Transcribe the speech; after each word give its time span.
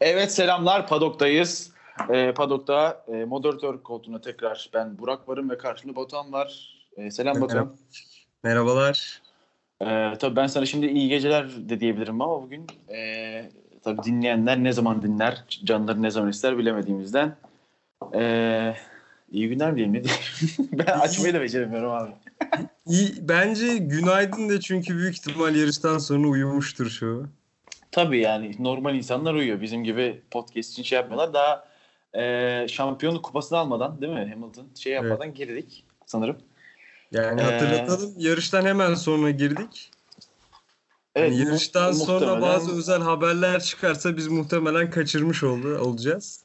Evet 0.00 0.32
selamlar 0.32 0.86
Padok'tayız. 0.86 1.72
Ee, 2.10 2.32
Padok'ta 2.36 3.04
e, 3.08 3.24
moderatör 3.24 3.82
koltuğuna 3.82 4.20
tekrar 4.20 4.70
ben 4.74 4.98
Burak 4.98 5.28
varım 5.28 5.50
ve 5.50 5.58
karşımda 5.58 5.96
Batuhan 5.96 6.32
var. 6.32 6.76
Ee, 6.96 7.10
selam 7.10 7.40
Batuhan. 7.40 7.76
Merhabalar. 8.44 9.22
Ee, 9.82 10.12
tabii 10.20 10.36
ben 10.36 10.46
sana 10.46 10.66
şimdi 10.66 10.86
iyi 10.86 11.08
geceler 11.08 11.68
de 11.68 11.80
diyebilirim 11.80 12.22
ama 12.22 12.42
bugün 12.42 12.66
e, 12.88 13.50
tabii 13.84 14.02
dinleyenler 14.02 14.64
ne 14.64 14.72
zaman 14.72 15.02
dinler, 15.02 15.44
canları 15.64 16.02
ne 16.02 16.10
zaman 16.10 16.30
ister 16.30 16.58
bilemediğimizden 16.58 17.36
e, 18.14 18.74
iyi 19.30 19.48
günler 19.48 19.76
diyeyim 19.76 19.94
ne 19.94 20.04
diyeyim. 20.04 20.22
ben 20.72 20.98
açmayı 20.98 21.34
da 21.34 21.40
beceremiyorum 21.40 21.90
abi. 21.90 22.10
İyi, 22.86 23.14
bence 23.20 23.76
günaydın 23.78 24.48
de 24.48 24.60
çünkü 24.60 24.96
büyük 24.96 25.14
ihtimal 25.14 25.56
yarıştan 25.56 25.98
sonra 25.98 26.28
uyumuştur 26.28 26.90
şu. 26.90 27.28
Tabii 27.90 28.20
yani 28.20 28.54
normal 28.58 28.94
insanlar 28.94 29.34
uyuyor. 29.34 29.60
Bizim 29.60 29.84
gibi 29.84 30.22
podcast 30.30 30.70
için 30.70 30.82
şey 30.82 30.96
yapmıyorlar. 30.96 31.34
Daha 31.34 31.64
e, 32.14 32.68
şampiyonluk 32.68 33.24
kupasını 33.24 33.58
almadan 33.58 34.00
değil 34.00 34.12
mi 34.12 34.30
Hamilton 34.34 34.68
şey 34.80 34.92
yapmadan 34.92 35.34
girdik 35.34 35.84
sanırım. 36.06 36.36
Yani 37.12 37.42
hatırlatalım 37.42 38.14
yarıştan 38.18 38.64
hemen 38.64 38.94
sonra 38.94 39.30
girdik. 39.30 39.90
Evet, 41.14 41.32
Yani 41.32 41.48
yarıştan 41.48 41.92
sonra 41.92 42.42
bazı 42.42 42.78
özel 42.78 43.00
haberler 43.00 43.60
çıkarsa 43.60 44.16
biz 44.16 44.28
muhtemelen 44.28 44.90
kaçırmış 44.90 45.42
oldu, 45.42 45.78
olacağız. 45.78 46.44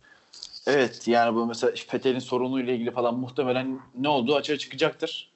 Evet 0.68 1.08
yani 1.08 1.36
bu 1.36 1.46
mesela 1.46 1.74
Fethel'in 1.88 2.20
sorunuyla 2.20 2.74
ilgili 2.74 2.92
falan 2.92 3.16
muhtemelen 3.16 3.80
ne 3.98 4.10
olduğu 4.10 4.36
açığa 4.36 4.58
çıkacaktır. 4.58 5.32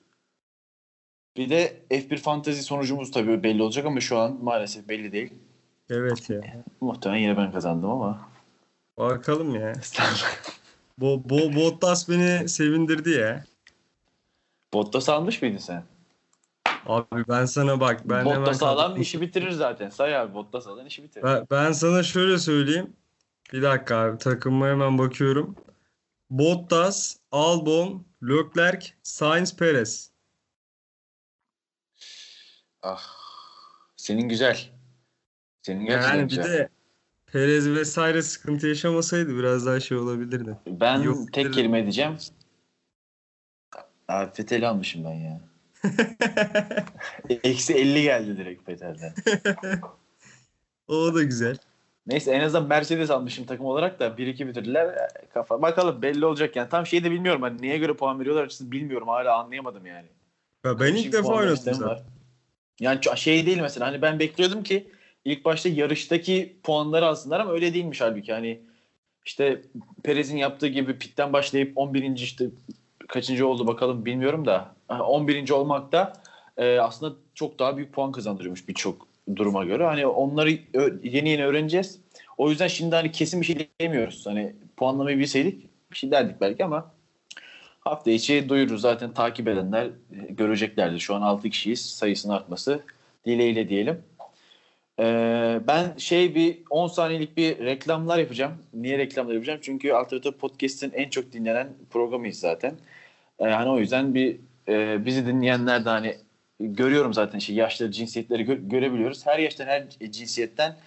Bir 1.38 1.50
de 1.50 1.82
F1 1.92 2.18
Fantasy 2.18 2.62
sonucumuz 2.62 3.12
tabii 3.12 3.44
belli 3.44 3.64
olacak 3.64 3.86
ama 3.86 4.00
şu 4.00 4.18
an 4.18 4.44
maalesef 4.44 4.90
belli 4.90 5.12
değil. 5.12 5.34
Evet 5.90 6.30
ya. 6.30 6.42
Muhtemelen 6.82 7.20
yine 7.22 7.38
ben 7.38 7.52
kazandım 7.52 7.92
ama. 7.92 8.30
Bakalım 8.98 9.56
ya. 9.56 9.74
Bo, 10.98 11.22
Bo, 11.30 11.56
Bottas 11.56 12.10
beni 12.10 12.50
sevindirdi 12.50 13.10
ya. 13.10 13.44
Bottas 14.74 15.10
almış 15.10 15.42
mıydın 15.42 15.58
sen? 15.58 15.84
Abi 16.86 17.24
ben 17.30 17.46
sana 17.46 17.80
bak 17.80 18.02
ben 18.10 18.20
hemen 18.20 18.42
Bottas 18.42 18.64
alan 18.64 18.78
kalktım. 18.78 19.02
işi 19.02 19.22
bitirir 19.22 19.52
zaten. 19.52 19.90
Say 19.90 20.18
abi 20.18 20.34
Bottas 20.34 20.68
alan 20.68 20.86
işi 20.86 21.04
bitirir. 21.04 21.24
Ben, 21.24 21.48
ben 21.52 21.72
sana 21.72 22.04
şöyle 22.04 22.38
söyleyeyim. 22.38 22.94
Bir 23.54 23.62
dakika 23.62 23.96
abi 23.98 24.18
takımıma 24.18 24.68
hemen 24.68 24.98
bakıyorum. 24.98 25.56
Bottas, 26.30 27.18
Albon, 27.32 28.06
Leclerc, 28.24 28.88
Sainz, 29.04 29.56
Perez. 29.56 30.12
Ah. 32.82 33.04
Senin 33.98 34.30
güzel. 34.30 34.79
Senin 35.62 35.86
Yani 35.86 36.30
bir 36.30 36.38
de 36.38 36.70
Perez 37.32 37.70
vesaire 37.70 38.22
sıkıntı 38.22 38.68
yaşamasaydı 38.68 39.38
biraz 39.38 39.66
daha 39.66 39.80
şey 39.80 39.98
olabilirdi. 39.98 40.58
Ben 40.68 41.02
Yok, 41.02 41.34
tek 41.34 41.54
kelime 41.54 41.82
diyeceğim. 41.84 42.18
Abi 44.08 44.34
Fethel'i 44.34 44.68
almışım 44.68 45.04
ben 45.06 45.14
ya. 45.14 45.42
Eksi 47.44 47.74
50 47.74 48.02
geldi 48.04 48.38
direkt 48.38 48.66
Fethel'den. 48.66 49.14
o 50.88 51.16
da 51.16 51.24
güzel. 51.24 51.58
Neyse 52.08 52.32
en 52.32 52.40
azından 52.40 52.68
Mercedes 52.68 53.10
almışım 53.10 53.46
takım 53.46 53.66
olarak 53.66 54.00
da 54.00 54.08
1-2 54.08 54.48
bitirdiler. 54.48 54.96
Kafa. 55.34 55.62
Bakalım 55.62 56.02
belli 56.02 56.26
olacak 56.26 56.56
yani. 56.56 56.70
Tam 56.70 56.86
şeyi 56.86 57.04
de 57.04 57.12
bilmiyorum. 57.12 57.42
Hani 57.42 57.62
neye 57.62 57.78
göre 57.78 57.94
puan 57.94 58.20
veriyorlar 58.20 58.44
açıkçası 58.44 58.72
bilmiyorum. 58.72 59.08
Hala 59.08 59.38
anlayamadım 59.38 59.86
yani. 59.86 60.08
Ya 60.66 60.80
ben 60.80 60.94
ilk 60.94 61.00
Şimdi 61.00 61.18
defa 61.18 61.34
oynadım 61.34 61.58
zaten. 61.58 61.82
var. 61.82 62.04
Yani 62.80 63.00
şey 63.16 63.46
değil 63.46 63.62
mesela 63.62 63.88
hani 63.88 64.02
ben 64.02 64.20
bekliyordum 64.20 64.64
ki 64.64 64.92
ilk 65.26 65.46
başta 65.46 65.70
yarıştaki 65.70 66.58
puanları 66.64 67.08
alsınlar 67.08 67.40
ama 67.40 67.52
öyle 67.52 67.74
değilmiş 67.74 68.02
halbuki. 68.02 68.34
Hani 68.34 68.60
işte 69.26 69.62
Perez'in 70.04 70.38
yaptığı 70.38 70.68
gibi 70.68 70.98
pitten 70.98 71.34
başlayıp 71.34 71.72
11. 71.76 72.18
işte 72.18 72.46
kaçıncı 73.08 73.48
oldu 73.48 73.68
bakalım 73.68 74.06
bilmiyorum 74.06 74.46
da 74.46 74.76
ha, 74.88 75.04
11. 75.04 75.50
olmak 75.50 75.92
da 75.92 76.14
e, 76.58 76.80
aslında 76.80 77.16
çok 77.36 77.60
daha 77.60 77.78
büyük 77.78 77.94
puan 77.94 78.12
kazandırıyormuş 78.12 78.68
birçok 78.68 79.08
duruma 79.36 79.66
göre. 79.66 79.86
Hani 79.86 80.08
onları 80.08 80.50
yeni 81.04 81.30
yeni 81.30 81.46
öğreneceğiz. 81.46 82.00
O 82.38 82.50
yüzden 82.50 82.68
şimdi 82.68 82.96
hani 82.96 83.12
kesin 83.12 83.42
bir 83.42 83.46
şey 83.46 83.70
diyemiyoruz. 83.80 84.26
Hani 84.26 84.56
puanlamayı 84.78 85.20
bilseydik 85.20 85.70
bir 85.92 85.98
şey 85.98 86.12
derdik 86.12 86.42
belki 86.42 86.66
ama 86.66 86.92
hafta 87.80 88.12
içi 88.12 88.50
duyururuz. 88.50 88.82
Zaten 88.82 89.14
takip 89.14 89.48
edenler 89.48 89.86
e, 89.86 90.34
göreceklerdir. 90.34 91.00
Şu 91.00 91.16
an 91.16 91.22
6 91.22 91.50
kişiyiz. 91.50 91.86
Sayısının 91.86 92.34
artması 92.34 92.84
dileğiyle 93.26 93.70
diyelim. 93.70 94.02
Ee, 95.00 95.60
ben 95.68 95.98
şey 95.98 96.36
bir 96.36 96.58
10 96.70 96.88
saniyelik 96.88 97.38
bir 97.38 97.60
reklamlar 97.60 98.18
yapacağım. 98.18 98.54
Niye 98.74 98.98
reklamlar 98.98 99.34
yapacağım? 99.34 99.60
Çünkü 99.64 99.92
Alternatif 99.92 100.40
Podcast'in 100.40 100.92
en 100.92 101.10
çok 101.10 101.32
dinlenen 101.34 101.70
programıyız 101.90 102.40
zaten. 102.40 102.76
Ee, 103.40 103.46
hani 103.46 103.70
o 103.70 103.80
yüzden 103.80 104.14
bir 104.14 104.40
e, 104.68 105.06
bizi 105.06 105.28
dinleyenler 105.28 105.86
de 105.86 105.90
hani 105.90 106.18
görüyorum 106.60 107.14
zaten 107.14 107.40
şey 107.40 107.56
yaşları, 107.56 107.92
cinsiyetleri 107.92 108.44
gö- 108.44 108.70
görebiliyoruz. 108.70 109.26
Her 109.26 109.40
yaştan, 109.40 109.66
her 109.66 109.90
cinsiyetten 109.90 110.78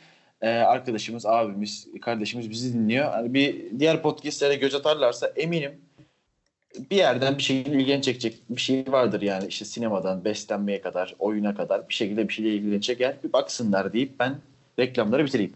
e, 0.42 0.48
arkadaşımız, 0.48 1.26
abimiz, 1.26 1.88
kardeşimiz 2.02 2.50
bizi 2.50 2.74
dinliyor. 2.74 3.10
Hani 3.10 3.34
bir 3.34 3.78
diğer 3.78 4.02
podcastlere 4.02 4.54
göz 4.54 4.74
atarlarsa 4.74 5.26
eminim 5.26 5.80
bir 6.90 6.96
yerden 6.96 7.38
bir 7.38 7.42
şekilde 7.42 7.76
ilgini 7.76 8.02
çekecek 8.02 8.42
bir 8.50 8.60
şey 8.60 8.84
vardır 8.88 9.22
yani 9.22 9.46
işte 9.46 9.64
sinemadan 9.64 10.24
beslenmeye 10.24 10.80
kadar 10.80 11.14
oyuna 11.18 11.54
kadar 11.54 11.88
bir 11.88 11.94
şekilde 11.94 12.28
bir 12.28 12.34
şeyle 12.34 12.54
ilgini 12.54 12.80
çeker 12.80 13.16
bir 13.24 13.32
baksınlar 13.32 13.92
deyip 13.92 14.18
ben 14.20 14.38
reklamları 14.78 15.24
bitireyim. 15.24 15.52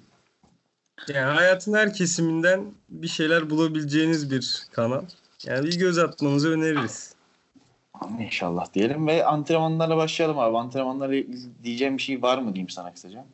Yani 1.08 1.34
hayatın 1.34 1.74
her 1.74 1.94
kesiminden 1.94 2.64
bir 2.88 3.08
şeyler 3.08 3.50
bulabileceğiniz 3.50 4.30
bir 4.30 4.66
kanal. 4.72 5.02
Yani 5.44 5.66
bir 5.66 5.78
göz 5.78 5.98
atmanızı 5.98 6.50
öneririz. 6.50 7.14
İnşallah 8.20 8.74
diyelim 8.74 9.06
ve 9.06 9.24
antrenmanlarla 9.24 9.96
başlayalım 9.96 10.38
abi. 10.38 10.58
Antrenmanlarla 10.58 11.14
ilgili 11.14 11.38
diyeceğim 11.64 11.96
bir 11.96 12.02
şey 12.02 12.22
var 12.22 12.38
mı 12.38 12.54
diyeyim 12.54 12.68
sana 12.68 12.92
kısaca. 12.92 13.24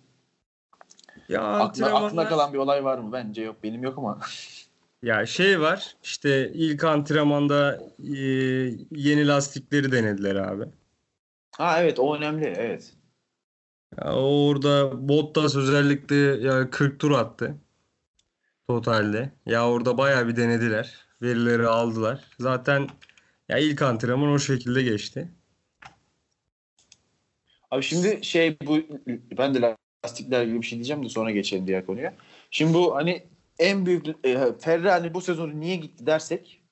Ya 1.29 1.43
Aklına, 1.43 1.63
antrenmanlar... 1.63 2.07
aklına 2.07 2.29
kalan 2.29 2.53
bir 2.53 2.59
olay 2.59 2.85
var 2.85 2.99
mı? 2.99 3.13
Bence 3.13 3.43
yok. 3.43 3.57
Benim 3.63 3.83
yok 3.83 3.99
ama. 3.99 4.19
Ya 5.03 5.27
şey 5.27 5.61
var 5.61 5.97
işte 6.03 6.53
ilk 6.55 6.85
antrenmanda 6.85 7.81
e, 7.99 8.17
yeni 8.91 9.27
lastikleri 9.27 9.93
denediler 9.93 10.35
abi. 10.37 10.65
ha 11.57 11.83
evet 11.83 11.99
o 11.99 12.17
önemli 12.17 12.45
evet. 12.47 12.95
Ya 13.99 14.15
orada 14.15 15.09
Bottas 15.09 15.57
özellikle 15.57 16.17
ya 16.17 16.71
40 16.71 17.01
tur 17.01 17.11
attı 17.11 17.57
totalde. 18.69 19.31
Ya 19.47 19.69
orada 19.69 19.99
bayağı 19.99 20.29
bir 20.29 20.37
denediler. 20.37 21.07
Verileri 21.23 21.67
aldılar. 21.67 22.25
Zaten 22.39 22.89
ya 23.49 23.59
ilk 23.59 23.83
antrenman 23.83 24.29
o 24.29 24.39
şekilde 24.39 24.83
geçti. 24.83 25.29
Abi 27.71 27.83
şimdi 27.83 28.25
şey 28.25 28.57
bu 28.67 28.79
ben 29.39 29.55
de 29.55 29.77
lastikler 30.05 30.45
gibi 30.45 30.61
bir 30.61 30.67
şey 30.67 30.79
diyeceğim 30.79 31.05
de 31.05 31.09
sonra 31.09 31.31
geçelim 31.31 31.67
diğer 31.67 31.87
konuya. 31.87 32.15
Şimdi 32.51 32.75
bu 32.75 32.95
hani 32.97 33.32
en 33.63 33.87
büyük 33.87 34.07
e, 34.25 34.53
Ferrari 34.61 35.15
bu 35.15 35.21
sezonu 35.21 35.61
niye 35.61 35.77
gitti 35.77 36.07
dersek 36.07 36.63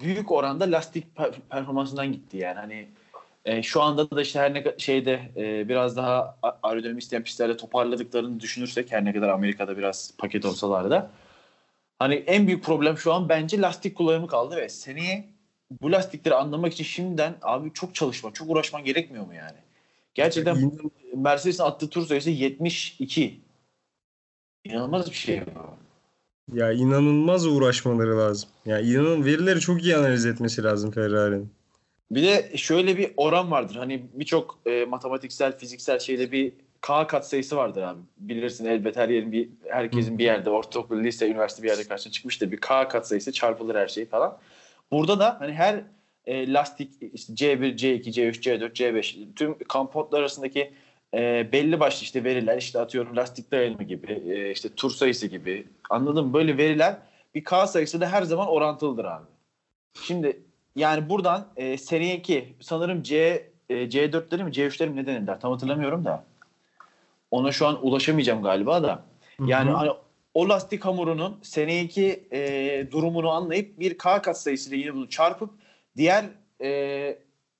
büyük 0.00 0.32
oranda 0.32 0.64
lastik 0.64 1.16
per- 1.16 1.40
performansından 1.50 2.12
gitti 2.12 2.36
yani. 2.36 2.58
Hani 2.58 2.88
e, 3.44 3.62
şu 3.62 3.82
anda 3.82 4.10
da 4.10 4.22
işte 4.22 4.38
her 4.38 4.54
ne 4.54 4.64
şeyde 4.78 5.20
e, 5.36 5.68
biraz 5.68 5.96
daha 5.96 6.38
aerodinamik 6.62 7.02
isteyen 7.02 7.22
pistlerde 7.22 7.56
toparladıklarını 7.56 8.40
düşünürsek 8.40 8.92
her 8.92 9.04
ne 9.04 9.12
kadar 9.12 9.28
Amerika'da 9.28 9.78
biraz 9.78 10.14
paket 10.18 10.44
olsalar 10.44 10.90
da 10.90 11.10
hani 11.98 12.14
en 12.14 12.46
büyük 12.46 12.64
problem 12.64 12.98
şu 12.98 13.12
an 13.12 13.28
bence 13.28 13.60
lastik 13.60 13.96
kullanımı 13.96 14.26
kaldı 14.26 14.56
ve 14.56 14.68
seneye 14.68 15.28
bu 15.80 15.92
lastikleri 15.92 16.34
anlamak 16.34 16.72
için 16.72 16.84
şimdiden 16.84 17.34
abi 17.42 17.72
çok 17.72 17.94
çalışma, 17.94 18.32
çok 18.32 18.50
uğraşman 18.50 18.84
gerekmiyor 18.84 19.26
mu 19.26 19.34
yani? 19.34 19.58
Gerçekten 20.14 20.72
Mercedes'in 21.14 21.62
attığı 21.62 21.90
tur 21.90 22.06
sayısı 22.06 22.30
72. 22.30 23.40
İnanılmaz 24.64 25.10
bir 25.10 25.16
şey 25.16 25.40
bu. 25.40 25.85
Ya 26.52 26.72
inanılmaz 26.72 27.46
uğraşmaları 27.46 28.18
lazım. 28.18 28.50
Ya 28.66 28.80
inanın 28.80 29.24
verileri 29.24 29.60
çok 29.60 29.84
iyi 29.84 29.96
analiz 29.96 30.26
etmesi 30.26 30.62
lazım 30.62 30.90
Ferrari'nin. 30.90 31.50
Bir 32.10 32.22
de 32.22 32.56
şöyle 32.56 32.98
bir 32.98 33.10
oran 33.16 33.50
vardır. 33.50 33.76
Hani 33.76 34.06
birçok 34.14 34.58
e, 34.66 34.84
matematiksel, 34.84 35.58
fiziksel 35.58 35.98
şeyde 35.98 36.32
bir 36.32 36.52
K 36.80 37.06
katsayısı 37.06 37.56
vardır 37.56 37.82
abi. 37.82 38.00
Bilirsin 38.18 38.64
elbet 38.64 38.96
her 38.96 39.08
yerin 39.08 39.32
bir 39.32 39.48
herkesin 39.68 40.18
bir 40.18 40.24
yerde 40.24 40.50
ortaokul, 40.50 41.04
lise, 41.04 41.28
üniversite 41.28 41.62
bir 41.62 41.68
yerde 41.68 41.84
karşına 41.84 42.12
çıkmıştır. 42.12 42.52
Bir 42.52 42.56
K 42.56 42.88
katsayısı 42.88 43.32
çarpılır 43.32 43.74
her 43.74 43.88
şey 43.88 44.06
falan. 44.06 44.38
Burada 44.90 45.18
da 45.18 45.36
hani 45.40 45.52
her 45.52 45.84
e, 46.24 46.52
lastik 46.52 46.92
işte 47.12 47.32
C1, 47.32 47.76
C2, 47.76 48.02
C3, 48.02 48.40
C4, 48.40 48.72
C5 48.72 49.34
tüm 49.36 49.58
kampotlar 49.58 50.20
arasındaki 50.20 50.72
e, 51.14 51.52
belli 51.52 51.80
başlı 51.80 52.02
işte 52.04 52.24
veriler 52.24 52.58
işte 52.58 52.80
atıyorum 52.80 53.16
lastik 53.16 53.50
dayanımı 53.50 53.82
gibi 53.82 54.12
e, 54.12 54.50
işte 54.50 54.68
tur 54.74 54.90
sayısı 54.90 55.26
gibi 55.26 55.66
anladın 55.90 56.26
mı? 56.26 56.32
Böyle 56.32 56.56
veriler 56.56 56.96
bir 57.34 57.44
K 57.44 57.66
sayısı 57.66 58.00
da 58.00 58.12
her 58.12 58.22
zaman 58.22 58.48
orantılıdır 58.48 59.04
abi. 59.04 59.26
Şimdi 60.02 60.42
yani 60.76 61.08
buradan 61.08 61.48
e, 61.56 61.78
seneyeki 61.78 62.54
sanırım 62.60 63.02
C 63.02 63.16
e, 63.68 63.74
C4'leri 63.74 64.44
mi 64.44 64.50
C3'leri 64.50 64.88
mi 64.88 64.96
ne 64.96 65.06
denirler 65.06 65.40
tam 65.40 65.52
hatırlamıyorum 65.52 66.04
da 66.04 66.24
ona 67.30 67.52
şu 67.52 67.66
an 67.66 67.86
ulaşamayacağım 67.86 68.42
galiba 68.42 68.82
da. 68.82 69.04
Yani 69.46 69.70
hani 69.70 69.90
o 70.34 70.48
lastik 70.48 70.84
hamurunun 70.84 71.38
seneki 71.42 72.28
e, 72.32 72.86
durumunu 72.90 73.30
anlayıp 73.30 73.80
bir 73.80 73.98
K 73.98 74.22
katsayısıyla 74.22 74.78
yine 74.78 74.94
bunu 74.94 75.08
çarpıp 75.08 75.50
diğer 75.96 76.24
e, 76.62 77.18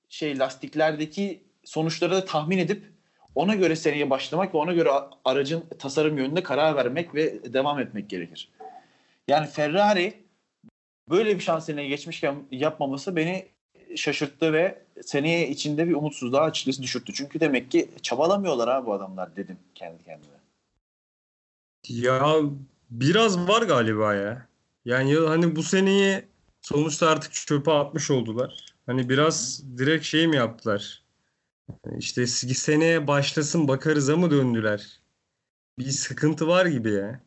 şey 0.09 0.39
lastiklerdeki 0.39 1.43
sonuçları 1.63 2.11
da 2.11 2.25
tahmin 2.25 2.57
edip 2.57 2.96
ona 3.37 3.55
göre 3.55 3.75
seneye 3.75 4.09
başlamak 4.09 4.53
ve 4.53 4.57
ona 4.57 4.73
göre 4.73 4.89
aracın 5.25 5.63
tasarım 5.79 6.17
yönünde 6.17 6.43
karar 6.43 6.75
vermek 6.75 7.15
ve 7.15 7.53
devam 7.53 7.79
etmek 7.79 8.09
gerekir. 8.09 8.49
Yani 9.27 9.47
Ferrari 9.47 10.23
böyle 11.09 11.35
bir 11.35 11.39
şans 11.39 11.69
eline 11.69 11.87
geçmişken 11.87 12.35
yapmaması 12.51 13.15
beni 13.15 13.47
şaşırttı 13.95 14.53
ve 14.53 14.83
seneye 15.05 15.49
içinde 15.49 15.87
bir 15.87 15.93
umutsuzluğa 15.93 16.41
açıkçası 16.41 16.83
düşürttü. 16.83 17.13
Çünkü 17.13 17.39
demek 17.39 17.71
ki 17.71 17.89
çabalamıyorlar 18.01 18.69
ha 18.69 18.85
bu 18.85 18.93
adamlar 18.93 19.35
dedim 19.35 19.57
kendi 19.75 20.03
kendime. 20.03 20.37
Ya 21.87 22.35
biraz 22.89 23.47
var 23.47 23.61
galiba 23.61 24.13
ya. 24.13 24.47
Yani 24.85 25.13
ya 25.13 25.29
hani 25.29 25.55
bu 25.55 25.63
seneyi 25.63 26.21
sonuçta 26.61 27.09
artık 27.09 27.33
çöpe 27.33 27.71
atmış 27.71 28.11
oldular. 28.11 28.65
Hani 28.85 29.09
biraz 29.09 29.63
direkt 29.77 30.05
şey 30.05 30.27
mi 30.27 30.35
yaptılar? 30.35 31.06
İşte 31.97 32.27
seneye 32.27 33.07
başlasın 33.07 33.67
bakarız 33.67 34.09
mı 34.09 34.31
döndüler? 34.31 35.01
Bir 35.79 35.83
sıkıntı 35.83 36.47
var 36.47 36.65
gibi 36.65 36.91
ya. 36.93 37.21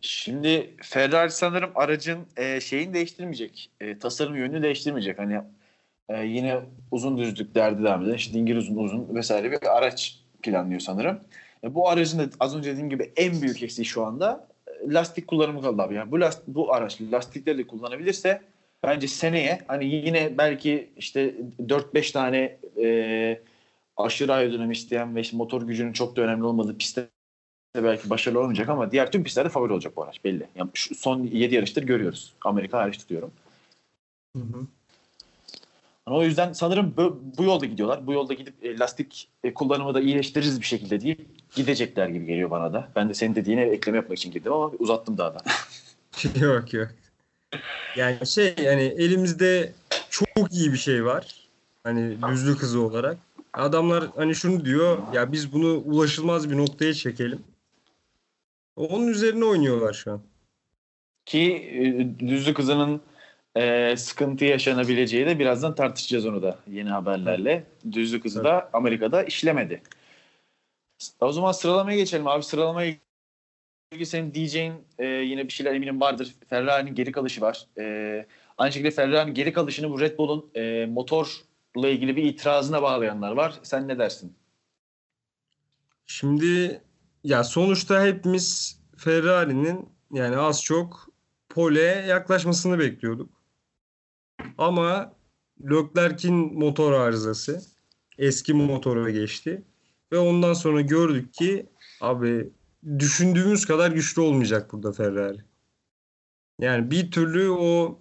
Şimdi 0.00 0.76
Ferrari 0.82 1.30
sanırım 1.30 1.70
aracın 1.74 2.18
e, 2.36 2.60
şeyini 2.60 2.94
değiştirmeyecek. 2.94 3.70
E, 3.80 3.98
tasarım 3.98 4.36
yönünü 4.36 4.62
değiştirmeyecek. 4.62 5.18
Hani 5.18 5.40
e, 6.08 6.24
yine 6.26 6.60
uzun 6.90 7.18
düzlüklerde 7.18 7.82
devam 7.84 8.04
eden 8.04 8.14
işte 8.14 8.34
dingil 8.34 8.56
uzun 8.56 8.76
uzun 8.76 9.14
vesaire 9.14 9.50
bir 9.50 9.76
araç 9.76 10.20
planlıyor 10.42 10.80
sanırım. 10.80 11.20
E, 11.64 11.74
bu 11.74 11.88
aracın 11.88 12.18
da 12.18 12.28
az 12.40 12.56
önce 12.56 12.70
dediğim 12.70 12.90
gibi 12.90 13.12
en 13.16 13.42
büyük 13.42 13.62
eksiği 13.62 13.84
şu 13.84 14.04
anda 14.04 14.48
e, 14.66 14.92
lastik 14.92 15.26
kullanımı 15.26 15.62
kaldı 15.62 15.82
abi. 15.82 15.94
Yani 15.94 16.10
bu 16.10 16.20
last, 16.20 16.42
bu 16.46 16.74
araç 16.74 17.00
lastikleri 17.00 17.58
de 17.58 17.66
kullanabilirse 17.66 18.42
bence 18.82 19.08
seneye 19.08 19.60
hani 19.66 19.86
yine 19.86 20.38
belki 20.38 20.90
işte 20.96 21.34
4-5 21.60 22.12
tane 22.12 22.58
e, 22.82 23.40
aşırı 23.96 24.32
aerodinamik 24.32 24.76
isteyen 24.76 25.16
ve 25.16 25.20
işte 25.20 25.36
motor 25.36 25.62
gücünün 25.62 25.92
çok 25.92 26.16
da 26.16 26.22
önemli 26.22 26.44
olmadığı 26.44 26.78
pistte 26.78 27.08
belki 27.76 28.10
başarılı 28.10 28.40
olmayacak 28.40 28.68
ama 28.68 28.90
diğer 28.92 29.12
tüm 29.12 29.24
pistlerde 29.24 29.48
favori 29.48 29.72
olacak 29.72 29.96
bu 29.96 30.02
araç 30.02 30.24
belli. 30.24 30.46
Yani 30.54 30.70
şu 30.74 30.94
son 30.94 31.22
7 31.22 31.54
yarıştır 31.54 31.82
görüyoruz. 31.82 32.32
Amerika 32.44 32.78
hariç 32.78 32.98
tutuyorum. 32.98 33.32
Hı 34.36 34.42
hı. 34.42 34.66
Yani 36.08 36.16
o 36.16 36.22
yüzden 36.22 36.52
sanırım 36.52 36.94
bu, 36.96 37.22
bu 37.38 37.44
yolda 37.44 37.66
gidiyorlar. 37.66 38.06
Bu 38.06 38.12
yolda 38.12 38.34
gidip 38.34 38.64
e, 38.64 38.78
lastik 38.78 39.28
e, 39.44 39.54
kullanımı 39.54 39.94
da 39.94 40.00
iyileştiririz 40.00 40.60
bir 40.60 40.66
şekilde 40.66 41.00
değil. 41.00 41.28
Gidecekler 41.54 42.08
gibi 42.08 42.26
geliyor 42.26 42.50
bana 42.50 42.72
da. 42.72 42.88
Ben 42.96 43.08
de 43.08 43.14
senin 43.14 43.34
dediğine 43.34 43.62
ekleme 43.62 43.98
yapmak 43.98 44.18
için 44.18 44.30
girdim 44.30 44.52
ama 44.52 44.66
uzattım 44.78 45.18
daha 45.18 45.34
da. 45.34 45.38
yok 46.40 46.72
yok. 46.72 46.88
Yani 47.96 48.26
şey 48.26 48.54
yani 48.62 48.82
elimizde 48.82 49.72
çok 50.10 50.52
iyi 50.52 50.72
bir 50.72 50.78
şey 50.78 51.04
var. 51.04 51.48
Hani 51.84 52.16
düzlük 52.32 52.62
hızı 52.62 52.80
olarak. 52.80 53.18
Adamlar 53.56 54.04
hani 54.16 54.34
şunu 54.34 54.64
diyor 54.64 54.98
ya 55.12 55.32
biz 55.32 55.52
bunu 55.52 55.76
ulaşılmaz 55.76 56.50
bir 56.50 56.56
noktaya 56.56 56.94
çekelim. 56.94 57.44
Onun 58.76 59.08
üzerine 59.08 59.44
oynuyorlar 59.44 59.92
şu 59.92 60.12
an. 60.12 60.22
Ki 61.26 61.52
e, 61.72 62.18
düzlük 62.28 62.58
hızının 62.58 63.00
e, 63.56 63.96
sıkıntı 63.96 64.44
yaşanabileceği 64.44 65.26
de 65.26 65.38
birazdan 65.38 65.74
tartışacağız 65.74 66.26
onu 66.26 66.42
da 66.42 66.58
yeni 66.70 66.88
haberlerle. 66.88 67.64
Düzlük 67.92 68.24
hızı 68.24 68.38
evet. 68.38 68.46
da 68.46 68.70
Amerika'da 68.72 69.22
işlemedi. 69.22 69.82
O 71.20 71.32
zaman 71.32 71.52
sıralamaya 71.52 71.96
geçelim 71.96 72.26
abi. 72.26 72.42
Sıralamaya 72.42 72.94
ilgili 73.92 74.06
senin 74.06 74.34
diyeceğin 74.34 74.74
e, 74.98 75.06
yine 75.06 75.44
bir 75.44 75.52
şeyler 75.52 75.74
eminim 75.74 76.00
vardır. 76.00 76.34
Ferrari'nin 76.48 76.94
geri 76.94 77.12
kalışı 77.12 77.40
var. 77.40 77.66
E, 77.78 78.26
aynı 78.58 78.72
şekilde 78.72 78.90
Ferrari'nin 78.90 79.34
geri 79.34 79.52
kalışını 79.52 79.90
bu 79.90 80.00
Red 80.00 80.18
Bull'un 80.18 80.50
e, 80.54 80.86
motorla 80.86 81.28
ilgili 81.84 82.16
bir 82.16 82.24
itirazına 82.24 82.82
bağlayanlar 82.82 83.32
var. 83.32 83.60
Sen 83.62 83.88
ne 83.88 83.98
dersin? 83.98 84.36
Şimdi 86.06 86.82
ya 87.24 87.44
sonuçta 87.44 88.04
hepimiz 88.04 88.78
Ferrari'nin 88.96 89.88
yani 90.12 90.36
az 90.36 90.62
çok 90.62 91.08
pole 91.48 91.82
yaklaşmasını 91.82 92.78
bekliyorduk. 92.78 93.30
Ama 94.58 95.12
Leclerc'in 95.60 96.34
motor 96.34 96.92
arızası 96.92 97.62
eski 98.18 98.54
motora 98.54 99.10
geçti. 99.10 99.62
Ve 100.12 100.18
ondan 100.18 100.52
sonra 100.52 100.80
gördük 100.80 101.34
ki 101.34 101.66
abi 102.00 102.50
düşündüğümüz 102.98 103.66
kadar 103.66 103.90
güçlü 103.90 104.22
olmayacak 104.22 104.72
burada 104.72 104.92
Ferrari. 104.92 105.38
Yani 106.60 106.90
bir 106.90 107.10
türlü 107.10 107.50
o 107.50 107.98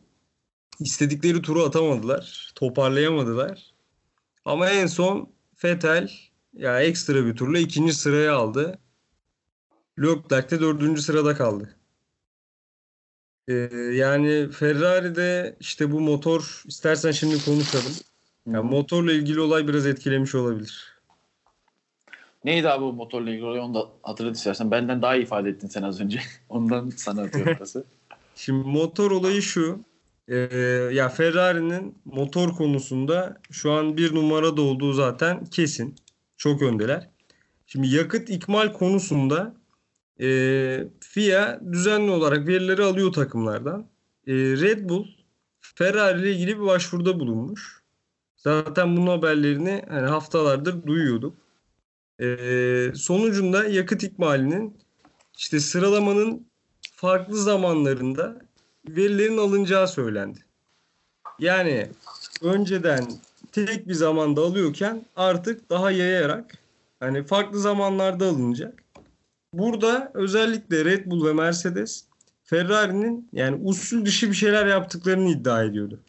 istedikleri 0.80 1.42
turu 1.42 1.64
atamadılar. 1.64 2.52
Toparlayamadılar. 2.56 3.74
Ama 4.46 4.70
en 4.70 4.88
son 4.88 5.30
Vettel 5.64 6.12
ya 6.54 6.82
ekstra 6.82 7.26
bir 7.26 7.36
turla 7.36 7.60
ikinci 7.60 7.94
sıraya 7.94 8.36
aldı. 8.36 8.80
Leclerc 10.00 10.50
de 10.50 10.62
dördüncü 10.62 11.02
sırada 11.02 11.36
kaldı. 11.36 11.76
Ee, 13.48 13.54
yani 13.94 14.52
Ferrari'de 14.52 15.58
işte 15.60 15.92
bu 15.92 16.02
motor 16.02 16.64
istersen 16.66 17.12
şimdi 17.12 17.46
konuşalım. 17.46 17.94
Yani 18.48 18.70
motorla 18.70 19.12
ilgili 19.12 19.40
olay 19.40 19.68
biraz 19.68 19.86
etkilemiş 19.86 20.36
olabilir. 20.36 20.96
Neydi 22.44 22.70
abi 22.70 22.84
bu 22.84 22.94
motorla 22.94 23.30
ilgili 23.30 23.46
olay 23.46 23.60
onu 23.60 23.74
da 23.74 23.90
hatırlat 24.04 24.36
istersen. 24.36 24.72
Benden 24.72 25.02
daha 25.02 25.16
iyi 25.16 25.24
ifade 25.24 25.50
ettin 25.50 25.68
sen 25.68 25.84
az 25.84 26.02
önce. 26.02 26.22
Ondan 26.50 26.90
sana 26.90 27.22
atıyorum 27.22 27.56
pası. 27.60 27.86
Şimdi 28.36 28.68
motor 28.68 29.12
olayı 29.12 29.42
şu. 29.42 29.80
E, 30.28 30.38
ya 30.94 31.10
Ferrari'nin 31.10 31.98
motor 32.06 32.50
konusunda 32.56 33.42
şu 33.52 33.72
an 33.72 33.98
bir 33.98 34.16
numarada 34.16 34.62
olduğu 34.62 34.94
zaten 34.94 35.46
kesin. 35.46 35.96
Çok 36.38 36.62
öndeler. 36.62 37.10
Şimdi 37.68 37.88
yakıt 37.88 38.30
ikmal 38.30 38.74
konusunda 38.74 39.56
e, 40.22 40.28
FIA 41.00 41.60
düzenli 41.72 42.12
olarak 42.12 42.48
verileri 42.48 42.84
alıyor 42.84 43.14
takımlardan. 43.14 43.88
E, 44.28 44.34
Red 44.34 44.90
Bull 44.90 45.06
Ferrari 45.62 46.20
ile 46.22 46.32
ilgili 46.32 46.60
bir 46.60 46.66
başvuruda 46.66 47.20
bulunmuş. 47.20 47.82
Zaten 48.38 48.98
bunun 48.98 49.08
haberlerini 49.08 49.84
hani 49.90 50.08
haftalardır 50.08 50.88
duyuyorduk. 50.88 51.38
E, 52.22 52.92
sonucunda 52.96 53.66
yakıt 53.66 54.04
ikmalinin 54.04 54.78
işte 55.38 55.60
sıralamanın 55.60 56.48
farklı 56.96 57.38
zamanlarında 57.38 58.42
verilerin 58.90 59.38
alınacağı 59.38 59.88
söylendi. 59.88 60.40
Yani 61.40 61.90
önceden 62.42 63.06
tek 63.52 63.88
bir 63.88 63.94
zamanda 63.94 64.42
alıyorken 64.42 65.06
artık 65.16 65.70
daha 65.70 65.92
yayarak 65.92 66.58
hani 67.00 67.24
farklı 67.24 67.60
zamanlarda 67.60 68.26
alınacak. 68.26 68.84
Burada 69.54 70.12
özellikle 70.14 70.86
Red 70.86 71.06
Bull 71.06 71.28
ve 71.28 71.34
Mercedes 71.34 72.06
Ferrari'nin 72.44 73.30
yani 73.34 73.62
usul 73.64 74.06
dışı 74.06 74.30
bir 74.30 74.36
şeyler 74.36 74.66
yaptıklarını 74.68 75.30
iddia 75.30 75.64
ediyordu. 75.64 76.00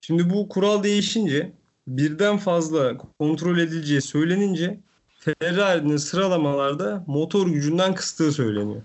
Şimdi 0.00 0.30
bu 0.30 0.48
kural 0.48 0.82
değişince 0.82 1.52
birden 1.86 2.38
fazla 2.38 2.96
kontrol 3.18 3.58
edileceği 3.58 4.02
söylenince 4.02 4.80
Ferrari'nin 5.18 5.96
sıralamalarda 5.96 7.04
motor 7.06 7.46
gücünden 7.46 7.94
kıstığı 7.94 8.32
söyleniyor. 8.32 8.82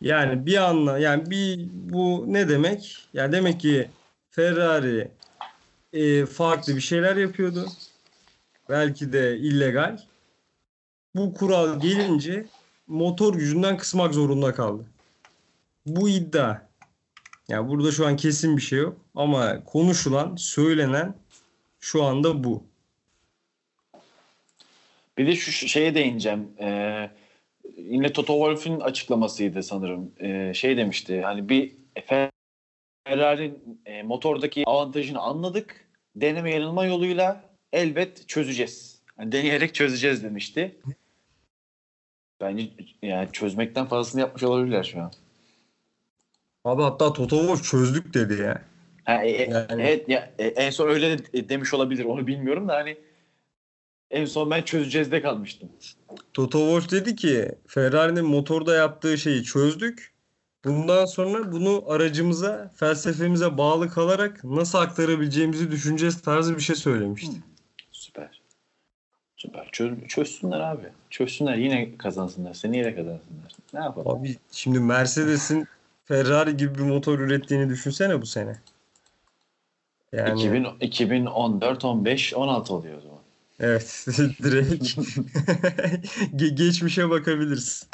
Yani 0.00 0.46
bir 0.46 0.56
anla 0.56 0.98
yani 0.98 1.30
bir 1.30 1.68
bu 1.72 2.24
ne 2.28 2.48
demek? 2.48 3.08
Yani 3.12 3.32
demek 3.32 3.60
ki 3.60 3.90
Ferrari 4.30 5.10
e, 5.92 6.26
farklı 6.26 6.76
bir 6.76 6.80
şeyler 6.80 7.16
yapıyordu. 7.16 7.68
Belki 8.68 9.12
de 9.12 9.36
illegal 9.36 9.98
bu 11.14 11.34
kural 11.34 11.80
gelince 11.80 12.46
motor 12.86 13.34
gücünden 13.34 13.76
kısmak 13.76 14.14
zorunda 14.14 14.54
kaldı. 14.54 14.86
Bu 15.86 16.08
iddia. 16.08 16.68
Yani 17.48 17.68
burada 17.68 17.92
şu 17.92 18.06
an 18.06 18.16
kesin 18.16 18.56
bir 18.56 18.62
şey 18.62 18.78
yok 18.78 18.96
ama 19.14 19.64
konuşulan, 19.64 20.36
söylenen 20.36 21.14
şu 21.80 22.04
anda 22.04 22.44
bu. 22.44 22.64
Bir 25.18 25.26
de 25.26 25.36
şu 25.36 25.52
şeye 25.52 25.94
değineceğim. 25.94 26.48
Ee, 26.60 27.10
yine 27.78 28.12
Toto 28.12 28.32
Wolff'ün 28.32 28.80
açıklamasıydı 28.80 29.62
sanırım. 29.62 30.12
Ee, 30.20 30.54
şey 30.54 30.76
demişti. 30.76 31.22
Hani 31.22 31.48
bir 31.48 31.72
Ferrari'nin 33.06 33.80
e, 33.86 34.02
motordaki 34.02 34.64
avantajını 34.66 35.20
anladık. 35.20 35.88
Deneme 36.16 36.50
yanılma 36.50 36.84
yoluyla 36.84 37.44
elbet 37.72 38.28
çözeceğiz. 38.28 39.02
Yani 39.18 39.32
deneyerek 39.32 39.74
çözeceğiz 39.74 40.24
demişti. 40.24 40.76
Bence 42.40 42.68
yani 43.02 43.28
çözmekten 43.32 43.86
fazlasını 43.86 44.20
yapmış 44.20 44.42
olabilirler 44.42 44.84
şu 44.84 45.00
an. 45.00 45.12
Abi 46.64 46.82
hatta 46.82 47.12
Toto 47.12 47.36
Wolff 47.36 47.70
çözdük 47.70 48.14
dedi 48.14 48.42
ya. 48.42 48.62
Ha, 49.04 49.24
e, 49.24 49.30
e 49.30 49.50
yani. 49.50 49.82
Evet 49.82 50.08
ya, 50.08 50.32
e, 50.38 50.46
en 50.46 50.70
son 50.70 50.88
öyle 50.88 51.18
de 51.18 51.48
demiş 51.48 51.74
olabilir 51.74 52.04
onu 52.04 52.26
bilmiyorum 52.26 52.68
da 52.68 52.74
hani 52.74 52.96
En 54.10 54.24
son 54.24 54.50
ben 54.50 54.62
çözeceğiz 54.62 55.12
de 55.12 55.22
kalmıştım. 55.22 55.68
Toto 56.34 56.58
Wolff 56.58 56.90
dedi 56.90 57.16
ki 57.16 57.52
Ferrari'nin 57.66 58.24
motorda 58.24 58.74
yaptığı 58.74 59.18
şeyi 59.18 59.44
çözdük. 59.44 60.12
Bundan 60.64 61.04
sonra 61.04 61.52
bunu 61.52 61.84
aracımıza, 61.88 62.72
felsefemize 62.76 63.58
bağlı 63.58 63.90
kalarak 63.90 64.44
nasıl 64.44 64.78
aktarabileceğimizi 64.78 65.70
düşüneceğiz 65.70 66.22
tarzı 66.22 66.56
bir 66.56 66.62
şey 66.62 66.76
söylemişti. 66.76 67.36
Süper. 67.92 68.40
Süper. 69.36 69.68
Çöz, 69.72 69.92
çözsünler 70.08 70.60
abi. 70.60 70.86
Çözsünler 71.10 71.56
yine 71.56 71.96
kazansınlar. 71.96 72.54
Seneye 72.54 72.94
kazansınlar. 72.94 73.52
Ne 73.74 73.80
yapalım? 73.80 74.20
Abi 74.20 74.36
şimdi 74.52 74.80
Mercedes'in 74.80 75.66
Ferrari 76.04 76.56
gibi 76.56 76.74
bir 76.74 76.82
motor 76.82 77.18
ürettiğini 77.18 77.68
düşünsene 77.68 78.22
bu 78.22 78.26
sene. 78.26 78.56
Yani 80.12 80.40
2000, 80.40 80.66
2014, 80.80 81.84
15, 81.84 82.34
16 82.34 82.74
oluyor 82.74 82.98
o 82.98 83.00
zaman. 83.00 83.17
Evet 83.60 84.06
direkt 84.42 84.84
Ge- 86.36 86.54
geçmişe 86.54 87.10
bakabiliriz. 87.10 87.86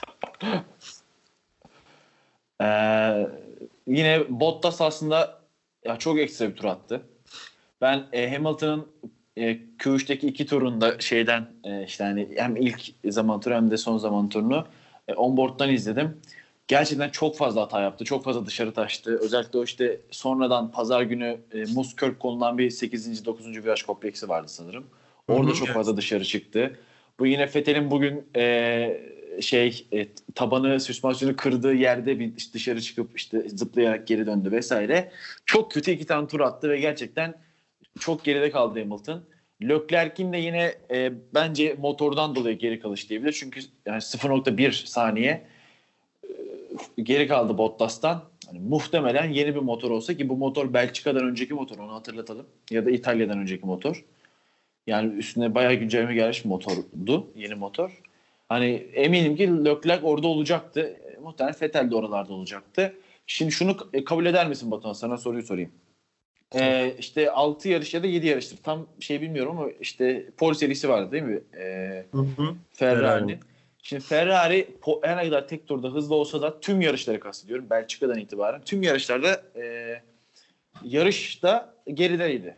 Ee, 2.63 3.27
yine 3.87 4.25
Bottas 4.29 4.81
aslında 4.81 5.41
ya 5.85 5.99
çok 5.99 6.19
ekstra 6.19 6.49
bir 6.49 6.57
tur 6.57 6.65
attı. 6.65 7.03
Ben 7.81 8.07
e, 8.13 8.31
Hamilton'ın 8.31 8.87
e, 9.37 9.53
Q3'teki 9.79 10.27
iki 10.27 10.47
turunda 10.47 10.99
şeyden 11.01 11.47
e, 11.65 11.85
işte 11.85 12.05
hani 12.05 12.29
hem 12.37 12.57
ilk 12.57 12.81
zaman 13.09 13.41
turu 13.41 13.55
hem 13.55 13.71
de 13.71 13.77
son 13.77 13.99
zaman 13.99 14.29
turunu 14.29 14.67
e, 15.09 15.15
onboard'dan 15.15 15.71
izledim. 15.71 16.21
Gerçekten 16.69 17.09
çok 17.09 17.37
fazla 17.37 17.61
hata 17.61 17.81
yaptı. 17.81 18.05
Çok 18.05 18.25
fazla 18.25 18.47
dışarı 18.47 18.73
taştı. 18.73 19.19
Özellikle 19.23 19.59
o 19.59 19.65
işte 19.65 20.01
sonradan 20.11 20.71
pazar 20.71 21.03
günü 21.03 21.41
e, 21.53 21.65
Muskörk 21.65 22.21
konulan 22.21 22.59
bir 22.59 22.71
8. 22.71 23.25
9. 23.25 23.65
viraj 23.65 23.83
kompleksi 23.83 24.29
vardı 24.29 24.49
sanırım. 24.49 24.87
Orada 25.29 25.51
Hı 25.51 25.53
hı. 25.53 25.57
çok 25.57 25.69
fazla 25.69 25.97
dışarı 25.97 26.25
çıktı. 26.25 26.79
Bu 27.19 27.27
yine 27.27 27.47
Fethel'in 27.47 27.91
bugün 27.91 28.27
e, 28.37 29.01
şey 29.41 29.87
e, 29.93 30.07
tabanı 30.35 30.81
süspansiyonu 30.81 31.37
kırdığı 31.37 31.75
yerde 31.75 32.19
bir 32.19 32.33
dışarı 32.55 32.81
çıkıp 32.81 33.17
işte 33.17 33.49
zıplayarak 33.49 34.07
geri 34.07 34.27
döndü 34.27 34.53
vesaire. 34.53 35.11
Çok 35.47 35.73
kötü 35.73 35.91
iki 35.91 36.07
tane 36.07 36.27
tur 36.29 36.41
attı 36.41 36.71
ve 36.71 36.81
gerçekten 36.81 37.35
çok 38.01 38.25
geride 38.25 38.51
kaldı 38.51 38.81
Hamilton. 38.81 39.23
Leclerc'in 39.63 40.33
de 40.33 40.37
yine 40.37 40.75
e, 40.91 41.13
bence 41.35 41.77
motordan 41.79 42.35
dolayı 42.35 42.59
geri 42.59 42.81
kalış 42.81 43.11
diyebilir. 43.11 43.33
Çünkü 43.33 43.61
yani 43.87 44.01
0.1 44.01 44.87
saniye 44.87 45.47
e, 46.99 47.03
geri 47.03 47.29
kaldı 47.29 47.59
Bottas'tan. 47.59 48.23
Hani 48.47 48.61
muhtemelen 48.61 49.31
yeni 49.31 49.55
bir 49.55 49.61
motor 49.61 49.91
olsa 49.91 50.15
ki 50.15 50.29
bu 50.29 50.37
motor 50.37 50.73
Belçika'dan 50.73 51.25
önceki 51.25 51.55
motor 51.55 51.79
onu 51.79 51.93
hatırlatalım. 51.93 52.47
Ya 52.71 52.87
da 52.87 52.91
İtalya'dan 52.91 53.39
önceki 53.39 53.67
motor. 53.67 54.05
Yani 54.87 55.15
üstüne 55.15 55.55
bayağı 55.55 55.75
güncelleme 55.75 56.15
gelmiş 56.15 56.45
motordu. 56.45 57.27
Yeni 57.37 57.55
motor. 57.55 58.03
Hani 58.49 58.67
eminim 58.95 59.37
ki 59.37 59.65
Leclerc 59.65 60.07
orada 60.07 60.29
olacaktı. 60.29 60.81
E, 60.81 61.21
muhtemelen 61.21 61.57
Vettel 61.63 61.91
de 61.91 61.97
oralarda 61.97 62.33
olacaktı. 62.33 62.95
Şimdi 63.27 63.53
şunu 63.53 63.77
e, 63.93 64.05
kabul 64.05 64.27
eder 64.27 64.49
misin 64.49 64.71
Batuhan? 64.71 64.93
Sana 64.93 65.17
soruyu 65.17 65.43
sorayım. 65.43 65.71
Ee, 66.55 66.95
işte 66.99 67.31
6 67.31 67.69
yarış 67.69 67.95
ya 67.95 68.03
da 68.03 68.07
7 68.07 68.27
yarıştır. 68.27 68.57
Tam 68.57 68.87
şey 69.01 69.21
bilmiyorum 69.21 69.59
ama 69.59 69.71
işte 69.81 70.31
Pol 70.37 70.55
serisi 70.55 70.89
vardı 70.89 71.13
değil 71.13 71.23
mi? 71.23 71.41
Ee, 71.57 72.07
Ferrari'nin. 72.73 73.29
Ferrari. 73.29 73.39
Şimdi 73.83 74.03
Ferrari 74.03 74.69
her 75.03 75.17
ne 75.17 75.25
kadar 75.25 75.49
tek 75.49 75.67
turda 75.69 75.89
hızlı 75.89 76.15
olsa 76.15 76.43
da 76.43 76.61
tüm 76.61 76.81
yarışları 76.81 77.21
kastediyorum. 77.21 77.71
Belçika'dan 77.71 78.19
itibaren 78.19 78.61
tüm 78.65 78.83
yarışlarda 78.83 79.43
e, 79.57 79.95
yarışta 80.85 81.75
gerideydi. 81.95 82.57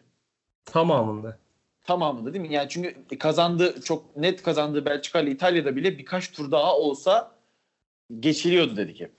Tamamında. 0.65 1.39
Tamamında 1.87 2.35
değil 2.35 2.49
mi? 2.49 2.55
Yani 2.55 2.69
çünkü 2.69 3.19
kazandı 3.19 3.81
çok 3.85 4.17
net 4.17 4.43
kazandığı 4.43 4.85
Belçika 4.85 5.21
ile 5.21 5.31
İtalya'da 5.31 5.77
bile 5.77 5.99
birkaç 5.99 6.33
tur 6.33 6.51
daha 6.51 6.77
olsa 6.77 7.33
geçiliyordu 8.21 8.77
dedik 8.77 9.01
hep. 9.01 9.13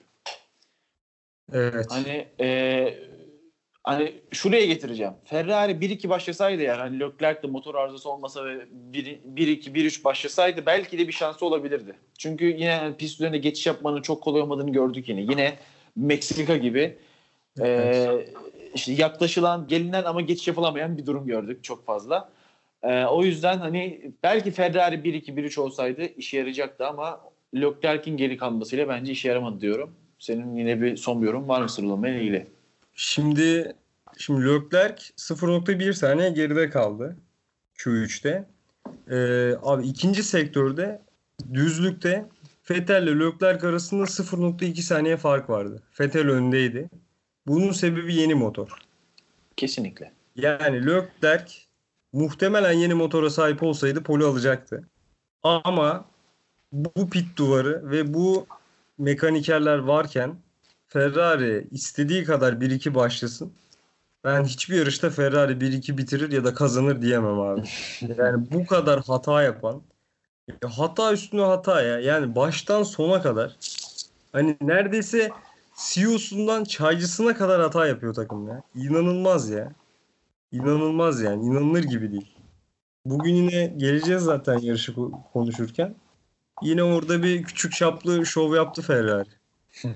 Evet. 1.54 1.86
Hani 1.90 2.28
e, 2.40 3.00
hani 3.84 4.14
şuraya 4.32 4.66
getireceğim. 4.66 5.14
Ferrari 5.26 5.72
1-2 5.72 6.10
başlasaydı 6.10 6.62
yani 6.62 6.78
hani 6.78 7.00
Leclerc 7.00 7.44
de 7.44 7.48
motor 7.48 7.76
arızası 7.76 8.10
olmasa 8.10 8.46
ve 8.46 8.68
1-2-1-3 8.92 10.04
başlasaydı 10.04 10.66
belki 10.66 11.00
de 11.00 11.08
bir 11.08 11.14
şansı 11.14 11.46
olabilirdi. 11.46 11.96
Çünkü 12.18 12.46
yine 12.46 12.94
pist 12.98 13.16
üzerinde 13.16 13.38
geçiş 13.38 13.68
yapmanın 13.68 14.02
çok 14.02 14.24
kolay 14.24 14.42
olmadığını 14.42 14.72
gördük 14.72 15.10
yine. 15.10 15.22
Yine 15.22 15.58
Meksika 15.96 16.58
gibi 16.58 16.98
e, 17.62 18.26
işte 18.76 18.92
yaklaşılan, 18.94 19.68
gelinen 19.68 20.04
ama 20.04 20.22
geçiş 20.22 20.48
yapılamayan 20.48 20.98
bir 20.98 21.06
durum 21.06 21.28
gördük 21.28 21.64
çok 21.64 21.86
fazla. 21.86 22.30
E, 22.88 23.06
o 23.06 23.24
yüzden 23.24 23.58
hani 23.58 24.12
belki 24.24 24.52
Ferrari 24.52 24.96
1-2-1-3 24.96 25.60
olsaydı 25.60 26.02
işe 26.18 26.38
yarayacaktı 26.38 26.88
ama 26.88 27.22
Leclerc'in 27.56 28.18
geri 28.18 28.38
kalmasıyla 28.38 28.88
bence 28.88 29.12
işe 29.12 29.28
yaramadı 29.28 29.62
diyorum. 29.62 29.92
Senin 30.20 30.56
yine 30.56 30.82
bir 30.82 30.98
son 30.98 31.22
bir 31.22 31.28
yorum 31.28 31.48
var 31.48 31.62
mı 31.62 31.70
sıralama 31.70 32.10
ile 32.10 32.22
ilgili? 32.22 32.48
Şimdi 32.96 33.76
şimdi 34.18 34.46
Leclerc 34.46 35.04
0.1 35.18 35.94
saniye 35.94 36.30
geride 36.30 36.70
kaldı 36.70 37.18
Q3'te. 37.78 38.46
Ee, 39.12 39.56
abi 39.64 39.88
ikinci 39.88 40.24
sektörde 40.24 41.02
düzlükte 41.54 42.26
Vettel 42.72 43.04
ile 43.04 43.20
Leclerc 43.20 43.68
arasında 43.68 44.04
0.2 44.04 44.82
saniye 44.82 45.18
fark 45.18 45.50
vardı. 45.50 45.84
Vettel 46.00 46.30
öndeydi. 46.30 46.90
Bunun 47.48 47.72
sebebi 47.72 48.16
yeni 48.16 48.36
motor. 48.36 48.70
Kesinlikle. 49.56 50.12
Yani 50.36 50.86
Leclerc 50.86 51.67
muhtemelen 52.14 52.72
yeni 52.72 52.94
motora 52.94 53.30
sahip 53.30 53.64
olsaydı 53.64 54.04
poli 54.04 54.24
alacaktı. 54.24 54.84
Ama 55.44 56.06
bu 56.72 57.10
pit 57.10 57.38
duvarı 57.38 57.92
ve 57.92 58.14
bu 58.14 58.48
mekanikerler 58.98 59.78
varken 59.78 60.36
Ferrari 60.88 61.68
istediği 61.72 62.24
kadar 62.24 62.54
1-2 62.54 62.96
başlasın. 62.96 63.54
Ben 64.24 64.44
hiçbir 64.44 64.76
yarışta 64.76 65.10
Ferrari 65.10 65.52
1-2 65.52 65.98
bitirir 65.98 66.32
ya 66.32 66.44
da 66.44 66.54
kazanır 66.54 67.02
diyemem 67.02 67.40
abi. 67.40 67.62
Yani 68.18 68.52
bu 68.52 68.66
kadar 68.66 69.04
hata 69.04 69.44
yapan 69.44 69.82
ya 70.64 70.70
hata 70.78 71.14
üstüne 71.14 71.42
hata 71.42 71.82
ya. 71.82 72.00
Yani 72.00 72.36
baştan 72.36 72.84
sona 72.84 73.22
kadar 73.22 73.56
hani 74.32 74.58
neredeyse 74.62 75.32
CEO'sundan 75.76 76.64
çaycısına 76.64 77.34
kadar 77.38 77.62
hata 77.62 77.88
yapıyor 77.88 78.14
takım 78.14 78.48
ya. 78.48 78.62
İnanılmaz 78.76 79.50
ya. 79.50 79.72
İnanılmaz 80.52 81.22
yani. 81.22 81.46
İnanılır 81.46 81.84
gibi 81.84 82.12
değil. 82.12 82.36
Bugün 83.06 83.36
yine 83.36 83.68
geleceğiz 83.78 84.22
zaten 84.22 84.58
yarışı 84.58 84.92
ko- 84.92 85.32
konuşurken. 85.34 85.96
Yine 86.62 86.84
orada 86.84 87.24
bir 87.24 87.44
küçük 87.44 87.74
çaplı 87.74 88.26
şov 88.26 88.56
yaptı 88.56 88.82
Ferrari. 88.82 89.30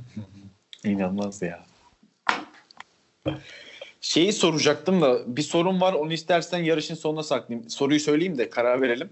İnanılmaz 0.83 1.41
ya. 1.41 1.65
Şeyi 4.01 4.33
soracaktım 4.33 5.01
da 5.01 5.37
bir 5.37 5.41
sorun 5.41 5.81
var 5.81 5.93
onu 5.93 6.13
istersen 6.13 6.59
yarışın 6.59 6.95
sonuna 6.95 7.23
saklayayım. 7.23 7.69
Soruyu 7.69 7.99
söyleyeyim 7.99 8.37
de 8.37 8.49
karar 8.49 8.81
verelim. 8.81 9.09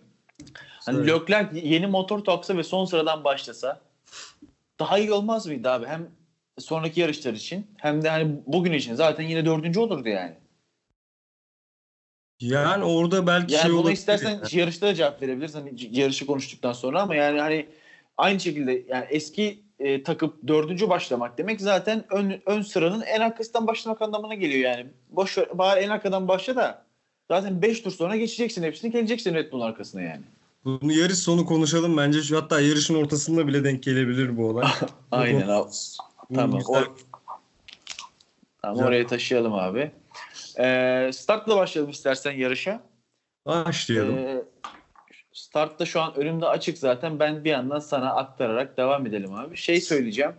Hani. 0.86 1.08
Leclerc 1.08 1.60
yeni 1.60 1.88
motor 1.88 2.20
taksa 2.20 2.58
ve 2.58 2.64
son 2.64 2.86
sıradan 2.86 3.24
başlasa 3.24 3.82
daha 4.80 5.00
iyi 5.00 5.12
olmaz 5.12 5.48
mıydı 5.48 5.70
abi? 5.70 5.86
Hem 5.86 6.10
sonraki 6.58 7.00
yarışlar 7.00 7.34
için 7.34 7.68
hem 7.78 8.04
de 8.04 8.10
hani 8.10 8.36
bugün 8.48 8.74
için 8.74 8.96
zaten 8.96 9.24
yine 9.24 9.46
dördüncü 9.46 9.80
olurdu 9.80 10.10
yani. 10.10 10.36
Yani 12.40 12.84
orada 12.84 13.28
belki 13.28 13.54
Yani 13.54 13.62
şey 13.62 13.72
buna 13.72 13.92
istersen 13.92 14.30
yani. 14.30 14.42
yarışta 14.52 14.88
da 14.88 14.96
cevap 14.96 15.22
verebiliriz. 15.22 15.56
Hani 15.56 15.74
yarışı 15.92 16.26
konuştuktan 16.26 16.74
sonra 16.74 17.02
ama 17.02 17.16
yani 17.16 17.40
hani 17.40 17.66
aynı 18.18 18.40
şekilde 18.40 18.84
yani 18.90 19.06
eski 19.10 19.60
e, 19.80 20.04
takıp 20.04 20.48
dördüncü 20.48 20.90
başlamak 20.90 21.38
demek 21.38 21.62
zaten 21.62 22.06
ön, 22.10 22.42
ön 22.46 22.62
sıranın 22.62 23.02
en 23.02 23.22
arkasından 23.22 23.68
başlamak 23.68 24.02
anlamına 24.02 24.34
geliyor 24.34 24.72
yani. 24.72 24.88
Boş 25.10 25.38
ver, 25.38 25.58
bari 25.58 25.80
en 25.80 25.90
arkadan 25.90 26.28
başla 26.28 26.56
da 26.56 26.86
zaten 27.28 27.62
5 27.62 27.82
tur 27.82 27.92
sonra 27.92 28.16
geçeceksin 28.16 28.64
hepsini 28.64 28.92
geleceksin 28.92 29.34
Red 29.34 29.52
Bull'un 29.52 29.66
arkasına 29.66 30.02
yani. 30.02 30.22
Bunu 30.66 30.94
yarış 30.94 31.18
sonu 31.18 31.46
konuşalım. 31.46 31.98
Bence 31.98 32.22
şu 32.22 32.38
hatta 32.38 32.62
yarışın 32.62 32.96
ortasında 32.96 33.48
bile 33.48 33.64
denk 33.64 33.84
gelebilir 33.84 34.38
bu 34.38 34.50
olay. 34.50 34.68
Aynen 35.12 35.48
abi. 35.48 35.70
Tamam. 36.36 36.62
O, 36.68 36.80
Güzel. 38.64 38.86
oraya 38.86 39.08
taşıyalım 39.08 39.54
abi. 39.54 39.92
Ee, 40.60 41.10
startla 41.14 41.58
başlayalım 41.58 41.92
istersen 41.92 42.32
yarışa. 42.32 42.82
Başlayalım. 43.46 44.18
Ee, 44.18 44.44
startta 45.34 45.86
şu 45.86 46.02
an 46.02 46.16
önümde 46.16 46.46
açık 46.46 46.78
zaten. 46.78 47.20
Ben 47.20 47.44
bir 47.44 47.50
yandan 47.50 47.80
sana 47.80 48.16
aktararak 48.16 48.78
devam 48.78 49.06
edelim 49.06 49.34
abi. 49.34 49.58
Şey 49.58 49.82
söyleyeceğim. 49.82 50.34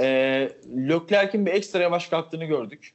Ee, 0.00 0.52
Leclerc'in 0.88 1.46
bir 1.46 1.52
ekstra 1.52 1.82
yavaş 1.82 2.08
kalktığını 2.08 2.44
gördük. 2.44 2.94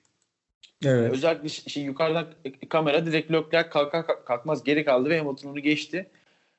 evet. 0.86 1.12
Özellikle 1.12 1.50
şey, 1.50 1.84
yukarıdan 1.84 2.28
kamera 2.70 3.06
direkt 3.06 3.32
Leclerc 3.32 3.70
kalkar 3.70 4.08
kalk- 4.08 4.26
kalkmaz 4.26 4.64
geri 4.64 4.86
kaldı 4.86 5.10
ve 5.10 5.20
Hamilton 5.20 5.50
onu 5.50 5.60
geçti. 5.60 6.10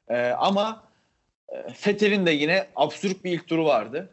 Ee, 0.09 0.29
ama 0.29 0.85
e, 1.49 1.57
Vettel'in 1.87 2.27
de 2.27 2.31
yine 2.31 2.67
absürt 2.77 3.25
bir 3.25 3.33
ilk 3.33 3.49
turu 3.49 3.65
vardı. 3.65 4.11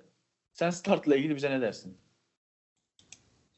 Sen 0.54 0.70
startla 0.70 1.16
ilgili 1.16 1.36
bize 1.36 1.52
ne 1.52 1.62
dersin? 1.62 1.98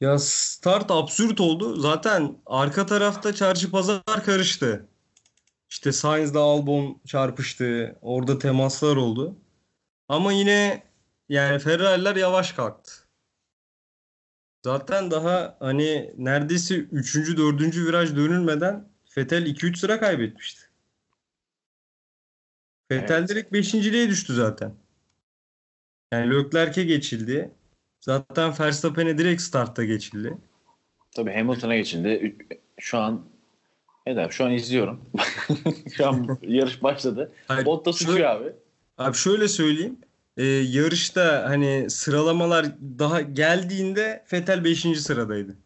Ya 0.02 0.20
start 0.20 0.92
absürt 0.92 1.42
oldu. 1.42 1.76
Zaten 1.76 2.38
arka 2.46 2.86
tarafta 2.86 3.34
çarşı 3.36 3.72
pazar 3.72 4.24
karıştı. 4.26 4.88
İşte 5.70 5.92
Sainz'la 5.92 6.40
Albon 6.40 7.02
çarpıştı. 7.08 7.98
Orada 8.02 8.40
temaslar 8.40 8.96
oldu. 8.96 9.38
Ama 10.08 10.32
yine 10.32 10.84
yani 11.30 11.60
Ferrari'ler 11.60 12.16
yavaş 12.16 12.52
kalktı. 12.52 12.92
Zaten 14.66 15.12
daha 15.12 15.58
hani 15.60 16.14
neredeyse 16.18 16.76
3. 16.76 17.38
4. 17.38 17.62
viraj 17.78 18.16
dönülmeden 18.16 18.90
Vettel 19.18 19.46
2-3 19.46 19.78
sıra 19.78 20.00
kaybetmişti. 20.00 20.62
Vettel 22.92 23.18
Evet. 23.20 23.30
direkt 23.30 23.54
5.liğe 23.54 24.10
düştü 24.10 24.34
zaten. 24.34 24.76
Yani 26.12 26.34
Leclerc'e 26.34 26.84
geçildi. 26.84 27.56
Zaten 28.02 28.54
Verstappen'e 28.60 29.18
direkt 29.18 29.42
startta 29.42 29.84
geçildi. 29.84 30.38
Tabii 31.16 31.32
Hamilton'a 31.34 31.76
geçildi. 31.76 32.36
Şu 32.80 32.98
an 32.98 33.26
evet 34.06 34.18
abi 34.18 34.34
şu 34.34 34.46
an 34.46 34.52
izliyorum. 34.52 35.10
şu 35.94 36.08
an 36.08 36.40
yarış 36.42 36.84
başladı. 36.84 37.32
Hayır, 37.48 37.66
Bottas 37.66 38.02
uçuyor 38.02 38.30
abi. 38.30 38.54
Abi 38.98 39.16
şöyle 39.18 39.48
söyleyeyim. 39.48 39.98
Ee, 40.38 40.44
yarışta 40.46 41.46
hani 41.50 41.90
sıralamalar 41.90 42.66
daha 43.00 43.22
geldiğinde 43.22 44.24
Vettel 44.34 44.64
5. 44.64 45.00
sıradaydı. 45.02 45.58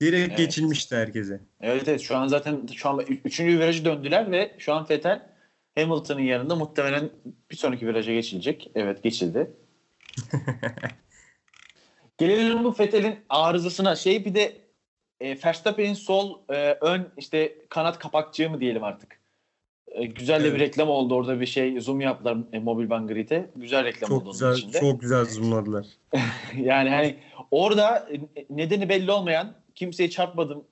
Direkt 0.00 0.28
Evet. 0.28 0.38
geçilmişti 0.38 0.96
herkese. 0.96 1.40
Evet 1.60 1.88
evet 1.88 2.00
şu 2.00 2.16
an 2.16 2.26
zaten 2.28 2.66
şu 2.74 2.88
an 2.88 2.98
ü- 3.00 3.20
üçüncü 3.24 3.58
virajı 3.58 3.84
döndüler 3.84 4.30
ve 4.30 4.54
şu 4.58 4.74
an 4.74 4.86
Vettel 4.90 5.22
Hamilton'ın 5.74 6.20
yanında 6.20 6.54
muhtemelen 6.56 7.10
bir 7.50 7.56
sonraki 7.56 7.86
viraja 7.86 8.12
geçilecek. 8.12 8.70
Evet 8.74 9.02
geçildi. 9.02 9.50
Gelelim 12.18 12.64
bu 12.64 12.74
Vettel'in 12.78 13.18
arızasına. 13.28 13.96
Şey 13.96 14.24
bir 14.24 14.34
de 14.34 14.56
e, 15.20 15.36
Verstappen'in 15.44 15.94
sol 15.94 16.38
e, 16.50 16.72
ön 16.80 17.08
işte 17.16 17.54
kanat 17.68 17.98
kapakçığı 17.98 18.50
mı 18.50 18.60
diyelim 18.60 18.84
artık. 18.84 19.20
E, 19.86 20.04
güzel 20.06 20.40
de 20.40 20.44
bir 20.44 20.50
Evet. 20.50 20.60
reklam 20.60 20.88
oldu 20.88 21.14
orada 21.14 21.40
bir 21.40 21.46
şey 21.46 21.80
zoom 21.80 22.00
yaptılar 22.00 22.38
e, 22.52 22.58
Mobil 22.58 22.90
Van 22.90 23.06
Grid'e. 23.06 23.50
Güzel 23.56 23.84
reklam 23.84 24.08
Çok 24.08 24.16
oldu 24.18 24.24
onun 24.24 24.32
güzel, 24.32 24.56
içinde. 24.56 24.80
çok 24.80 25.00
güzel 25.00 25.24
zoomladılar. 25.24 25.86
Yani 26.56 26.90
hani 26.90 27.16
orada 27.50 28.08
e, 28.12 28.44
nedeni 28.50 28.88
belli 28.88 29.10
olmayan 29.10 29.54
kimseye 29.74 30.10
çarpmadım 30.10 30.64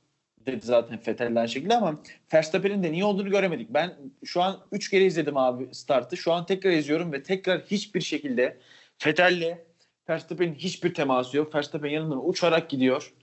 dedi 0.47 0.67
zaten 0.67 0.99
Vettel'den 1.07 1.35
aynı 1.35 1.49
şekilde 1.49 1.77
ama 1.77 1.99
Verstappen'in 2.35 2.83
de 2.83 2.93
niye 2.93 3.05
olduğunu 3.05 3.31
göremedik. 3.31 3.71
Ben 3.71 3.95
şu 4.25 4.43
an 4.43 4.59
3 4.73 4.91
kere 4.91 5.05
izledim 5.05 5.37
abi 5.37 5.69
startı. 5.73 6.17
Şu 6.17 6.33
an 6.33 6.47
tekrar 6.47 6.71
izliyorum 6.71 7.13
ve 7.13 7.23
tekrar 7.23 7.61
hiçbir 7.61 8.01
şekilde 8.01 8.57
Vettel'le 9.07 9.59
Verstappen'in 10.09 10.55
hiçbir 10.55 10.95
teması 10.95 11.37
yok. 11.37 11.55
Verstappen 11.55 11.91
yanından 11.91 12.29
uçarak 12.29 12.71
gidiyor. 12.71 13.15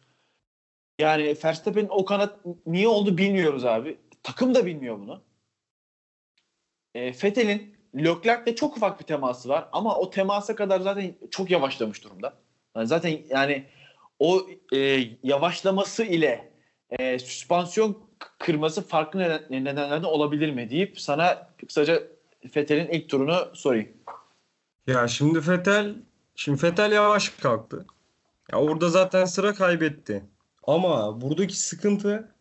Yani 1.00 1.36
Verstappen'in 1.44 1.90
o 1.90 2.06
kanat 2.06 2.40
niye 2.66 2.88
oldu 2.88 3.18
bilmiyoruz 3.18 3.66
abi. 3.66 3.98
Takım 4.24 4.56
da 4.56 4.66
bilmiyor 4.66 5.00
bunu. 5.00 5.22
E, 6.96 7.08
Vettel'in 7.24 7.78
Leclerc'le 7.96 8.56
çok 8.56 8.78
ufak 8.78 9.00
bir 9.00 9.06
teması 9.06 9.50
var 9.50 9.70
ama 9.72 9.98
o 9.98 10.10
temasa 10.10 10.56
kadar 10.56 10.80
zaten 10.80 11.16
çok 11.32 11.52
yavaşlamış 11.52 12.04
durumda. 12.04 12.34
Yani 12.76 12.88
zaten 12.88 13.20
yani 13.30 13.66
o 14.20 14.48
e, 14.74 15.04
yavaşlaması 15.24 16.04
ile 16.04 16.52
e, 16.90 17.20
süspansiyon 17.20 17.98
kırması 18.40 18.88
farklı 18.88 19.20
neden, 19.20 19.42
nedenlerden 19.50 20.04
olabilir 20.04 20.52
mi 20.52 20.70
deyip 20.70 21.02
sana 21.02 21.50
kısaca 21.60 22.04
Vettel'in 22.56 22.88
ilk 22.88 23.10
turunu 23.10 23.56
sorayım. 23.56 23.90
Ya 24.88 25.08
şimdi 25.08 25.48
Vettel, 25.48 25.96
şimdi 26.36 26.63
Vettel 26.63 26.91
yavaş 26.91 27.29
kalktı. 27.29 27.86
Ya 28.51 28.60
orada 28.60 28.89
zaten 28.89 29.25
sıra 29.25 29.53
kaybetti. 29.53 30.25
Ama 30.63 31.22
buradaki 31.22 31.60
sıkıntı 31.60 32.36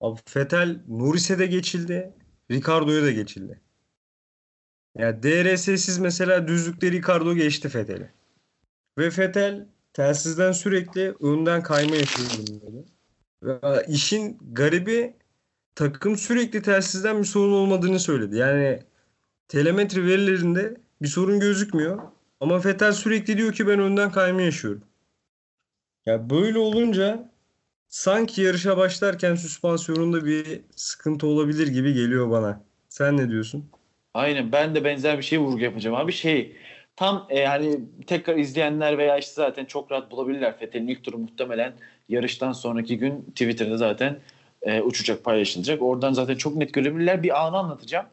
abi 0.00 0.20
Vettel 0.36 0.80
Norris'e 0.88 1.38
de 1.38 1.46
geçildi, 1.46 2.14
Ricardo'ya 2.50 3.02
da 3.02 3.10
geçildi. 3.10 3.60
Ya 4.98 5.22
DRS'siz 5.22 5.98
mesela 5.98 6.48
düzlükte 6.48 6.92
Ricardo 6.92 7.34
geçti 7.34 7.70
Vettel'i. 7.74 8.10
Ve 8.98 9.06
Vettel 9.18 9.66
telsizden 9.92 10.52
sürekli 10.52 11.14
önden 11.20 11.62
kayma 11.62 11.96
yaşıyor 11.96 12.28
böyle. 12.38 12.84
Ve 13.42 13.86
işin 13.88 14.38
garibi 14.52 15.16
takım 15.74 16.16
sürekli 16.16 16.62
telsizden 16.62 17.18
bir 17.18 17.24
sorun 17.24 17.52
olmadığını 17.52 18.00
söyledi. 18.00 18.36
Yani 18.36 18.82
telemetri 19.48 20.06
verilerinde 20.06 20.76
bir 21.02 21.08
sorun 21.08 21.40
gözükmüyor. 21.40 22.02
Ama 22.40 22.64
Vettel 22.64 22.92
sürekli 22.92 23.38
diyor 23.38 23.52
ki 23.52 23.66
ben 23.66 23.78
önden 23.78 24.10
kayma 24.10 24.42
yaşıyorum. 24.42 24.82
Ya 26.06 26.30
böyle 26.30 26.58
olunca 26.58 27.30
sanki 27.88 28.42
yarışa 28.42 28.76
başlarken 28.76 29.34
süspansiyonunda 29.34 30.24
bir 30.24 30.60
sıkıntı 30.76 31.26
olabilir 31.26 31.66
gibi 31.68 31.94
geliyor 31.94 32.30
bana. 32.30 32.62
Sen 32.88 33.16
ne 33.16 33.28
diyorsun? 33.28 33.70
Aynen 34.14 34.52
ben 34.52 34.74
de 34.74 34.84
benzer 34.84 35.18
bir 35.18 35.22
şey 35.22 35.38
vurgu 35.38 35.60
yapacağım 35.60 35.96
abi. 35.96 36.12
Şey 36.12 36.56
tam 36.96 37.26
e, 37.30 37.38
yani 37.38 37.80
tekrar 38.06 38.36
izleyenler 38.36 38.98
veya 38.98 39.18
işte 39.18 39.32
zaten 39.34 39.64
çok 39.64 39.92
rahat 39.92 40.10
bulabilirler. 40.10 40.54
Vettel'in 40.60 40.88
ilk 40.88 41.04
turu 41.04 41.18
muhtemelen 41.18 41.72
yarıştan 42.08 42.52
sonraki 42.52 42.98
gün 42.98 43.22
Twitter'da 43.22 43.76
zaten 43.76 44.20
e, 44.62 44.80
uçacak 44.80 45.24
paylaşılacak. 45.24 45.82
Oradan 45.82 46.12
zaten 46.12 46.36
çok 46.36 46.56
net 46.56 46.74
görebilirler. 46.74 47.22
Bir 47.22 47.46
anı 47.46 47.56
anlatacağım. 47.56 48.06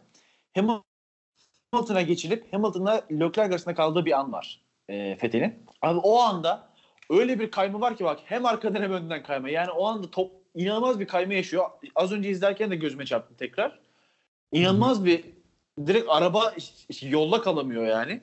Hamilton'a 1.71 2.01
geçilip 2.01 2.53
Hamilton'la 2.53 3.01
Leclerc 3.11 3.41
arasında 3.41 3.75
kaldığı 3.75 4.05
bir 4.05 4.19
an 4.19 4.31
var 4.31 4.61
e, 4.89 5.17
Vettel'in. 5.23 5.65
Abi 5.81 5.99
o 5.99 6.19
anda 6.19 6.69
öyle 7.09 7.39
bir 7.39 7.51
kayma 7.51 7.81
var 7.81 7.97
ki 7.97 8.03
bak 8.03 8.19
hem 8.25 8.45
arkadan 8.45 8.81
hem 8.81 8.91
önden 8.91 9.23
kayma. 9.23 9.49
Yani 9.49 9.71
o 9.71 9.85
anda 9.85 10.11
top 10.11 10.31
inanılmaz 10.55 10.99
bir 10.99 11.07
kayma 11.07 11.33
yaşıyor. 11.33 11.65
Az 11.95 12.11
önce 12.11 12.29
izlerken 12.29 12.71
de 12.71 12.75
gözüme 12.75 13.05
çarptı 13.05 13.35
tekrar. 13.37 13.79
İnanılmaz 14.51 15.05
bir 15.05 15.25
direkt 15.87 16.05
araba 16.09 16.53
yolda 17.01 17.41
kalamıyor 17.41 17.85
yani. 17.87 18.21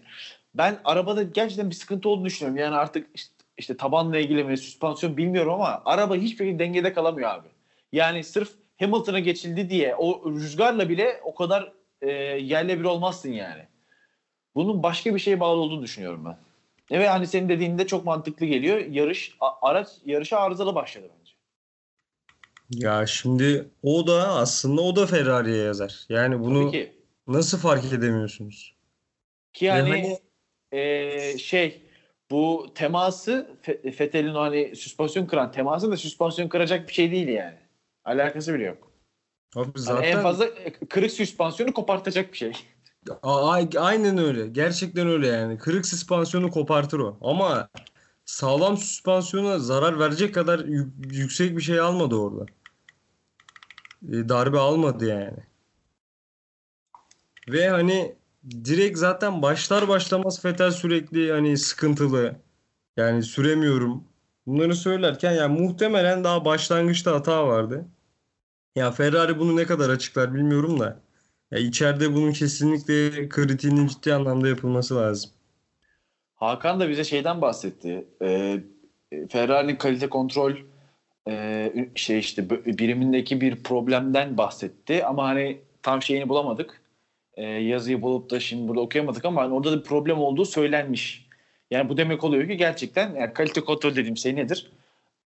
Ben 0.55 0.79
arabada 0.85 1.23
gerçekten 1.23 1.71
bir 1.71 1.75
sıkıntı 1.75 2.09
olduğunu 2.09 2.25
düşünüyorum. 2.25 2.59
Yani 2.59 2.77
artık 2.77 3.07
işte, 3.15 3.35
işte 3.59 3.77
tabanla 3.77 4.19
ilgili 4.19 4.45
mi, 4.45 4.59
süspansiyon 4.59 5.17
bilmiyorum 5.17 5.53
ama 5.53 5.83
araba 5.85 6.15
hiçbir 6.15 6.45
şekilde 6.45 6.59
dengede 6.59 6.93
kalamıyor 6.93 7.31
abi. 7.31 7.49
Yani 7.93 8.25
sırf 8.25 8.51
Hamilton'a 8.81 9.19
geçildi 9.19 9.71
diye 9.71 9.97
o 9.97 10.33
rüzgarla 10.33 10.89
bile 10.89 11.21
o 11.25 11.35
kadar 11.35 11.73
e, 12.03 12.11
yerle 12.11 12.79
bir 12.79 12.85
olmazsın 12.85 13.33
yani. 13.33 13.63
Bunun 14.55 14.83
başka 14.83 15.15
bir 15.15 15.21
şeye 15.21 15.41
bağlı 15.41 15.61
olduğunu 15.61 15.83
düşünüyorum 15.83 16.25
ben. 16.25 16.39
Ve 16.99 17.09
hani 17.09 17.27
senin 17.27 17.49
dediğinde 17.49 17.87
çok 17.87 18.05
mantıklı 18.05 18.47
geliyor. 18.47 18.79
Yarış 18.79 19.37
araç 19.63 19.89
yarışa 20.05 20.39
arızalı 20.39 20.75
başladı 20.75 21.11
bence. 21.21 21.33
Ya 22.71 23.07
şimdi 23.07 23.69
o 23.83 24.07
da 24.07 24.29
aslında 24.29 24.83
o 24.83 24.97
da 24.97 25.07
Ferrari'ye 25.07 25.65
yazar. 25.65 26.07
Yani 26.09 26.41
bunu 26.41 26.73
nasıl 27.27 27.59
fark 27.59 27.93
edemiyorsunuz? 27.93 28.75
Ki 29.53 29.65
yani 29.65 29.91
hani- 29.91 30.19
e, 30.73 31.39
şey 31.39 31.83
bu 32.31 32.67
teması 32.75 33.57
Fe- 33.63 34.01
Vettel'in 34.01 34.35
o 34.35 34.41
hani 34.41 34.77
süspansiyon 34.77 35.27
kıran 35.27 35.53
teması 35.53 35.91
da 35.91 35.97
süspansiyon 35.97 36.49
kıracak 36.49 36.89
bir 36.89 36.95
şey 36.95 37.13
değil 37.13 37.29
yani. 37.29 37.59
Alakası 38.05 38.55
bile 38.55 38.65
yok. 38.65 38.86
Abi 39.57 39.71
zaten 39.77 40.16
en 40.16 40.23
fazla 40.23 40.45
e, 40.45 40.73
kırık 40.73 41.11
süspansiyonu 41.11 41.73
kopartacak 41.73 42.33
bir 42.33 42.38
şey. 42.38 42.53
A- 43.23 43.53
aynen 43.79 44.19
öyle. 44.19 44.47
Gerçekten 44.47 45.09
öyle 45.09 45.27
yani. 45.27 45.59
Kırık 45.59 45.87
süspansiyonu 45.87 46.51
kopartır 46.51 46.99
o. 46.99 47.19
Ama 47.21 47.69
sağlam 48.25 48.77
süspansiyona 48.77 49.59
zarar 49.59 49.99
verecek 49.99 50.35
kadar 50.35 50.59
yü- 50.59 51.14
yüksek 51.16 51.57
bir 51.57 51.62
şey 51.62 51.81
almadı 51.81 52.16
orada. 52.16 52.47
E, 54.12 54.29
darbe 54.29 54.59
almadı 54.59 55.07
yani. 55.07 55.38
Ve 57.49 57.69
hani 57.69 58.14
direkt 58.64 58.99
zaten 58.99 59.42
başlar 59.42 59.88
başlamaz 59.88 60.45
Vettel 60.45 60.71
sürekli 60.71 61.33
hani 61.33 61.57
sıkıntılı. 61.57 62.37
Yani 62.97 63.23
süremiyorum. 63.23 64.05
Bunları 64.47 64.77
söylerken 64.77 65.33
yani 65.33 65.61
muhtemelen 65.61 66.25
daha 66.25 66.45
başlangıçta 66.45 67.12
hata 67.12 67.47
vardı. 67.47 67.85
Ya 68.77 68.91
Ferrari 68.91 69.39
bunu 69.39 69.57
ne 69.57 69.65
kadar 69.65 69.91
açıklar 69.91 70.35
bilmiyorum 70.35 70.81
da. 70.81 71.01
Ya 71.51 71.59
içeride 71.59 72.15
bunun 72.15 72.33
kesinlikle 72.33 73.29
kritiğinin 73.29 73.87
ciddi 73.87 74.15
anlamda 74.15 74.49
yapılması 74.49 74.97
lazım. 74.97 75.31
Hakan 76.35 76.81
da 76.81 76.89
bize 76.89 77.05
şeyden 77.05 77.41
bahsetti. 77.43 78.07
Ee, 78.23 78.61
Ferrari'nin 79.29 79.77
kalite 79.77 80.09
kontrol 80.09 80.53
e, 81.29 81.73
şey 81.95 82.19
işte 82.19 82.51
birimindeki 82.51 83.41
bir 83.41 83.62
problemden 83.62 84.39
bahsetti 84.39 85.05
ama 85.05 85.29
hani 85.29 85.61
tam 85.83 86.03
şeyini 86.03 86.29
bulamadık. 86.29 86.81
Ee, 87.35 87.45
yazıyı 87.45 88.03
bulup 88.03 88.31
da 88.31 88.41
şimdi 88.41 88.69
burada 88.69 88.81
okuyamadık 88.81 89.25
ama 89.25 89.43
hani 89.43 89.55
orada 89.55 89.73
da 89.73 89.79
bir 89.79 89.85
problem 89.85 90.19
olduğu 90.19 90.45
söylenmiş. 90.45 91.27
Yani 91.71 91.89
bu 91.89 91.97
demek 91.97 92.25
oluyor 92.25 92.49
ki 92.49 92.57
gerçekten 92.57 93.15
yani 93.15 93.33
kalite 93.33 93.61
kontrol 93.61 93.97
dediğim 93.97 94.17
şey 94.17 94.37
nedir? 94.37 94.73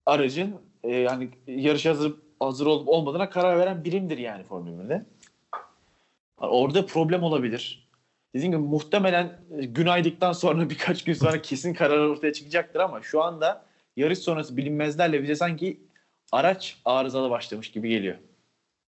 Aracın 0.06 0.54
e, 0.84 0.96
yani 0.96 1.28
yarış 1.46 1.86
hazır 1.86 2.14
hazır 2.44 2.66
olup 2.66 2.88
olmadığına 2.88 3.30
karar 3.30 3.58
veren 3.58 3.84
birimdir 3.84 4.18
yani 4.18 4.44
Formula 4.44 4.82
1'de. 4.82 5.06
Orada 6.38 6.86
problem 6.86 7.22
olabilir. 7.22 7.88
Dediğim 8.34 8.52
gibi 8.52 8.62
muhtemelen 8.62 9.40
e, 9.58 9.64
gün 9.64 9.86
aydıktan 9.86 10.32
sonra 10.32 10.70
birkaç 10.70 11.04
gün 11.04 11.14
sonra 11.14 11.42
kesin 11.42 11.74
karar 11.74 11.98
ortaya 11.98 12.32
çıkacaktır 12.32 12.80
ama 12.80 13.02
şu 13.02 13.22
anda 13.22 13.64
yarış 13.96 14.18
sonrası 14.18 14.56
bilinmezlerle 14.56 15.22
bize 15.22 15.36
sanki 15.36 15.80
araç 16.32 16.80
arızalı 16.84 17.30
başlamış 17.30 17.70
gibi 17.70 17.88
geliyor. 17.88 18.16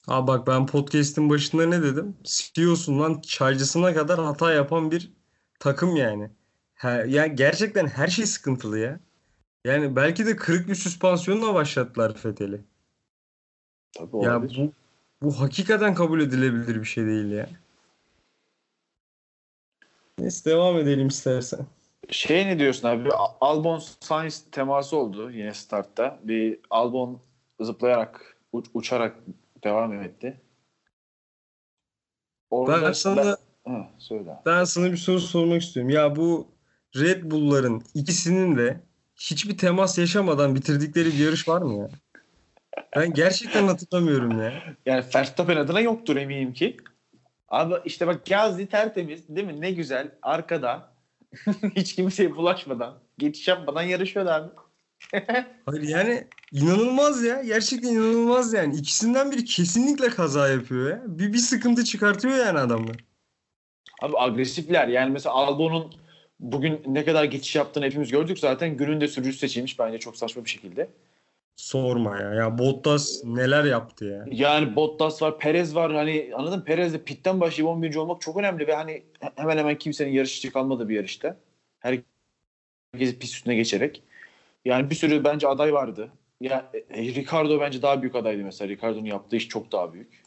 Abi 0.09 0.27
bak 0.27 0.47
ben 0.47 0.67
podcast'in 0.67 1.31
başında 1.31 1.67
ne 1.67 1.83
dedim? 1.83 2.17
CEO'sundan 2.25 3.21
çaycısına 3.21 3.95
kadar 3.95 4.21
hata 4.25 4.53
yapan 4.53 4.91
bir 4.91 5.13
takım 5.61 5.97
yani. 5.97 6.31
Ha, 6.75 6.91
ya 6.91 7.27
gerçekten 7.27 7.87
her 7.87 8.09
şey 8.09 8.27
sıkıntılı 8.27 8.79
ya. 8.79 9.01
Yani 9.65 9.97
belki 9.97 10.27
de 10.27 10.37
kırık 10.37 10.69
bir 10.69 10.75
süspansiyonla 10.75 11.55
başlattılar 11.55 12.17
Fethel'i. 12.17 12.61
Tabii 13.93 14.17
Ya 14.17 14.37
olabilir. 14.37 14.71
bu 15.23 15.27
bu 15.27 15.41
hakikaten 15.41 15.95
kabul 15.95 16.21
edilebilir 16.21 16.81
bir 16.81 16.85
şey 16.85 17.07
değil 17.07 17.31
ya. 17.31 17.49
Neyse 20.19 20.51
devam 20.51 20.79
edelim 20.79 21.09
istersen. 21.09 21.67
Şey 22.11 22.47
ne 22.47 22.59
diyorsun 22.59 22.89
abi? 22.89 23.09
Albon 23.41 23.83
Sainz 24.01 24.45
teması 24.53 24.97
oldu 24.97 25.31
yine 25.31 25.55
startta. 25.55 26.19
Bir 26.23 26.61
Albon 26.71 27.21
zıplayarak, 27.61 28.37
uç- 28.53 28.71
uçarak 28.75 29.17
devam 29.65 30.03
etti. 30.03 30.41
Orada 32.51 32.87
Ben 32.87 32.93
sana 32.93 33.37
Ha, 33.67 33.91
söyle. 33.99 34.37
ben 34.47 34.65
sana 34.65 34.93
bir 34.93 34.97
soru 34.97 35.21
sormak 35.21 35.63
istiyorum. 35.63 35.91
Ya 35.91 36.17
bu 36.17 36.49
Red 36.97 37.31
Bull'ların 37.31 37.83
ikisinin 37.95 38.57
de 38.57 38.81
hiçbir 39.17 39.59
temas 39.59 39.99
yaşamadan 39.99 40.55
bitirdikleri 40.55 41.07
bir 41.09 41.19
yarış 41.19 41.49
var 41.49 41.63
mı 41.63 41.79
ya? 41.79 41.89
Ben 42.97 43.13
gerçekten 43.13 43.67
hatırlamıyorum 43.67 44.43
ya. 44.43 44.53
Yani 44.87 45.05
Verstappen 45.15 45.57
adına 45.57 45.81
yoktur 45.81 46.17
eminim 46.17 46.53
ki. 46.53 46.77
Abi 47.49 47.75
işte 47.85 48.07
bak 48.07 48.27
Gazi 48.27 48.67
tertemiz 48.67 49.29
değil 49.29 49.47
mi? 49.47 49.61
Ne 49.61 49.71
güzel. 49.71 50.11
Arkada. 50.23 50.93
Hiç 51.77 51.95
kimseye 51.95 52.37
bulaşmadan. 52.37 52.99
Geçiş 53.19 53.49
yapmadan 53.49 53.83
yarışıyor 53.83 54.27
abi. 54.27 54.49
Hayır 55.67 55.83
yani 55.83 56.25
inanılmaz 56.53 57.25
ya. 57.25 57.43
Gerçekten 57.43 57.89
inanılmaz 57.89 58.53
yani. 58.53 58.77
İkisinden 58.77 59.31
biri 59.33 59.45
kesinlikle 59.45 60.09
kaza 60.09 60.49
yapıyor 60.49 60.91
ya. 60.91 61.03
Bir, 61.07 61.33
bir 61.33 61.39
sıkıntı 61.39 61.85
çıkartıyor 61.85 62.37
yani 62.37 62.59
adamlar. 62.59 62.97
Abi 64.03 64.19
agresifler. 64.19 64.89
Yani 64.89 65.13
mesela 65.13 65.35
Albon'un 65.35 65.93
bugün 66.41 66.83
ne 66.87 67.05
kadar 67.05 67.25
geçiş 67.25 67.57
yaptığını 67.57 67.85
hepimiz 67.85 68.11
gördük 68.11 68.39
zaten. 68.39 68.77
Günün 68.77 69.01
de 69.01 69.09
sürücüsü 69.09 69.39
seçilmiş 69.39 69.79
bence 69.79 69.99
çok 69.99 70.17
saçma 70.17 70.45
bir 70.45 70.51
şekilde. 70.51 70.89
Sorma 71.57 72.21
ya. 72.21 72.35
Ya 72.35 72.59
Bottas 72.59 73.25
neler 73.25 73.65
yaptı 73.65 74.05
ya. 74.05 74.25
Yani 74.31 74.77
Bottas 74.77 75.23
var, 75.23 75.39
Perez 75.39 75.75
var. 75.75 75.95
Hani 75.95 76.31
anladın 76.35 76.59
mı? 76.59 76.65
Perez 76.65 76.93
de 76.95 77.03
pitten 77.03 77.41
başlayıp 77.41 77.69
11. 77.71 77.95
olmak 77.97 78.21
çok 78.21 78.37
önemli 78.37 78.67
ve 78.67 78.75
hani 78.75 79.03
hemen 79.37 79.59
hemen 79.59 79.79
kimsenin 79.79 80.13
yarışçı 80.13 80.53
kalmadı 80.53 80.89
bir 80.89 80.95
yarışta. 80.97 81.37
Herkes 81.81 82.05
pist 82.95 83.35
üstüne 83.35 83.55
geçerek. 83.55 84.03
Yani 84.65 84.91
bir 84.91 84.95
sürü 84.95 85.25
bence 85.25 85.49
aday 85.49 85.73
vardı. 85.73 86.09
Ya 86.41 86.71
e, 86.91 87.03
Ricardo 87.03 87.61
bence 87.61 87.83
daha 87.83 88.03
büyük 88.03 88.15
adaydı 88.15 88.43
mesela. 88.45 88.69
Ricardo'nun 88.69 89.05
yaptığı 89.05 89.37
iş 89.37 89.49
çok 89.49 89.73
daha 89.73 89.93
büyük. 89.93 90.23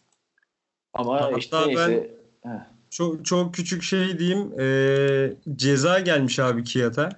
Ama 0.93 1.21
Hatta 1.21 1.37
işte 1.37 1.57
ben- 1.61 1.67
neyse. 1.67 2.11
Heh. 2.43 2.49
Çok 2.89 3.25
çok 3.25 3.53
küçük 3.53 3.83
şey 3.83 4.19
diyeyim. 4.19 4.59
Ee, 4.59 5.33
ceza 5.55 5.99
gelmiş 5.99 6.39
abi 6.39 6.63
Kiyat'a. 6.63 7.09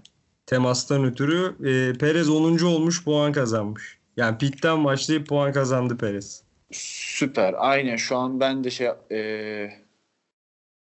Temastan 0.45 1.03
ötürü. 1.03 1.55
Ee, 1.65 1.97
Perez 1.97 2.29
10. 2.29 2.65
olmuş 2.65 3.03
puan 3.03 3.31
kazanmış. 3.31 3.96
Yani 4.17 4.37
pitten 4.37 4.85
başlayıp 4.85 5.27
puan 5.27 5.51
kazandı 5.51 5.97
Perez. 5.97 6.43
Süper. 6.71 7.55
Aynen 7.57 7.95
şu 7.95 8.17
an 8.17 8.39
ben 8.39 8.63
de 8.63 8.69
şey 8.69 8.87
e, 9.11 9.69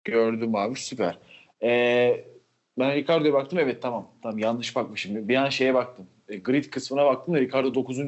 gördüm 0.04 0.54
abi 0.54 0.78
süper. 0.78 1.18
E, 1.62 2.24
ben 2.78 2.94
Ricardo'ya 2.94 3.32
baktım 3.32 3.58
evet 3.58 3.82
tamam. 3.82 4.08
Tamam 4.22 4.38
yanlış 4.38 4.76
bakmışım. 4.76 5.28
Bir 5.28 5.36
an 5.36 5.48
şeye 5.48 5.74
baktım. 5.74 6.06
E, 6.28 6.36
grid 6.36 6.64
kısmına 6.64 7.04
baktım 7.04 7.34
da 7.34 7.40
Ricardo 7.40 7.74
9. 7.74 7.98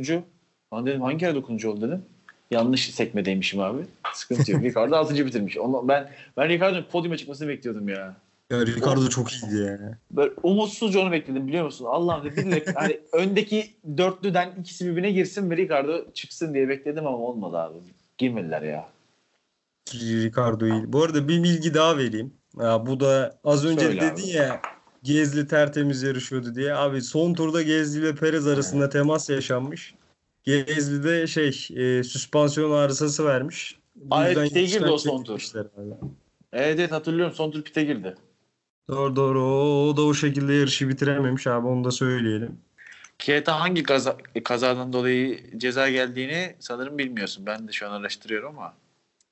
Lan 0.75 0.87
dedim 0.87 1.03
hangi 1.03 1.19
kere 1.19 1.35
9. 1.35 1.65
oldu 1.65 1.89
dedim. 1.89 2.05
Yanlış 2.51 2.95
sekmedeymişim 2.95 3.61
abi. 3.61 3.83
Sıkıntı 4.13 4.53
yok. 4.53 4.63
Ricardo 4.63 4.97
6. 4.97 5.27
bitirmiş. 5.27 5.59
Onu, 5.59 5.89
ben 5.89 6.11
ben 6.37 6.49
Ricardo'nun 6.49 6.87
podyuma 6.93 7.17
çıkmasını 7.17 7.49
bekliyordum 7.49 7.89
ya. 7.89 8.17
Ya 8.51 8.67
Ricardo 8.67 9.09
çok 9.09 9.33
iyiydi 9.33 9.57
ya. 9.57 9.99
Böyle 10.11 10.33
umutsuzca 10.43 11.01
onu 11.01 11.13
bekledim 11.13 11.47
biliyor 11.49 11.65
musun? 11.65 11.87
Allah'ım 11.89 12.25
dedim 12.25 12.53
birileri- 12.53 12.73
hani 12.75 13.01
öndeki 13.13 13.77
dörtlüden 13.97 14.55
ikisi 14.61 14.87
birbirine 14.87 15.11
girsin 15.11 15.51
ve 15.51 15.57
Ricardo 15.57 16.13
çıksın 16.15 16.55
diye 16.55 16.69
bekledim 16.69 17.07
ama 17.07 17.19
olmadı 17.19 17.59
abi. 17.59 17.79
Girmediler 18.19 18.63
ya. 18.63 18.89
Ricardo 19.95 20.67
iyi. 20.67 20.93
Bu 20.93 21.03
arada 21.03 21.29
bir 21.29 21.43
bilgi 21.43 21.75
daha 21.75 21.99
vereyim. 21.99 22.35
Ya 22.61 22.87
bu 22.87 23.01
da 23.01 23.39
az 23.45 23.65
önce 23.65 23.85
Söyle 23.85 24.01
dedin 24.01 24.23
abi. 24.23 24.31
ya 24.31 24.63
Gezli 25.03 25.47
tertemiz 25.47 26.03
yarışıyordu 26.03 26.55
diye. 26.55 26.75
Abi 26.75 27.03
son 27.03 27.35
turda 27.35 27.63
Gezli 27.63 28.01
ile 28.01 28.15
Perez 28.15 28.47
arasında 28.47 28.89
temas 28.89 29.31
yaşanmış. 29.31 29.95
Gezli'de 30.45 31.27
şey 31.27 31.69
e, 31.77 32.03
süspansiyon 32.05 32.71
arızası 32.71 33.25
vermiş. 33.25 33.79
Pite 34.11 34.63
girdi 34.63 34.91
o 34.91 34.99
son 34.99 35.23
tur. 35.25 35.51
Evet 36.53 36.79
evet 36.79 36.93
hatırlıyorum 36.93 37.35
son 37.35 37.51
tur 37.51 37.63
pite 37.63 37.85
girdi. 37.85 38.15
Doğru 38.89 39.17
doğru. 39.17 39.45
O, 39.45 39.97
da 39.97 40.03
o 40.03 40.15
şekilde 40.15 40.53
yarışı 40.53 40.89
bitirememiş 40.89 41.47
abi 41.47 41.67
onu 41.67 41.85
da 41.85 41.91
söyleyelim. 41.91 42.59
Kiyata 43.19 43.61
hangi 43.61 43.83
kaza, 43.83 44.17
kazadan 44.45 44.93
dolayı 44.93 45.59
ceza 45.59 45.91
geldiğini 45.91 46.57
sanırım 46.59 46.99
bilmiyorsun. 46.99 47.47
Ben 47.47 47.69
de 47.69 47.73
şu 47.73 47.89
an 47.89 48.01
araştırıyorum 48.01 48.59
ama. 48.59 48.75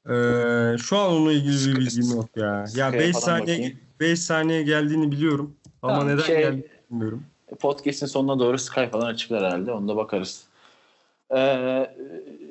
Ee, 0.08 0.78
şu 0.78 0.98
an 0.98 1.12
onunla 1.12 1.32
ilgili 1.32 1.74
bir 1.74 1.80
bilgim 1.80 2.16
yok 2.16 2.28
ya. 2.36 2.46
Ya 2.46 2.66
Sky'a 2.66 2.92
5 2.92 3.12
falan 3.12 3.24
saniye 3.24 3.56
bakayım. 3.56 3.78
5 4.00 4.20
saniye 4.20 4.62
geldiğini 4.62 5.12
biliyorum. 5.12 5.56
Ama 5.82 5.92
Tamam, 5.94 6.08
neden 6.08 6.22
şey- 6.22 6.38
geldiğini 6.38 6.64
bilmiyorum. 6.90 7.24
Podcast'in 7.60 8.06
sonuna 8.06 8.38
doğru 8.38 8.58
Sky 8.58 8.84
falan 8.84 9.06
açıklar 9.06 9.44
herhalde. 9.44 9.72
Onda 9.72 9.96
bakarız. 9.96 10.44
Ee, 11.36 11.90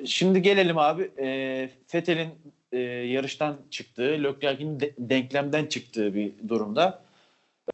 şimdi 0.06 0.42
gelelim 0.42 0.78
abi. 0.78 1.10
Ee, 1.18 1.70
Fethel'in 1.86 2.28
e, 2.74 2.80
yarıştan 3.06 3.56
çıktığı, 3.70 4.24
Leclerc'in 4.24 4.80
de- 4.80 4.94
denklemden 4.98 5.66
çıktığı 5.66 6.14
bir 6.14 6.32
durumda. 6.48 7.04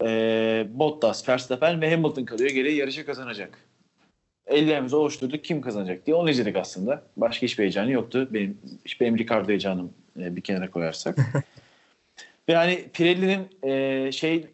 Ee, 0.03 0.67
Bottas, 0.71 1.29
Verstappen 1.29 1.81
ve 1.81 1.91
Hamilton 1.91 2.25
kalıyor. 2.25 2.51
Geriye 2.51 2.75
yarışı 2.75 3.07
kazanacak. 3.07 3.59
Ellerimizi 4.47 4.97
oluşturduk. 4.97 5.45
Kim 5.45 5.61
kazanacak 5.61 6.07
diye 6.07 6.17
onu 6.17 6.31
izledik 6.31 6.57
aslında. 6.57 7.03
Başka 7.17 7.47
hiçbir 7.47 7.63
heyecanı 7.63 7.91
yoktu. 7.91 8.29
Benim, 8.31 8.59
benim 9.01 9.19
Ricardo 9.19 9.49
heyecanım 9.49 9.93
e, 10.21 10.37
bir 10.37 10.41
kenara 10.41 10.71
koyarsak. 10.71 11.17
ve 12.49 12.55
hani 12.55 12.89
Pirelli'nin 12.93 13.71
e, 13.71 14.13
şey 14.13 14.47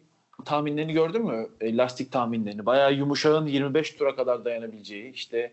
tahminlerini 0.45 0.93
gördün 0.93 1.25
mü? 1.25 1.47
E, 1.61 1.77
lastik 1.77 2.11
tahminlerini. 2.11 2.65
Bayağı 2.65 2.93
yumuşağın 2.93 3.47
25 3.47 3.91
tura 3.91 4.15
kadar 4.15 4.45
dayanabileceği, 4.45 5.13
işte 5.13 5.51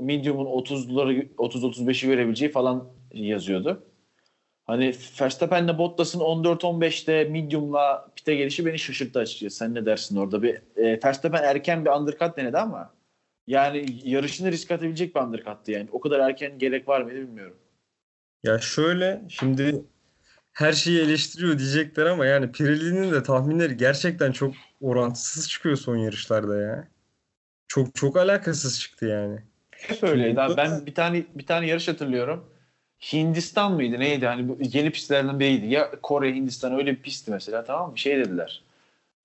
medium'un 0.00 0.46
30'ları 0.46 1.26
30-35'i 1.36 2.10
verebileceği 2.10 2.50
falan 2.50 2.88
yazıyordu. 3.12 3.82
Hani 4.68 4.94
Verstappen'le 5.20 5.78
Bottas'ın 5.78 6.20
14-15'te 6.20 7.24
medium'la 7.24 8.08
pite 8.16 8.34
gelişi 8.34 8.66
beni 8.66 8.78
şaşırttı 8.78 9.18
açıkçası. 9.18 9.56
Sen 9.56 9.74
ne 9.74 9.86
dersin 9.86 10.16
orada? 10.16 10.42
Bir 10.42 10.54
e, 10.76 11.00
Verstappen 11.04 11.42
erken 11.42 11.84
bir 11.84 11.90
undercut 11.90 12.36
denedi 12.36 12.58
ama 12.58 12.94
yani 13.46 13.86
yarışını 14.04 14.52
risk 14.52 14.70
atabilecek 14.70 15.14
bir 15.14 15.20
undercut'tı 15.20 15.72
yani. 15.72 15.88
O 15.92 16.00
kadar 16.00 16.20
erken 16.20 16.58
gerek 16.58 16.88
var 16.88 17.00
mıydı 17.00 17.18
bilmiyorum. 17.18 17.56
Ya 18.42 18.58
şöyle 18.58 19.22
şimdi 19.28 19.82
her 20.52 20.72
şeyi 20.72 21.00
eleştiriyor 21.00 21.58
diyecekler 21.58 22.06
ama 22.06 22.26
yani 22.26 22.52
Pirelli'nin 22.52 23.12
de 23.12 23.22
tahminleri 23.22 23.76
gerçekten 23.76 24.32
çok 24.32 24.54
orantısız 24.80 25.48
çıkıyor 25.48 25.76
son 25.76 25.96
yarışlarda 25.96 26.60
ya. 26.60 26.88
Çok 27.68 27.94
çok 27.94 28.16
alakasız 28.16 28.80
çıktı 28.80 29.06
yani. 29.06 29.38
Hep 29.70 30.04
öyleydi 30.04 30.40
abi. 30.40 30.56
Ben 30.56 30.86
bir 30.86 30.94
tane 30.94 31.26
bir 31.34 31.46
tane 31.46 31.66
yarış 31.66 31.88
hatırlıyorum. 31.88 32.57
Hindistan 33.00 33.72
mıydı 33.72 34.00
neydi 34.00 34.26
hani 34.26 34.56
yeni 34.72 34.90
pistlerden 34.90 35.40
biriydi. 35.40 35.66
Ya 35.66 35.90
Kore 36.02 36.34
Hindistan 36.34 36.74
öyle 36.74 36.90
bir 36.90 37.02
pistti 37.02 37.30
mesela 37.30 37.64
tamam 37.64 37.90
mı? 37.90 37.98
Şey 37.98 38.18
dediler. 38.18 38.62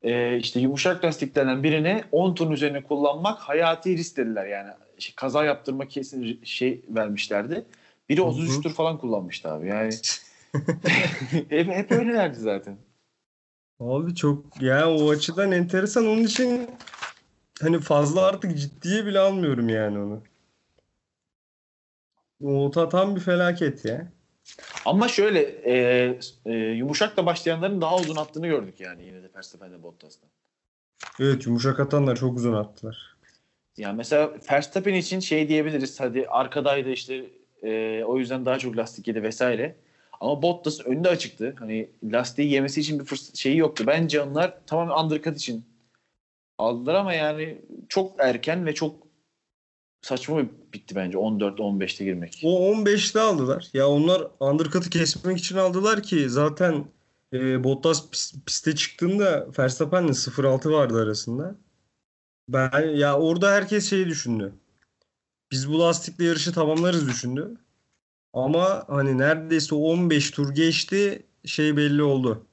Ee, 0.04 0.38
işte 0.38 0.60
yumuşak 0.60 1.06
lastiklerden 1.06 1.64
birini 1.64 2.04
10 2.12 2.36
turun 2.36 2.52
üzerine 2.52 2.84
kullanmak 2.84 3.40
hayati 3.40 3.98
risk 3.98 4.18
dediler 4.18 4.46
yani. 4.46 4.70
Şey, 5.00 5.16
kaza 5.16 5.46
yaptırma 5.46 5.88
kesin 5.88 6.40
şey 6.44 6.82
vermişlerdi. 6.90 7.66
Biri 8.10 8.22
Hı 8.22 8.26
hı. 8.26 8.30
33 8.30 8.64
tur 8.64 8.74
falan 8.74 8.98
kullanmıştı 8.98 9.50
abi. 9.52 9.68
Yani 9.68 9.94
hep, 11.50 11.68
hep 11.68 11.92
öylelerdi 11.92 12.40
zaten. 12.40 12.78
Abi 13.80 14.16
çok 14.16 14.62
ya 14.62 14.92
o 14.92 15.10
açıdan 15.10 15.52
enteresan 15.52 16.08
onun 16.08 16.24
için 16.24 16.70
hani 17.62 17.80
fazla 17.80 18.22
artık 18.22 18.58
ciddiye 18.58 19.06
bile 19.06 19.20
almıyorum 19.20 19.70
yani 19.70 20.00
onu. 20.00 20.22
O 22.44 22.72
ta- 22.72 22.90
tam 22.90 23.16
bir 23.16 23.22
felaket 23.22 23.86
ya. 23.86 24.08
Ama 24.86 25.08
şöyle 25.08 25.40
e, 25.42 26.20
e, 26.46 26.54
yumuşakla 26.54 27.26
başlayanların 27.26 27.82
daha 27.82 27.98
uzun 27.98 28.16
attığını 28.16 28.48
gördük 28.48 28.80
yani 28.80 29.06
yine 29.06 29.24
de 29.24 29.30
Verstappen'le 29.36 29.84
Bottas'tan. 29.84 30.30
Evet 31.20 31.46
yumuşak 31.46 31.80
atanlar 31.80 32.16
çok 32.16 32.38
uzun 32.38 32.54
attılar. 32.54 33.18
Yani 33.78 33.98
mesela 33.98 34.32
Verstappen 34.52 34.94
için 34.94 35.20
şey 35.20 35.50
diyebiliriz 35.50 36.00
hadi 36.00 36.28
arkadaydı 36.28 36.90
işte 36.90 37.26
e, 37.64 38.04
o 38.04 38.18
yüzden 38.18 38.46
daha 38.46 38.60
çok 38.60 38.78
lastik 38.78 39.08
yedi 39.08 39.24
vesaire. 39.24 39.76
Ama 40.22 40.42
Bottas 40.42 40.80
önünde 40.86 41.10
açıktı. 41.10 41.56
Hani 41.60 41.90
lastiği 42.04 42.52
yemesi 42.52 42.82
için 42.82 43.00
bir 43.00 43.06
fırsat 43.06 43.36
şeyi 43.36 43.58
yoktu. 43.58 43.84
Bence 43.88 44.22
onlar 44.22 44.58
tamamen 44.68 45.04
undercut 45.04 45.38
için 45.38 45.66
aldılar 46.58 46.96
ama 46.96 47.14
yani 47.14 47.62
çok 47.90 48.16
erken 48.20 48.66
ve 48.66 48.74
çok 48.74 48.96
saçma 50.04 50.42
bitti 50.74 50.96
bence 50.96 51.18
14-15'te 51.18 52.06
girmek. 52.06 52.42
O 52.44 52.72
15'te 52.72 53.20
aldılar. 53.20 53.68
Ya 53.74 53.88
onlar 53.88 54.28
undercut'ı 54.40 54.90
kesmek 54.90 55.38
için 55.38 55.58
aldılar 55.58 56.04
ki 56.04 56.30
zaten 56.30 56.86
e, 57.34 57.64
Bottas 57.64 58.10
pis- 58.12 58.46
piste 58.46 58.76
çıktığında 58.76 59.48
Verstappen'le 59.60 60.14
0.6 60.14 60.72
vardı 60.72 61.02
arasında. 61.04 61.56
Ben 62.50 62.90
ya 62.96 63.20
orada 63.20 63.52
herkes 63.52 63.90
şeyi 63.90 64.08
düşündü. 64.08 64.54
Biz 65.52 65.70
bu 65.70 65.80
lastikle 65.80 66.26
yarışı 66.26 66.54
tamamlarız 66.54 67.08
düşündü. 67.08 67.58
Ama 68.34 68.84
hani 68.88 69.18
neredeyse 69.18 69.76
15 69.76 70.32
tur 70.32 70.56
geçti 70.56 71.26
şey 71.46 71.78
belli 71.78 72.04
oldu. 72.04 72.46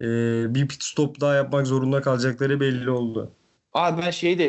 E, 0.00 0.06
bir 0.54 0.68
pit 0.68 0.82
stop 0.82 1.20
daha 1.20 1.34
yapmak 1.34 1.66
zorunda 1.66 2.02
kalacakları 2.02 2.60
belli 2.60 2.90
oldu. 2.90 3.32
Abi 3.72 4.02
ben 4.02 4.10
şeyi 4.10 4.38
de 4.38 4.44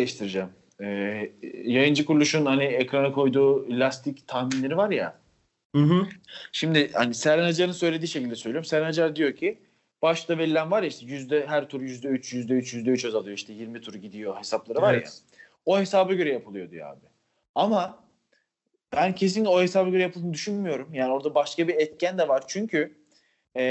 Ee, 0.83 1.31
yayıncı 1.63 2.05
kuruluşun 2.05 2.45
hani 2.45 2.63
ekrana 2.63 3.11
koyduğu 3.11 3.79
lastik 3.79 4.27
tahminleri 4.27 4.77
var 4.77 4.89
ya. 4.91 5.19
Hı 5.75 5.81
hı. 5.81 6.07
Şimdi 6.51 6.91
hani 6.93 7.13
Serhan 7.13 7.45
Acar'ın 7.45 7.71
söylediği 7.71 8.07
şekilde 8.07 8.35
söylüyorum. 8.35 8.65
Serhan 8.65 8.87
Acar 8.87 9.15
diyor 9.15 9.35
ki 9.35 9.57
başta 10.01 10.37
verilen 10.37 10.71
var 10.71 10.81
ya 10.81 10.89
işte 10.89 11.05
yüzde 11.05 11.47
her 11.47 11.69
tur 11.69 11.81
yüzde 11.81 12.07
üç, 12.07 12.33
yüzde 12.33 12.53
üç, 12.53 12.73
yüzde 12.73 12.89
üç 12.89 13.05
azalıyor 13.05 13.37
işte 13.37 13.53
20 13.53 13.81
tur 13.81 13.93
gidiyor 13.93 14.37
hesapları 14.37 14.81
var 14.81 14.93
ya. 14.93 14.99
Evet. 14.99 15.21
O 15.65 15.79
hesaba 15.79 16.13
göre 16.13 16.33
yapılıyor 16.33 16.71
diyor 16.71 16.89
abi. 16.89 17.05
Ama 17.55 18.03
ben 18.95 19.15
kesinlikle 19.15 19.49
o 19.49 19.61
hesaba 19.61 19.89
göre 19.89 20.01
yapıldığını 20.01 20.33
düşünmüyorum. 20.33 20.93
Yani 20.93 21.13
orada 21.13 21.35
başka 21.35 21.67
bir 21.67 21.75
etken 21.75 22.17
de 22.17 22.27
var. 22.27 22.43
Çünkü 22.47 22.97
e, 23.55 23.63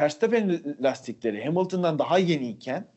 Verstappen 0.00 0.76
lastikleri 0.82 1.44
Hamilton'dan 1.44 1.98
daha 1.98 2.18
yeniyken 2.18 2.95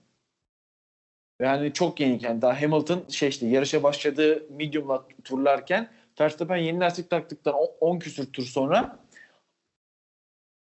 yani 1.39 1.73
çok 1.73 1.99
yeniyken 1.99 2.41
daha 2.41 2.61
Hamilton 2.61 3.03
şey 3.09 3.29
işte 3.29 3.47
yarışa 3.47 3.83
başladığı 3.83 4.45
medium'la 4.49 5.05
turlarken 5.23 5.89
Verstappen 6.19 6.57
yeni 6.57 6.79
lastik 6.79 7.09
taktıktan 7.09 7.55
10 7.79 7.99
küsür 7.99 8.33
tur 8.33 8.43
sonra 8.43 8.99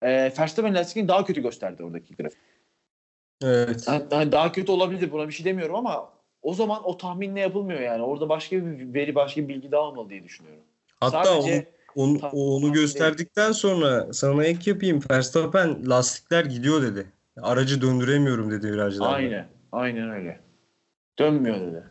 e, 0.03 0.09
Verstappen 0.39 0.75
lastiğini 0.75 1.09
daha 1.09 1.25
kötü 1.25 1.43
gösterdi 1.43 1.83
oradaki 1.83 2.15
grafik. 2.15 2.39
Evet. 3.43 3.89
Yani- 4.11 4.33
daha 4.33 4.53
kötü 4.53 4.73
olabilir 4.73 5.13
buna 5.13 5.29
bir 5.29 5.33
şey 5.33 5.45
demiyorum 5.45 5.75
ama 5.75 6.13
o 6.43 6.55
zaman 6.55 6.89
o 6.89 6.97
tahminle 6.97 7.41
yapılmıyor 7.41 7.81
yani. 7.81 8.03
Orada 8.03 8.29
başka 8.29 8.57
bir 8.57 8.95
veri, 8.95 9.15
başka 9.15 9.41
bir 9.43 9.49
bilgi 9.49 9.73
daha 9.73 9.81
olmalı 9.81 10.11
diye 10.11 10.25
düşünüyorum. 10.25 10.63
Hatta 11.01 11.25
Sadece 11.25 11.67
Onu, 11.97 12.19
onu 12.33 12.61
tam 12.61 12.73
gösterdikten 12.73 13.53
sonra 13.53 14.13
sana 14.13 14.45
ek 14.45 14.71
yapayım. 14.71 15.01
Verstappen 15.11 15.91
lastikler 15.91 16.45
gidiyor 16.45 16.83
dedi. 16.83 17.07
Aracı 17.43 17.83
döndüremiyorum 17.83 18.51
dedi 18.51 18.73
virajlarda. 18.73 19.15
aynen, 19.15 19.47
aynen 19.73 20.11
öyle. 20.11 20.48
Dönmüyor 21.19 21.61
dedi. 21.61 21.83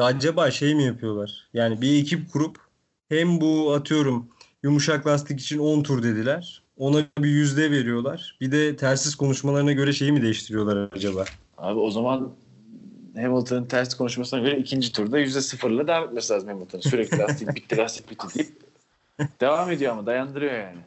Acaba 0.00 0.50
şey 0.50 0.74
mi 0.74 0.84
yapıyorlar? 0.84 1.48
Yani 1.54 1.80
bir 1.80 2.00
ekip 2.00 2.32
kurup 2.32 2.58
hem 3.08 3.40
bu 3.40 3.72
atıyorum 3.74 4.28
yumuşak 4.62 5.06
lastik 5.06 5.40
için 5.40 5.58
10 5.58 5.82
tur 5.82 6.02
dediler. 6.02 6.62
Ona 6.76 6.98
bir 7.18 7.28
yüzde 7.28 7.70
veriyorlar. 7.70 8.36
Bir 8.40 8.52
de 8.52 8.76
telsiz 8.76 9.14
konuşmalarına 9.14 9.72
göre 9.72 9.92
şeyi 9.92 10.12
mi 10.12 10.22
değiştiriyorlar 10.22 10.88
acaba? 10.92 11.24
Abi 11.58 11.78
o 11.78 11.90
zaman 11.90 12.32
Hamilton'ın 13.16 13.64
ters 13.64 13.94
konuşmasına 13.94 14.40
göre 14.40 14.58
ikinci 14.58 14.92
turda 14.92 15.18
yüzde 15.18 15.40
sıfırla 15.40 15.86
devam 15.86 16.04
etmesi 16.04 16.32
lazım 16.32 16.48
Hamilton'ın. 16.48 16.82
Sürekli 16.82 17.18
lastik 17.18 17.56
bitti, 17.56 17.76
lastik 17.78 18.10
bitti 18.10 18.26
deyip 18.34 18.52
devam 19.40 19.70
ediyor 19.70 19.92
ama 19.92 20.06
dayandırıyor 20.06 20.52
yani. 20.52 20.80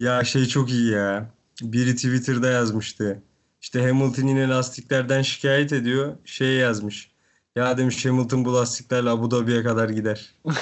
Ya 0.00 0.24
şey 0.24 0.46
çok 0.46 0.70
iyi 0.70 0.90
ya. 0.90 1.30
Biri 1.62 1.96
Twitter'da 1.96 2.50
yazmıştı. 2.50 3.22
İşte 3.62 3.80
Hamilton 3.86 4.26
yine 4.26 4.48
lastiklerden 4.48 5.22
şikayet 5.22 5.72
ediyor. 5.72 6.16
Şey 6.24 6.56
yazmış. 6.56 7.09
Ya 7.56 7.78
demiş 7.78 8.06
Hamilton 8.06 8.44
bu 8.44 8.54
lastiklerle 8.54 9.10
Abu 9.10 9.30
Dhabi'ye 9.30 9.62
kadar 9.62 9.88
gider. 9.88 10.34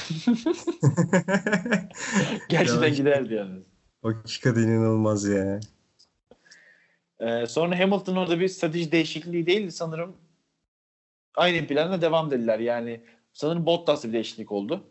Gerçekten 2.48 2.82
Ya. 2.82 2.88
giderdi 2.88 3.34
yani. 3.34 3.60
Hakikaten 4.02 4.62
inanılmaz 4.62 5.24
ya. 5.24 5.60
Ee, 7.20 7.46
sonra 7.46 7.78
Hamilton 7.78 8.16
orada 8.16 8.40
bir 8.40 8.48
strateji 8.48 8.92
değişikliği 8.92 9.46
değildi 9.46 9.72
sanırım. 9.72 10.16
Aynı 11.34 11.66
planla 11.66 12.00
devam 12.02 12.30
dediler. 12.30 12.58
Yani 12.58 13.00
sanırım 13.32 13.66
Bottas'ta 13.66 14.08
bir 14.08 14.12
değişiklik 14.12 14.52
oldu. 14.52 14.84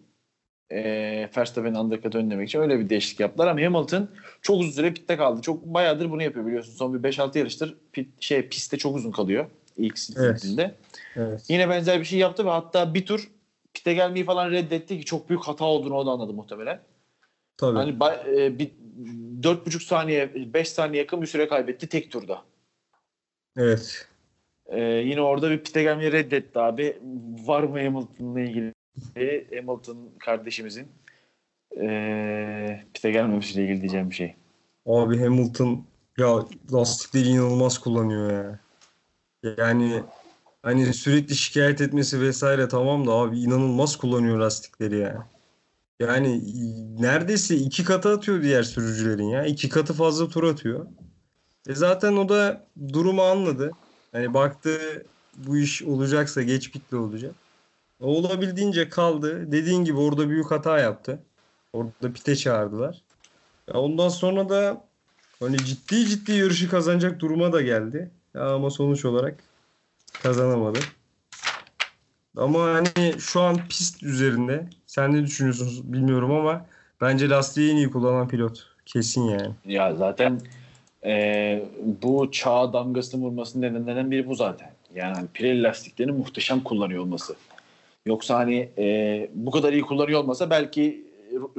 Ee, 0.72 1.30
Verstappen'in 1.38 1.76
undercut'ı 1.76 2.18
önlemek 2.18 2.48
için 2.50 2.60
öyle 2.60 2.80
bir 2.80 2.90
değişiklik 2.90 3.20
yaptılar 3.20 3.48
ama 3.48 3.62
Hamilton 3.62 4.10
çok 4.42 4.60
uzun 4.60 4.72
süre 4.72 4.94
pitte 4.94 5.18
kaldı. 5.18 5.42
Çok 5.42 5.66
bayağıdır 5.66 6.12
bunu 6.12 6.24
yapıyor 6.24 6.46
biliyorsun. 6.46 6.74
Son 6.74 6.94
bir 7.04 7.10
5-6 7.10 7.38
yarıştır 7.38 7.78
pit, 7.94 8.22
şey 8.22 8.50
pistte 8.50 8.78
çok 8.78 8.96
uzun 8.96 9.12
kalıyor 9.12 9.46
ilk 9.78 10.00
Evet. 10.18 10.40
stilinde. 10.40 10.76
Evet. 11.16 11.44
Yine 11.50 11.70
benzer 11.70 12.00
bir 12.00 12.06
şey 12.06 12.20
yaptı 12.20 12.46
ve 12.46 12.50
hatta 12.50 12.94
bir 12.94 13.06
tur 13.06 13.32
pite 13.74 13.94
gelmeyi 13.94 14.26
falan 14.26 14.52
reddetti 14.52 15.00
ki 15.00 15.06
çok 15.06 15.30
büyük 15.30 15.44
hata 15.44 15.66
olduğunu 15.66 15.96
o 15.96 16.06
da 16.06 16.12
anladı 16.12 16.34
muhtemelen. 16.34 16.82
Tabii. 17.58 17.78
Hani 17.78 17.90
e, 18.42 18.60
bir 18.60 18.72
4,5 19.42 19.84
saniye 19.84 20.54
5 20.54 20.70
saniye 20.70 21.04
yakın 21.04 21.22
bir 21.22 21.28
süre 21.28 21.48
kaybetti 21.48 21.90
tek 21.90 22.12
turda. 22.12 22.42
Evet. 23.58 24.08
Ee, 24.68 24.82
yine 24.82 25.22
orada 25.22 25.52
bir 25.52 25.64
pite 25.64 25.84
gelmeyi 25.84 26.12
reddetti 26.12 26.60
abi. 26.60 26.98
Var 27.46 27.64
mı 27.64 27.84
Hamilton'la 27.84 28.40
ilgili? 28.40 28.74
Hamilton 29.56 30.10
kardeşimizin 30.20 30.88
ee, 31.82 32.84
pite 32.94 33.12
gelmemesiyle 33.12 33.64
ilgili 33.64 33.82
diyeceğim 33.82 34.10
bir 34.10 34.16
şey. 34.16 34.36
Abi 34.86 35.20
Hamilton 35.20 35.86
ya 36.18 36.46
lastikleri 36.74 37.28
inanılmaz 37.28 37.78
kullanıyor 37.78 38.32
ya. 38.32 38.60
Yani 39.44 40.04
hani 40.64 40.94
sürekli 40.94 41.36
şikayet 41.36 41.82
etmesi 41.82 42.22
vesaire 42.22 42.68
tamam 42.68 43.08
da 43.08 43.12
abi 43.12 43.40
inanılmaz 43.40 43.96
kullanıyor 43.98 44.38
lastikleri 44.38 44.98
ya. 45.00 45.28
Yani 46.00 46.42
neredeyse 47.02 47.56
iki 47.56 47.84
katı 47.84 48.10
atıyor 48.10 48.44
diğer 48.44 48.64
sürücülerin 48.64 49.30
ya. 49.30 49.46
İki 49.46 49.70
katı 49.70 49.94
fazla 49.94 50.30
tur 50.30 50.44
atıyor. 50.44 50.88
E 51.70 51.76
zaten 51.76 52.14
o 52.14 52.30
da 52.30 52.68
durumu 52.94 53.22
anladı. 53.24 53.72
Hani 54.12 54.34
baktı 54.34 54.80
bu 55.38 55.58
iş 55.58 55.84
olacaksa 55.84 56.44
geç 56.44 56.72
pitli 56.72 56.98
olacak. 56.98 57.36
O 58.02 58.08
olabildiğince 58.08 58.90
kaldı. 58.90 59.52
Dediğin 59.52 59.86
gibi 59.86 59.98
orada 59.98 60.30
büyük 60.30 60.52
hata 60.52 60.80
yaptı. 60.80 61.24
Orada 61.74 62.14
pite 62.14 62.36
çağırdılar. 62.36 63.04
Ya 63.70 63.76
ondan 63.82 64.10
sonra 64.10 64.50
da 64.50 64.90
hani 65.40 65.58
ciddi 65.58 66.06
ciddi 66.08 66.32
yarışı 66.32 66.70
kazanacak 66.70 67.20
duruma 67.20 67.54
da 67.54 67.62
geldi. 67.62 68.12
Ama 68.40 68.70
sonuç 68.70 69.06
olarak 69.06 69.44
kazanamadı. 70.24 70.80
Ama 72.38 72.60
hani 72.60 73.20
şu 73.20 73.42
an 73.42 73.58
pist 73.70 74.04
üzerinde 74.04 74.66
sen 74.88 75.14
ne 75.14 75.24
düşünüyorsun 75.24 75.94
bilmiyorum 75.94 76.32
ama 76.32 76.66
bence 77.02 77.30
lastiği 77.30 77.72
en 77.72 77.76
iyi 77.76 77.92
kullanan 77.92 78.28
pilot. 78.28 78.66
Kesin 78.86 79.24
yani. 79.24 79.52
Ya 79.66 79.96
zaten 79.96 80.40
ee, 81.06 81.66
bu 82.02 82.32
çağ 82.32 82.74
damgasını 82.74 83.22
vurmasının 83.22 83.62
nedenlerinden 83.62 84.12
biri 84.12 84.28
bu 84.28 84.36
zaten. 84.36 84.72
Yani 84.96 85.14
hani 85.14 85.28
Pirelli 85.34 85.64
lastiklerini 85.64 86.12
muhteşem 86.12 86.64
kullanıyor 86.64 87.02
olması. 87.02 87.36
Yoksa 88.06 88.36
hani 88.36 88.70
ee, 88.78 89.30
bu 89.34 89.52
kadar 89.52 89.74
iyi 89.74 89.82
kullanıyor 89.82 90.20
olmasa 90.20 90.50
belki 90.50 91.08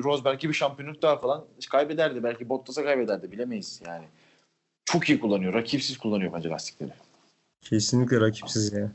Rosberg'i 0.04 0.48
bir 0.48 0.54
şampiyonluk 0.54 1.02
daha 1.02 1.16
falan 1.16 1.44
kaybederdi. 1.70 2.22
Belki 2.22 2.48
Bottas'a 2.48 2.84
kaybederdi. 2.84 3.32
Bilemeyiz 3.32 3.82
yani. 3.86 4.04
Çok 4.92 5.08
iyi 5.08 5.20
kullanıyor. 5.20 5.54
Rakipsiz 5.54 5.98
kullanıyor 5.98 6.32
bence 6.32 6.48
lastikleri. 6.48 6.90
Kesinlikle 7.62 8.20
rakipsiz 8.20 8.72
ya. 8.72 8.90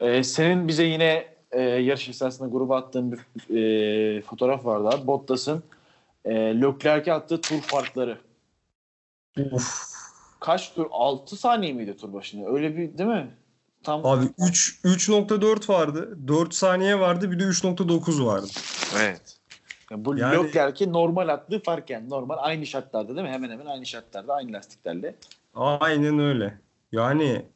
Ee, 0.00 0.22
senin 0.22 0.68
bize 0.68 0.84
yine 0.84 1.26
e, 1.52 1.60
yarış 1.62 2.08
esnasında 2.08 2.48
gruba 2.48 2.76
attığın 2.76 3.12
bir 3.12 3.18
e, 3.56 4.22
fotoğraf 4.22 4.64
vardı 4.64 4.88
abi. 4.88 5.06
Bottas'ın 5.06 5.62
e, 6.24 6.34
Leclerc'e 6.34 7.12
attığı 7.12 7.40
tur 7.40 7.60
farkları. 7.60 8.18
Uf. 9.52 9.88
Kaç 10.40 10.74
tur? 10.74 10.86
6 10.90 11.36
saniye 11.36 11.72
miydi 11.72 11.96
tur 11.96 12.12
başına? 12.12 12.48
Öyle 12.48 12.76
bir 12.76 12.98
değil 12.98 13.10
mi? 13.10 13.30
Tam 13.82 14.06
Abi 14.06 14.24
3 14.38 14.80
3.4 14.84 15.68
vardı. 15.68 16.18
4 16.28 16.54
saniye 16.54 17.00
vardı. 17.00 17.30
Bir 17.30 17.38
de 17.38 17.44
3.9 17.44 18.24
vardı. 18.24 18.46
Evet. 18.98 19.37
Yani 19.90 20.04
bu 20.04 20.18
Yani- 20.18 20.44
Leclerc'e 20.44 20.92
normal 20.92 21.28
attığı 21.28 21.62
fark 21.62 21.90
yani. 21.90 22.10
Normal 22.10 22.36
aynı 22.38 22.66
şartlarda 22.66 23.16
değil 23.16 23.26
mi? 23.26 23.32
Hemen 23.32 23.50
hemen 23.50 23.66
aynı 23.66 23.86
şartlarda 23.86 24.34
aynı 24.34 24.52
lastiklerle. 24.52 25.14
Aynen 25.54 26.18
öyle. 26.18 26.60
Yani 26.92 27.46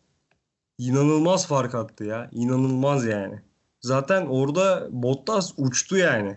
inanılmaz 0.78 1.46
fark 1.46 1.74
attı 1.74 2.04
ya. 2.04 2.28
İnanılmaz 2.32 3.06
yani. 3.06 3.40
Zaten 3.80 4.26
orada 4.26 4.88
Bottas 4.90 5.52
uçtu 5.56 5.96
yani. 5.96 6.36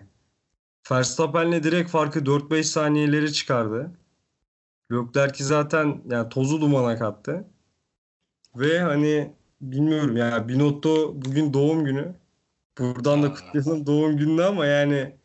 Verstappen'le 0.90 1.62
direkt 1.62 1.90
farkı 1.90 2.26
4-5 2.26 2.62
saniyeleri 2.68 3.32
çıkardı. 3.32 3.90
Leclerc'i 4.92 5.44
zaten 5.44 6.02
yani 6.10 6.28
tozu 6.28 6.60
dumana 6.60 6.98
kattı. 6.98 7.44
Ve 8.56 8.80
hani 8.80 9.32
bilmiyorum 9.60 10.16
ya 10.16 10.48
Binotto 10.48 11.14
bugün 11.14 11.52
doğum 11.52 11.84
günü. 11.84 12.14
Buradan 12.78 13.22
da 13.22 13.32
kutlayalım 13.32 13.86
doğum 13.86 14.16
gününü 14.16 14.44
ama 14.44 14.66
yani 14.66 15.16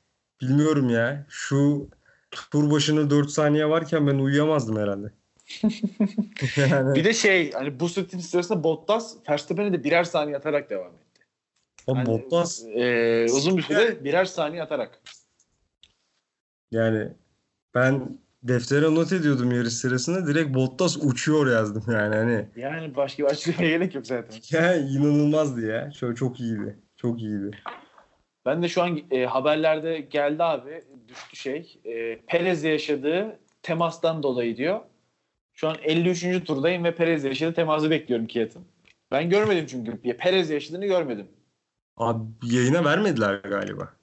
bilmiyorum 0.42 0.90
ya. 0.90 1.26
Şu 1.30 1.90
tur 2.32 2.72
başına 2.72 3.10
4 3.10 3.30
saniye 3.30 3.70
varken 3.70 4.08
ben 4.08 4.16
uyuyamazdım 4.16 4.78
herhalde. 4.78 5.12
yani 6.58 6.96
Bir 6.96 7.04
de 7.04 7.14
şey 7.14 7.52
hani 7.52 7.80
bu 7.80 7.90
sürtün 7.90 8.20
sırasında 8.20 8.64
Bottas 8.64 9.16
Verstappen'e 9.30 9.74
de 9.74 9.84
birer 9.84 10.04
saniye 10.04 10.38
atarak 10.38 10.70
devam 10.70 10.94
etti. 10.94 11.22
O 11.88 11.96
Yani, 11.96 12.06
Bottas 12.06 12.64
e, 12.76 13.26
uzun 13.32 13.58
bir 13.58 13.62
süre 13.62 14.04
birer 14.04 14.26
saniye 14.26 14.64
atarak. 14.64 15.02
yani 16.72 17.10
ben 17.76 18.20
deftere 18.44 18.96
not 18.96 19.14
ediyordum 19.14 19.52
yarış 19.52 19.74
sırasında 19.74 20.28
direkt 20.28 20.56
Bottas 20.56 20.98
uçuyor 20.98 21.52
yazdım 21.52 21.84
yani 21.88 22.16
hani 22.16 22.46
Yani 22.56 22.96
başka 22.96 23.26
açıklamaya 23.26 23.70
gerek 23.70 23.96
yok 23.96 24.08
zaten. 24.08 24.38
ya 24.60 24.76
inanılmazdı 24.76 25.66
ya. 25.68 25.92
Şöyle 25.92 26.16
çok 26.16 26.40
iyiydi. 26.40 26.80
Çok 26.98 27.22
iyiydi. 27.22 27.52
Ben 28.46 28.64
de 28.64 28.70
şu 28.70 28.82
an 28.82 29.00
e, 29.12 29.26
haberlerde 29.26 30.00
geldi 30.00 30.44
abi 30.44 30.82
düştü 31.08 31.36
şey. 31.36 31.78
E, 31.86 32.20
Perez'le 32.20 32.64
yaşadığı 32.64 33.40
temastan 33.64 34.24
dolayı 34.24 34.58
diyor. 34.58 34.80
Şu 35.54 35.70
an 35.70 35.78
53. 35.84 36.46
turdayım 36.46 36.84
ve 36.84 36.96
Perez'le 36.96 37.26
yaşadığı 37.26 37.54
teması 37.54 37.90
bekliyorum 37.90 38.28
Kiat'ın. 38.28 38.66
Ben 39.12 39.30
görmedim 39.30 39.66
çünkü. 39.70 40.00
Ya, 40.04 40.18
Perez'le 40.18 40.50
yaşadığını 40.50 40.86
görmedim. 40.86 41.28
Abi 41.98 42.24
yayına 42.44 42.86
vermediler 42.86 43.36
galiba. 43.36 43.94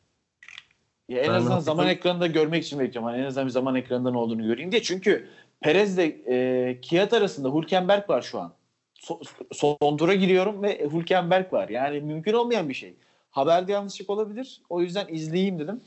Ya 1.08 1.20
en 1.20 1.28
Ben 1.28 1.34
azından 1.34 1.58
zaman 1.58 1.88
ekranında 1.88 2.26
görmek 2.26 2.64
için 2.64 2.78
bekliyorum. 2.78 3.10
Hani 3.10 3.22
en 3.22 3.26
azından 3.26 3.46
bir 3.46 3.52
zaman 3.52 3.74
ekranında 3.74 4.10
ne 4.10 4.18
olduğunu 4.18 4.46
göreyim 4.46 4.72
diye. 4.72 4.82
Çünkü 4.82 5.28
Perez'le 5.60 5.98
e, 5.98 6.78
Kiat 6.82 7.12
arasında 7.12 7.54
Hülkenberg 7.54 8.10
var 8.10 8.22
şu 8.22 8.40
an. 8.40 8.52
So, 8.94 9.20
son 9.52 9.96
tura 9.96 10.14
giriyorum 10.14 10.62
ve 10.62 10.88
Hülkenberg 10.92 11.52
var. 11.52 11.68
Yani 11.68 12.00
mümkün 12.00 12.32
olmayan 12.32 12.68
bir 12.68 12.74
şey. 12.74 12.94
Haberde 13.30 13.72
yanlışlık 13.72 14.10
olabilir. 14.10 14.62
O 14.68 14.80
yüzden 14.82 15.06
izleyeyim 15.14 15.58
dedim. 15.58 15.80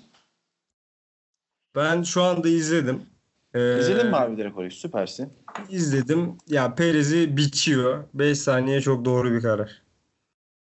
Ben 1.75 2.03
şu 2.03 2.23
anda 2.23 2.47
izledim. 2.49 3.05
Ee, 3.53 3.79
İzledin 3.79 4.07
mi 4.07 4.15
abi 4.15 4.37
direkt 4.37 4.57
orayı? 4.57 4.71
Süpersin. 4.71 5.33
İzledim. 5.69 6.37
Ya 6.47 6.75
Perez'i 6.75 7.37
biçiyor. 7.37 8.03
5 8.13 8.39
saniye 8.39 8.81
çok 8.81 9.05
doğru 9.05 9.31
bir 9.33 9.41
karar. 9.41 9.81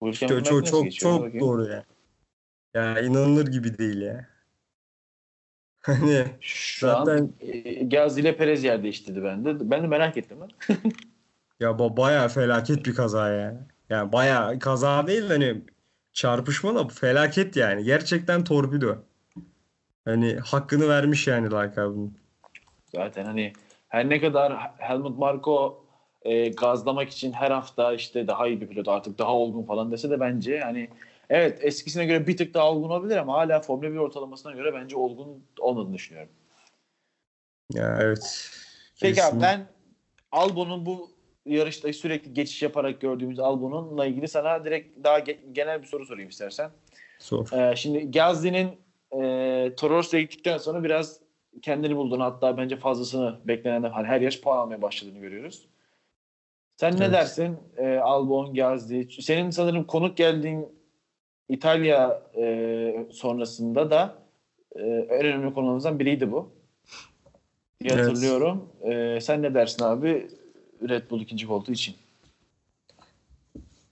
Çok 0.03 0.45
çok 0.45 0.65
çok, 0.65 0.91
çok 0.91 1.19
Bakayım. 1.21 1.39
doğru 1.39 1.65
ya. 1.67 1.83
Ya 2.73 3.01
inanılır 3.01 3.47
gibi 3.47 3.77
değil 3.77 4.01
ya. 4.01 4.27
Hani 5.81 6.25
Şu 6.39 6.87
Zaten- 6.87 7.17
an 7.17 7.33
e, 7.39 7.83
Gazi 7.83 8.21
ile 8.21 8.37
Perez 8.37 8.63
yer 8.63 8.83
değiştirdi 8.83 9.23
bende. 9.23 9.71
Ben 9.71 9.83
de 9.83 9.87
merak 9.87 10.17
ettim. 10.17 10.39
Lan. 10.39 10.49
ya 11.59 11.69
ba- 11.69 11.97
bayağı 11.97 12.29
felaket 12.29 12.85
bir 12.85 12.95
kaza 12.95 13.29
ya. 13.29 13.67
Yani 13.89 14.11
bayağı 14.11 14.59
kaza 14.59 15.07
değil 15.07 15.23
de 15.23 15.27
hani 15.27 15.61
çarpışma 16.15 16.75
da 16.75 16.87
felaket 16.87 17.55
yani. 17.55 17.83
Gerçekten 17.83 18.43
torpido. 18.43 18.95
Hani 20.05 20.35
hakkını 20.35 20.89
vermiş 20.89 21.27
yani 21.27 21.51
lakabının. 21.51 22.17
Zaten 22.95 23.25
hani 23.25 23.53
her 23.87 24.09
ne 24.09 24.21
kadar 24.21 24.53
Helmut 24.77 25.17
Marko 25.17 25.85
e, 26.21 26.49
gazlamak 26.49 27.09
için 27.09 27.31
her 27.31 27.51
hafta 27.51 27.93
işte 27.93 28.27
daha 28.27 28.47
iyi 28.47 28.61
bir 28.61 28.67
pilot 28.67 28.87
artık 28.87 29.17
daha 29.17 29.33
olgun 29.33 29.63
falan 29.63 29.91
dese 29.91 30.09
de 30.09 30.19
bence 30.19 30.59
hani 30.59 30.89
evet 31.29 31.59
eskisine 31.61 32.05
göre 32.05 32.27
bir 32.27 32.37
tık 32.37 32.53
daha 32.53 32.71
olgun 32.71 32.89
olabilir 32.89 33.17
ama 33.17 33.33
hala 33.33 33.61
Formula 33.61 33.91
1 33.91 33.97
ortalamasına 33.97 34.51
göre 34.51 34.73
bence 34.73 34.95
olgun 34.95 35.43
olmadığını 35.59 35.93
düşünüyorum. 35.93 36.31
Ya 37.73 37.97
evet. 38.01 38.51
Peki 39.01 39.15
Kesin. 39.15 39.35
abi 39.35 39.41
ben 39.41 39.67
Albon'un 40.31 40.85
bu 40.85 41.14
yarışta 41.45 41.93
sürekli 41.93 42.33
geçiş 42.33 42.61
yaparak 42.61 43.01
gördüğümüz 43.01 43.39
Albon'unla 43.39 44.05
ilgili 44.05 44.27
sana 44.27 44.65
direkt 44.65 45.03
daha 45.03 45.19
ge- 45.19 45.53
genel 45.53 45.81
bir 45.81 45.87
soru 45.87 46.05
sorayım 46.05 46.29
istersen. 46.29 46.69
Sor. 47.19 47.47
Ee, 47.53 47.75
şimdi 47.75 48.11
Gazli'nin 48.11 48.67
e, 49.11 49.71
Toro 49.77 49.93
Rosso'ya 49.93 50.23
gittikten 50.23 50.57
sonra 50.57 50.83
biraz 50.83 51.19
kendini 51.61 51.95
bulduğunu 51.95 52.23
hatta 52.23 52.57
bence 52.57 52.75
fazlasını 52.77 53.39
beklenenden 53.45 53.89
hani 53.89 54.07
her 54.07 54.21
yaş 54.21 54.41
puan 54.41 54.57
almaya 54.57 54.81
başladığını 54.81 55.19
görüyoruz. 55.19 55.67
Sen 56.77 56.99
ne 56.99 57.03
Evet. 57.03 57.13
dersin 57.13 57.57
e, 57.77 57.97
Albon, 57.97 58.53
Gazli? 58.53 59.21
Senin 59.21 59.49
sanırım 59.49 59.83
konuk 59.83 60.17
geldiğin 60.17 60.67
İtalya 61.49 62.21
e, 62.37 63.05
sonrasında 63.11 63.91
da 63.91 64.15
e, 64.75 64.81
en 64.87 65.25
önemli 65.25 65.53
konularımızdan 65.53 65.99
biriydi 65.99 66.31
bu. 66.31 66.49
diye 67.83 67.93
Evet. 67.93 68.07
hatırlıyorum. 68.07 68.69
E, 68.83 69.21
sen 69.21 69.41
ne 69.41 69.53
dersin 69.53 69.83
abi 69.83 70.27
Red 70.89 71.09
Bull 71.09 71.21
ikinci 71.21 71.47
koltuğu 71.47 71.71
için? 71.71 71.95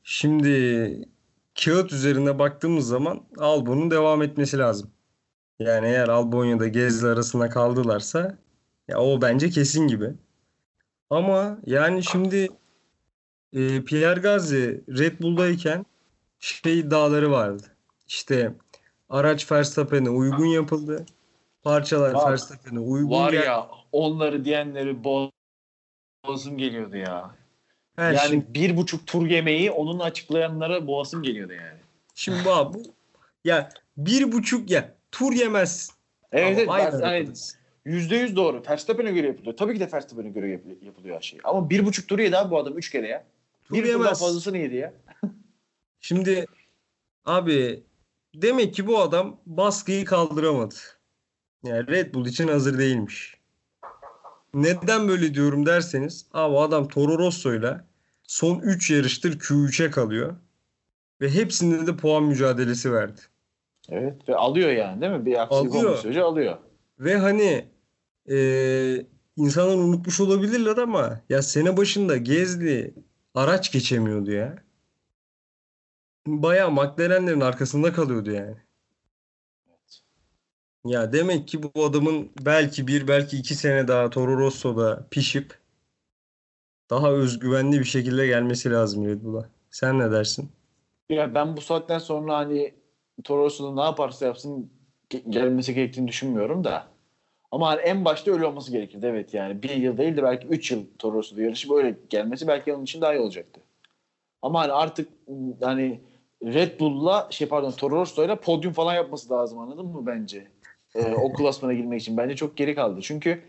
Şimdi 0.04 1.06
kağıt 1.63 1.93
üzerine 1.93 2.39
baktığımız 2.39 2.88
zaman 2.88 3.22
Albon'un 3.38 3.91
devam 3.91 4.22
etmesi 4.22 4.58
lazım. 4.58 4.91
Yani 5.60 5.88
eğer 5.88 6.08
Albon 6.10 6.46
ya 6.46 6.60
da 6.60 6.67
Gezli 6.67 7.08
arasında 7.08 7.50
kaldılarsa 7.50 8.38
ya 8.88 9.00
o 9.00 9.22
bence 9.22 9.50
kesin 9.50 9.88
gibi. 9.88 10.13
Ama 11.10 11.58
yani 11.65 12.04
şimdi 12.04 12.50
e, 13.54 13.84
Pierre 13.84 14.19
Gasly 14.19 14.82
Red 14.98 15.19
Bull'dayken 15.22 15.86
şey 16.39 16.80
iddiaları 16.80 17.32
vardı. 17.32 17.63
İşte 18.08 18.54
araç 19.10 19.52
Verstappen'e 19.52 20.10
uygun 20.10 20.46
yapıldı. 20.46 21.06
Parçalar. 21.63 22.32
Verstappen'e 22.32 22.80
uygun 22.80 23.12
Var 23.12 23.32
geldi. 23.32 23.46
ya 23.46 23.67
onları 23.91 24.46
diyenleri 24.46 25.04
boğazım 26.23 26.57
geliyordu 26.57 26.97
ya. 26.97 27.36
Ha, 27.95 28.03
yani 28.03 28.19
şimdi, 28.29 28.53
bir 28.53 28.77
buçuk 28.77 29.07
tur 29.07 29.27
yemeği 29.27 29.71
onun 29.71 29.99
açıklayanlara 29.99 30.88
boğazım 30.88 31.23
geliyordu 31.23 31.53
yani. 31.53 31.79
şimdi 32.15 32.45
bu 32.45 32.53
abi 32.53 32.73
bu 32.73 32.83
ya 33.43 33.69
bir 33.97 34.31
buçuk 34.31 34.69
ya 34.71 34.95
tur 35.12 35.33
yemez. 35.33 35.89
Evet, 36.31 36.57
evet 36.57 36.69
Ama 36.69 36.73
aynen 36.73 37.33
yüzde 37.86 38.15
yüz 38.15 38.36
doğru. 38.36 38.63
Verstappen'e 38.69 39.12
göre 39.12 39.27
yapılıyor. 39.27 39.57
Tabii 39.57 39.73
ki 39.73 39.79
de 39.79 39.91
Verstappen'e 39.93 40.29
göre 40.29 40.49
yap- 40.49 40.83
yapılıyor 40.83 41.15
her 41.15 41.21
şey. 41.21 41.39
Ama 41.43 41.69
bir 41.69 41.86
buçuk 41.86 42.07
tur 42.07 42.19
yedi 42.19 42.38
abi 42.38 42.51
bu 42.51 42.59
adam 42.59 42.77
üç 42.77 42.89
kere 42.91 43.07
ya. 43.07 43.25
Tur 43.65 43.75
bir 43.75 43.86
yemez. 43.86 44.19
fazlasını 44.19 44.57
yedi 44.57 44.75
ya. 44.75 44.93
Şimdi 45.99 46.45
abi 47.25 47.83
demek 48.36 48.73
ki 48.73 48.88
bu 48.88 48.99
adam 48.99 49.39
baskıyı 49.45 50.05
kaldıramadı. 50.05 50.75
Yani 51.63 51.88
Red 51.88 52.13
Bull 52.13 52.25
için 52.25 52.47
hazır 52.47 52.79
değilmiş. 52.79 53.42
Neden 54.54 55.08
böyle 55.08 55.34
diyorum 55.34 55.66
derseniz 55.66 56.26
abi 56.34 56.58
adam 56.58 56.88
Toro 56.88 57.18
Rosso'yla 57.20 57.86
son 58.24 58.60
3 58.60 58.92
yarıştır 58.92 59.39
Q3'e 59.39 59.92
kalıyor. 59.92 60.36
Ve 61.22 61.30
hepsinde 61.30 61.88
de 61.88 61.98
puan 61.98 62.24
mücadelesi 62.24 62.94
verdi. 62.94 63.22
Evet 63.89 64.30
ve 64.30 64.36
alıyor 64.36 64.70
yani 64.70 65.02
değil 65.02 65.12
mi? 65.12 65.26
Bir 65.26 65.42
aksilik 65.42 65.72
Alıyor. 65.72 65.84
olmadığı 65.86 66.02
sürece 66.02 66.22
alıyor. 66.22 66.58
Ve 67.00 67.18
hani 67.18 67.66
eee 68.28 69.06
insanlar 69.36 69.76
unutmuş 69.76 70.20
olabilirler 70.20 70.78
ama 70.78 71.22
ya 71.30 71.42
sene 71.42 71.78
başında 71.78 72.18
Gezli 72.18 72.94
araç 73.36 73.72
geçemiyordu 73.72 74.32
ya. 74.32 74.56
Bayağı 76.28 76.72
McLaren'lerin 76.72 77.42
arkasında 77.42 77.94
kalıyordu 77.94 78.32
yani. 78.32 78.56
Ya 80.86 81.13
demek 81.13 81.48
ki 81.48 81.63
bu 81.63 81.86
adamın 81.86 82.32
belki 82.46 82.88
bir 82.88 83.08
belki 83.08 83.38
iki 83.38 83.56
sene 83.56 83.88
daha 83.88 84.10
Toro 84.10 84.38
Rosso'da 84.38 85.08
pişip 85.12 85.60
daha 86.89 87.12
özgüvenli 87.12 87.80
bir 87.80 87.86
şekilde 87.86 88.28
gelmesi 88.28 88.72
lazım 88.72 89.06
Red 89.08 89.24
Bull'a. 89.24 89.50
Sen 89.72 90.00
ne 90.00 90.12
dersin? 90.12 90.52
Ya 91.10 91.36
ben 91.36 91.58
bu 91.58 91.62
saatten 91.62 91.98
sonra 92.00 92.38
hani 92.38 92.74
Toro 93.24 93.43
Rosso'da 93.43 93.74
ne 93.76 93.82
yaparsa 93.82 94.26
yapsın 94.26 94.72
ge- 95.10 95.30
gelmesi 95.32 95.74
gerektiğini 95.74 96.08
düşünmüyorum 96.08 96.63
da. 96.63 96.88
Ama 97.52 97.69
hani 97.69 97.82
en 97.82 98.06
başta 98.06 98.32
öyle 98.32 98.46
olması 98.46 98.72
gerekirdi. 98.72 99.06
Evet 99.06 99.34
yani 99.34 99.63
bir 99.63 99.69
yıl 99.69 99.98
değil 99.98 100.17
de 100.17 100.24
belki 100.24 100.48
üç 100.48 100.72
yıl 100.72 100.86
Toro 101.00 101.17
Rosso'da 101.17 101.41
yarışıp 101.41 101.72
öyle 101.72 101.98
gelmesi 102.10 102.48
belki 102.48 102.74
onun 102.74 102.84
için 102.84 103.02
daha 103.02 103.15
iyi 103.15 103.22
olacaktı. 103.22 103.62
Ama 104.43 104.62
hani 104.62 104.74
artık 104.74 105.10
hani 105.62 106.02
Red 106.46 106.82
Bull'la 106.82 107.28
şey 107.32 107.50
pardon 107.50 107.72
Toro 107.72 107.96
Rosso'yla 108.02 108.41
podyum 108.41 108.74
falan 108.74 108.96
yapması 108.96 109.34
lazım 109.34 109.60
anladın 109.60 109.88
mı 109.88 110.08
bence? 110.08 110.48
Ee, 110.95 111.13
o 111.13 111.34
klasmana 111.34 111.73
girmek 111.73 112.01
için. 112.01 112.17
Bence 112.17 112.36
çok 112.36 112.58
geri 112.58 112.75
kaldı. 112.75 113.01
Çünkü 113.01 113.43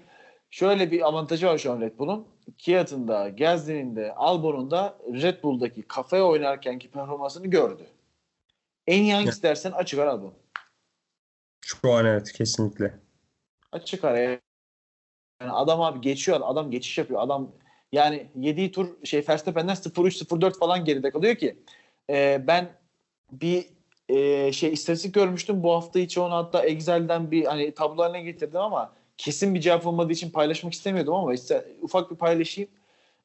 şöyle 0.51 0.91
bir 0.91 1.09
avantajı 1.09 1.47
var 1.47 1.59
şu 1.59 1.73
an 1.73 1.81
Red 1.81 1.99
Bull'un. 1.99 2.27
Kiat'ın 2.59 3.09
da, 3.09 3.29
Gasly'nin 3.29 3.97
de, 3.97 4.13
Albon'un 4.13 4.71
da 4.71 4.99
Red 5.13 5.43
Bull'daki 5.43 5.83
kafaya 5.83 6.25
oynarkenki 6.25 6.91
performansını 6.91 7.47
gördü. 7.47 7.87
En 8.87 9.03
iyi 9.03 9.15
hangisi 9.15 9.43
dersen 9.43 9.73
açık 9.73 9.99
ara 9.99 10.13
Albon. 10.13 10.35
Şu 11.67 11.93
an 11.93 12.07
evet 12.07 12.33
kesinlikle. 12.33 12.95
Açık 13.73 14.05
ara. 14.05 14.19
Yani 14.21 14.41
adam 15.41 15.81
abi 15.81 16.01
geçiyor. 16.01 16.41
Adam 16.43 16.71
geçiş 16.71 16.99
yapıyor. 16.99 17.21
Adam 17.21 17.53
yani 17.93 18.27
7 18.37 18.73
tur 18.73 19.05
şey 19.05 19.25
Verstappen'den 19.29 19.75
0-3 19.75 20.25
0-4 20.25 20.59
falan 20.59 20.85
geride 20.85 21.11
kalıyor 21.11 21.35
ki 21.35 21.59
e, 22.11 22.45
ben 22.47 22.73
bir 23.33 23.67
e, 24.09 24.53
şey 24.53 24.73
istatistik 24.73 25.15
görmüştüm. 25.15 25.63
Bu 25.63 25.73
hafta 25.73 25.99
içi 25.99 26.21
onu 26.21 26.35
hatta 26.35 26.63
Excel'den 26.63 27.31
bir 27.31 27.45
hani 27.45 27.75
tablo 27.75 28.03
haline 28.03 28.23
getirdim 28.23 28.61
ama 28.61 28.93
kesin 29.19 29.55
bir 29.55 29.61
cevap 29.61 29.87
olmadığı 29.87 30.13
için 30.13 30.31
paylaşmak 30.31 30.73
istemiyordum 30.73 31.15
ama 31.15 31.35
işte 31.35 31.69
ufak 31.83 32.11
bir 32.11 32.17
paylaşayım. 32.17 32.71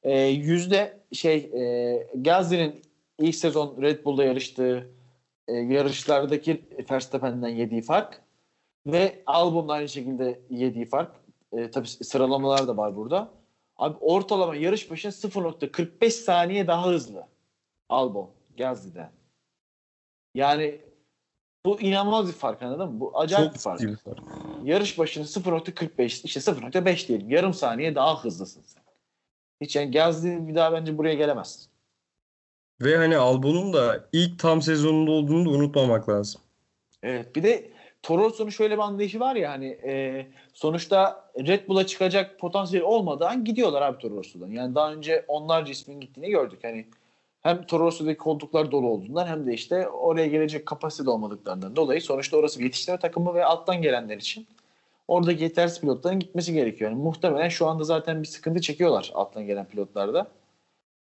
E, 0.04 0.20
yüzde 0.22 1.00
şey 1.14 1.38
e, 1.38 2.08
Gasly'nin 2.16 2.82
ilk 3.20 3.36
sezon 3.36 3.82
Red 3.82 4.06
Bull'da 4.06 4.24
yarıştığı 4.24 4.90
e, 5.48 5.54
yarışlardaki 5.54 6.62
Verstappen'den 6.92 7.50
yediği 7.50 7.82
fark 7.82 8.22
ve 8.88 9.24
Albon'da 9.26 9.74
aynı 9.74 9.90
şekilde 9.90 10.40
yediği 10.50 10.86
fark. 10.86 11.12
E, 11.54 11.72
tabii 11.72 11.88
sıralamalar 11.88 12.68
da 12.68 12.78
var 12.78 12.96
burada. 12.96 13.32
Abi 13.78 13.98
ortalama 14.02 14.56
yarış 14.56 14.92
başına 14.92 15.12
0.45 15.12 16.10
saniye 16.10 16.68
daha 16.68 16.88
hızlı. 16.88 17.28
Albon 17.90 18.30
Gasly'den. 18.58 19.19
Yani 20.36 20.82
bu 21.66 21.82
inanılmaz 21.82 22.28
bir 22.28 22.34
fark 22.34 22.62
anladın 22.62 22.94
mı? 22.94 23.00
Bu 23.00 23.20
acayip 23.20 23.46
Çok 23.48 23.54
bir 23.56 23.60
fark. 23.60 23.82
bir 23.82 23.96
fark. 23.96 24.20
Yarış 24.64 25.00
başına 25.00 25.24
0.45 25.24 26.26
işte 26.26 26.40
0.5 26.40 27.08
diyelim. 27.08 27.30
Yarım 27.30 27.54
saniye 27.54 27.96
daha 27.96 28.24
hızlısın 28.24 28.62
sen. 28.66 28.84
Hiç 29.62 29.76
yani 29.76 29.92
Gasly 29.92 30.48
bir 30.48 30.56
daha 30.56 30.74
bence 30.74 30.98
buraya 30.98 31.14
gelemez. 31.14 31.70
Ve 32.82 32.98
hani 32.98 33.18
Albon'un 33.18 33.74
da 33.74 34.08
ilk 34.14 34.40
tam 34.40 34.62
sezonunda 34.62 35.12
olduğunu 35.12 35.46
da 35.46 35.50
unutmamak 35.50 36.10
lazım. 36.10 36.42
Evet 37.04 37.36
bir 37.36 37.44
de 37.44 37.72
Toro 38.04 38.24
Rosso'nun 38.24 38.50
şöyle 38.50 38.74
bir 38.74 38.82
anlayışı 38.82 39.20
var 39.20 39.36
ya 39.36 39.52
hani 39.52 39.68
e, 39.68 40.28
sonuçta 40.54 41.32
Red 41.48 41.68
Bull'a 41.68 41.86
çıkacak 41.86 42.40
potansiyel 42.40 42.86
olmadan 42.86 43.46
gidiyorlar 43.46 43.82
abi 43.82 43.98
Toro 43.98 44.16
Rosso'dan. 44.18 44.48
Yani 44.48 44.76
daha 44.76 44.94
önce 44.94 45.26
onlarca 45.28 45.72
ismin 45.72 46.00
gittiğini 46.00 46.30
gördük. 46.30 46.60
Hani 46.64 46.88
hem 47.42 47.64
Toro 47.64 47.84
Rosso'daki 47.84 48.18
koltuklar 48.18 48.72
dolu 48.72 48.88
olduğundan 48.88 49.28
hem 49.28 49.48
de 49.48 49.54
işte 49.54 49.88
oraya 49.88 50.28
gelecek 50.28 50.66
kapasite 50.66 51.10
olmadıklarından 51.10 51.76
dolayı 51.76 52.02
sonuçta 52.02 52.38
orası 52.38 52.60
bir 52.60 52.66
yetiştirme 52.66 53.00
takımı 53.00 53.34
ve 53.34 53.46
alttan 53.46 53.82
gelenler 53.82 54.18
için 54.18 54.48
oradaki 55.08 55.44
yetersiz 55.44 55.82
pilotların 55.82 56.20
gitmesi 56.20 56.54
gerekiyor. 56.54 56.92
Yani 56.92 57.02
muhtemelen 57.02 57.50
şu 57.50 57.68
anda 57.68 57.84
zaten 57.84 58.22
bir 58.22 58.28
sıkıntı 58.28 58.62
çekiyorlar 58.62 59.12
alttan 59.14 59.46
gelen 59.46 59.66
pilotlarda. 59.66 60.28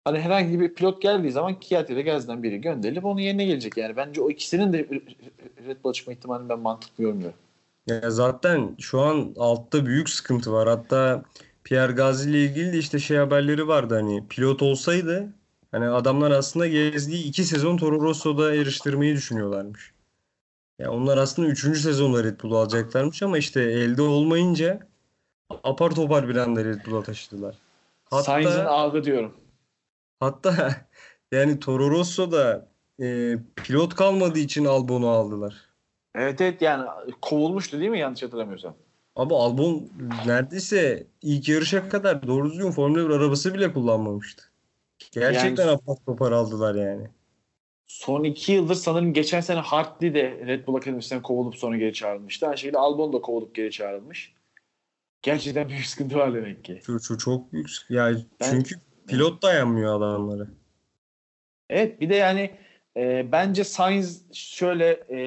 Hani 0.05 0.19
herhangi 0.19 0.59
bir 0.59 0.73
pilot 0.73 1.01
geldiği 1.01 1.32
zaman 1.32 1.59
Kiat 1.59 1.89
ile 1.89 2.01
Gaz'dan 2.01 2.43
biri 2.43 2.61
gönderilip 2.61 3.05
onun 3.05 3.19
yerine 3.19 3.45
gelecek. 3.45 3.77
Yani 3.77 3.95
bence 3.95 4.21
o 4.21 4.30
ikisinin 4.30 4.73
de 4.73 4.88
Red 5.67 5.84
Bull'a 5.84 5.93
çıkma 5.93 6.13
ihtimalini 6.13 6.49
ben 6.49 6.59
mantıklı 6.59 7.03
görmüyorum. 7.03 7.38
Ya 7.88 8.11
zaten 8.11 8.75
şu 8.80 9.01
an 9.01 9.34
altta 9.38 9.86
büyük 9.86 10.09
sıkıntı 10.09 10.53
var. 10.53 10.67
Hatta 10.67 11.23
Pierre 11.63 11.93
Gasly 11.93 12.30
ile 12.30 12.43
ilgili 12.43 12.73
de 12.73 12.77
işte 12.77 12.99
şey 12.99 13.17
haberleri 13.17 13.67
vardı 13.67 13.95
hani 13.95 14.27
pilot 14.27 14.61
olsaydı 14.61 15.34
hani 15.72 15.88
adamlar 15.89 16.32
aslında 16.32 16.67
gezdiği 16.67 17.24
iki 17.24 17.43
sezon 17.43 17.78
Toro 17.78 18.01
Rosso'da 18.01 18.53
yarıştırmayı 18.55 19.15
düşünüyorlarmış. 19.15 19.93
Ya 20.80 20.91
onlar 20.91 21.17
aslında 21.17 21.47
üçüncü 21.47 21.80
sezonda 21.80 22.24
Red 22.24 22.41
Bull'u 22.43 22.57
alacaklarmış 22.57 23.24
ama 23.24 23.38
işte 23.38 23.61
elde 23.61 24.01
olmayınca 24.01 24.80
apar 25.63 25.91
topar 25.91 26.30
bir 26.30 26.36
anda 26.36 26.65
Red 26.65 26.86
Bull'a 26.86 27.03
taşıdılar. 27.03 27.55
Sainz'in 28.11 28.49
Hatta 28.57 28.70
algı 28.70 29.03
diyorum. 29.03 29.34
hatta 30.20 30.76
yani 31.32 31.59
Toro 31.59 31.91
Rosso'da 31.91 32.67
e, 33.01 33.38
pilot 33.55 33.95
kalmadığı 33.95 34.39
için 34.39 34.65
Albon'u 34.65 35.07
aldılar. 35.09 35.55
Evet 36.15 36.41
evet 36.41 36.61
yani 36.61 36.88
kovulmuştu 37.22 37.80
değil 37.80 37.91
mi 37.91 37.99
yanlış 37.99 38.24
hatırlamıyorsam? 38.24 38.76
Abi 39.15 39.36
Albon 39.36 39.89
neredeyse 40.26 41.07
ilk 41.22 41.49
yarışa 41.49 41.89
kadar 41.89 42.28
doğru 42.28 42.49
düzgün 42.49 42.72
Formula 42.72 43.09
1 43.09 43.15
arabası 43.15 43.53
bile 43.53 43.74
kullanmamıştı. 43.74 44.48
Gerçekten 45.11 45.63
Yani- 45.67 45.71
apar 45.75 45.95
topar 46.05 46.31
aldılar 46.31 46.75
yani. 46.75 47.07
Son 47.87 48.23
iki 48.23 48.51
yıldır 48.51 48.75
sanırım 48.75 49.13
geçen 49.13 49.41
sene 49.41 49.59
Hartley 49.59 50.13
de 50.13 50.31
Red 50.47 50.67
Bull 50.67 50.75
Akademisi'nden 50.75 51.21
kovulup 51.21 51.55
sonra 51.55 51.77
geri 51.77 51.93
çağrılmıştı. 51.93 52.47
Aynı 52.47 52.57
şekilde 52.57 52.77
Albon 52.77 53.13
da 53.13 53.21
kovulup 53.21 53.55
geri 53.55 53.71
çağrılmış. 53.71 54.33
Gerçekten 55.21 55.69
büyük 55.69 55.85
sıkıntı 55.85 56.15
var 56.17 56.33
demek 56.33 56.63
ki. 56.63 56.81
Şu, 56.85 56.99
şu 56.99 57.17
çok 57.17 57.53
büyük. 57.53 57.69
sık- 57.69 57.91
Ya 57.91 58.11
Ben- 58.41 58.49
çünkü 58.51 58.75
pilot 59.07 59.41
dayanmıyor 59.43 59.97
adamlara. 59.97 60.47
Evet 61.69 62.01
bir 62.01 62.09
de 62.09 62.15
yani 62.15 62.51
e, 62.97 63.31
bence 63.31 63.63
Sainz 63.63 64.33
şöyle 64.33 64.89
e, 64.91 65.19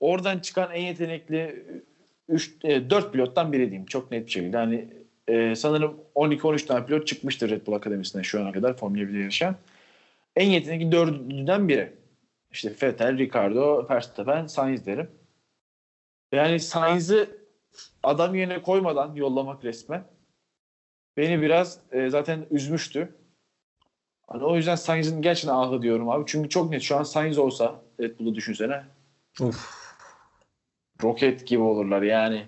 oradan 0.00 0.38
çıkan 0.38 0.70
en 0.72 0.82
yetenekli 0.86 1.64
3 2.28 2.62
4 2.64 3.12
pilottan 3.12 3.52
biri 3.52 3.62
diyeyim 3.70 3.86
çok 3.86 4.10
net 4.10 4.26
bir 4.26 4.30
şekilde. 4.32 4.56
Hani 4.56 4.88
e, 5.28 5.56
sanırım 5.56 6.00
12-13 6.14 6.66
tane 6.66 6.86
pilot 6.86 7.06
çıkmıştır 7.06 7.50
Red 7.50 7.66
Bull 7.66 7.72
Akademisi'nden 7.72 8.22
şu 8.22 8.40
ana 8.40 8.52
kadar 8.52 8.76
Formula 8.76 9.02
1'de 9.02 9.18
yarışan. 9.18 9.56
En 10.36 10.50
yetenekli 10.50 10.92
dördünden 10.92 11.68
biri. 11.68 11.92
İşte 12.50 12.72
Vettel, 12.82 13.18
Ricardo, 13.18 13.86
Verstappen, 13.90 14.46
Sainz 14.46 14.86
derim. 14.86 15.10
Yani 16.32 16.60
Sainz'i 16.60 17.30
adam 18.02 18.34
yerine 18.34 18.62
koymadan 18.62 19.14
yollamak 19.14 19.64
resmen 19.64 20.04
beni 21.16 21.42
biraz 21.42 21.78
e, 21.92 22.10
zaten 22.10 22.46
üzmüştü. 22.50 23.16
Hani 24.26 24.44
o 24.44 24.56
yüzden 24.56 24.74
Sainz'in 24.74 25.22
gerçekten 25.22 25.54
ahı 25.54 25.82
diyorum 25.82 26.10
abi. 26.10 26.24
Çünkü 26.26 26.48
çok 26.48 26.70
net 26.70 26.82
şu 26.82 26.96
an 26.96 27.02
Sainz 27.02 27.38
olsa 27.38 27.80
Red 28.00 28.18
Bull'u 28.18 28.34
düşünsene. 28.34 28.84
Of. 29.40 29.76
Roket 31.02 31.46
gibi 31.46 31.62
olurlar 31.62 32.02
yani. 32.02 32.46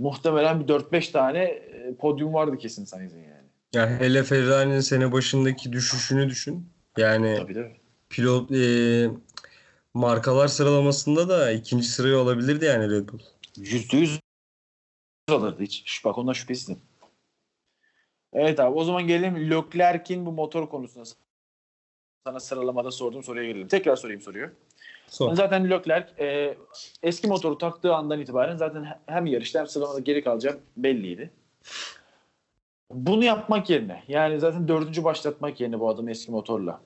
Muhtemelen 0.00 0.60
bir 0.60 0.68
4-5 0.68 1.12
tane 1.12 1.42
e, 1.42 1.94
podyum 1.98 2.34
vardı 2.34 2.58
kesin 2.58 2.84
Sainz'in 2.84 3.22
yani. 3.22 3.46
Ya 3.72 4.00
hele 4.00 4.22
Ferrari'nin 4.22 4.80
sene 4.80 5.12
başındaki 5.12 5.72
düşüşünü 5.72 6.28
düşün. 6.28 6.68
Yani 6.96 7.36
Tabii 7.38 7.54
tabii. 7.54 7.80
pilot 8.08 8.52
e, 8.52 9.10
markalar 9.94 10.48
sıralamasında 10.48 11.28
da 11.28 11.52
ikinci 11.52 11.86
sırayı 11.86 12.16
alabilirdi 12.16 12.64
yani 12.64 12.90
Red 12.90 13.08
Bull. 13.08 13.18
%100 13.56 14.20
alırdı 15.28 15.62
hiç. 15.62 16.04
Bak 16.04 16.18
ondan 16.18 16.32
şüphesizim. 16.32 16.78
Evet 18.32 18.60
abi 18.60 18.76
o 18.78 18.84
zaman 18.84 19.06
gelelim 19.06 19.50
Leclerc'in 19.50 20.26
bu 20.26 20.32
motor 20.32 20.68
konusuna. 20.68 21.04
Sana 22.26 22.40
sıralamada 22.40 22.90
sorduğum 22.90 23.22
soruya 23.22 23.44
gelelim. 23.46 23.68
Tekrar 23.68 23.96
sorayım 23.96 24.20
soruyu. 24.20 24.50
Son. 25.10 25.34
Zaten 25.34 25.70
Leclerc 25.70 26.24
e, 26.24 26.54
eski 27.02 27.26
motoru 27.26 27.58
taktığı 27.58 27.94
andan 27.94 28.20
itibaren 28.20 28.56
zaten 28.56 28.86
hem 29.06 29.26
yarışta 29.26 29.58
hem 29.58 29.66
sıralamada 29.66 30.00
geri 30.00 30.24
kalacağım 30.24 30.58
belliydi. 30.76 31.30
Bunu 32.90 33.24
yapmak 33.24 33.70
yerine 33.70 34.02
yani 34.08 34.40
zaten 34.40 34.68
dördüncü 34.68 35.04
başlatmak 35.04 35.60
yerine 35.60 35.80
bu 35.80 35.88
adamı 35.88 36.10
eski 36.10 36.30
motorla 36.30 36.80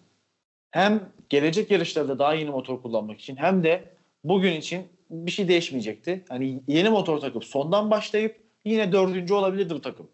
hem 0.71 1.01
gelecek 1.29 1.71
yarışlarda 1.71 2.19
daha 2.19 2.35
yeni 2.35 2.51
motor 2.51 2.83
kullanmak 2.83 3.21
için 3.21 3.37
hem 3.37 3.65
de 3.65 3.85
bugün 4.25 4.53
için 4.53 4.87
bir 5.11 5.31
şey 5.31 5.49
değişmeyecekti. 5.49 6.25
Hani 6.29 6.61
yeni 6.69 6.89
motor 6.89 7.21
takıp 7.21 7.45
sondan 7.45 7.91
başlayıp 7.91 8.41
yine 8.65 8.93
dördüncü 8.93 9.35
olabilirdi 9.35 9.75
bu 9.75 9.81
takım. 9.81 10.09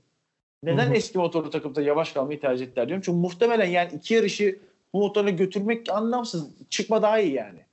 Neden 0.62 0.86
Hı 0.86 0.90
hı. 0.90 0.94
eski 0.94 1.18
motoru 1.18 1.50
takıp 1.50 1.74
da 1.74 1.82
yavaş 1.82 2.12
kalmayı 2.12 2.40
tercih 2.40 2.66
ettiler 2.66 2.88
diyorum. 2.88 3.02
Çünkü 3.06 3.18
muhtemelen 3.18 3.66
yani 3.66 3.90
iki 3.92 4.14
yarışı 4.14 4.58
bu 4.92 4.98
motorla 4.98 5.30
götürmek 5.30 5.90
anlamsız. 5.90 6.48
Çıkma 6.70 7.02
daha 7.02 7.20
iyi 7.20 7.34
yani. 7.34 7.69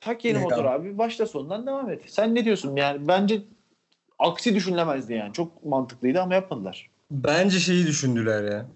Tak 0.00 0.24
yeni 0.24 0.38
Ne 0.38 0.42
motor 0.42 0.64
abi. 0.64 0.98
Başla 0.98 1.26
sondan 1.26 1.66
devam 1.66 1.90
et. 1.90 2.02
Sen 2.06 2.34
ne 2.34 2.44
diyorsun? 2.44 2.76
Yani 2.76 3.08
bence 3.08 3.42
aksi 4.18 4.54
düşünülemezdi 4.54 5.12
yani. 5.12 5.32
Çok 5.32 5.64
mantıklıydı 5.64 6.20
ama 6.20 6.34
yapmadılar. 6.34 6.90
Bence 7.10 7.60
şeyi 7.60 7.86
düşündüler 7.86 8.44
ya. 8.52 8.66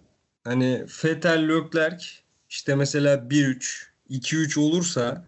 Hani 0.44 0.86
Vettel 1.04 1.48
Leclerc 1.48 2.06
işte 2.48 2.74
mesela 2.74 3.30
1-3, 3.30 3.86
2-3 4.10 4.60
olursa 4.60 5.24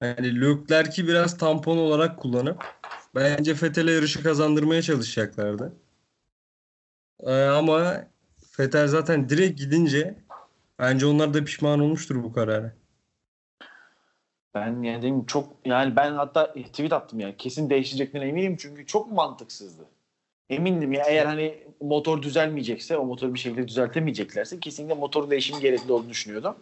hani 0.00 0.40
Leclerc'i 0.40 1.08
biraz 1.08 1.38
tampon 1.38 1.78
olarak 1.78 2.18
kullanıp 2.18 2.64
bence 3.14 3.54
Vettel'e 3.62 3.92
yarışı 3.92 4.22
kazandırmaya 4.22 4.82
çalışacaklardı. 4.82 5.72
Ee, 7.20 7.44
ama 7.44 8.04
Vettel 8.58 8.88
zaten 8.88 9.28
direkt 9.28 9.58
gidince 9.58 10.14
bence 10.78 11.06
onlar 11.06 11.34
da 11.34 11.44
pişman 11.44 11.80
olmuştur 11.80 12.22
bu 12.22 12.32
karara. 12.32 12.72
Ben 14.54 14.82
yani 14.82 15.02
dedim 15.02 15.26
çok 15.26 15.48
yani 15.64 15.96
ben 15.96 16.12
hatta 16.12 16.52
tweet 16.54 16.92
attım 16.92 17.20
yani 17.20 17.36
kesin 17.36 17.70
değişeceklerine 17.70 18.28
eminim 18.28 18.56
çünkü 18.60 18.86
çok 18.86 19.12
mantıksızdı. 19.12 19.84
Emindim 20.50 20.92
ya 20.92 21.04
eğer 21.08 21.26
hani 21.26 21.58
motor 21.80 22.22
düzelmeyecekse 22.22 22.96
o 22.98 23.04
motoru 23.04 23.34
bir 23.34 23.38
şekilde 23.38 23.68
düzeltemeyeceklerse 23.68 24.60
kesinlikle 24.60 24.94
motor 24.94 25.30
değişimi 25.30 25.60
gerekli 25.60 25.92
olduğunu 25.92 26.10
düşünüyordum. 26.10 26.56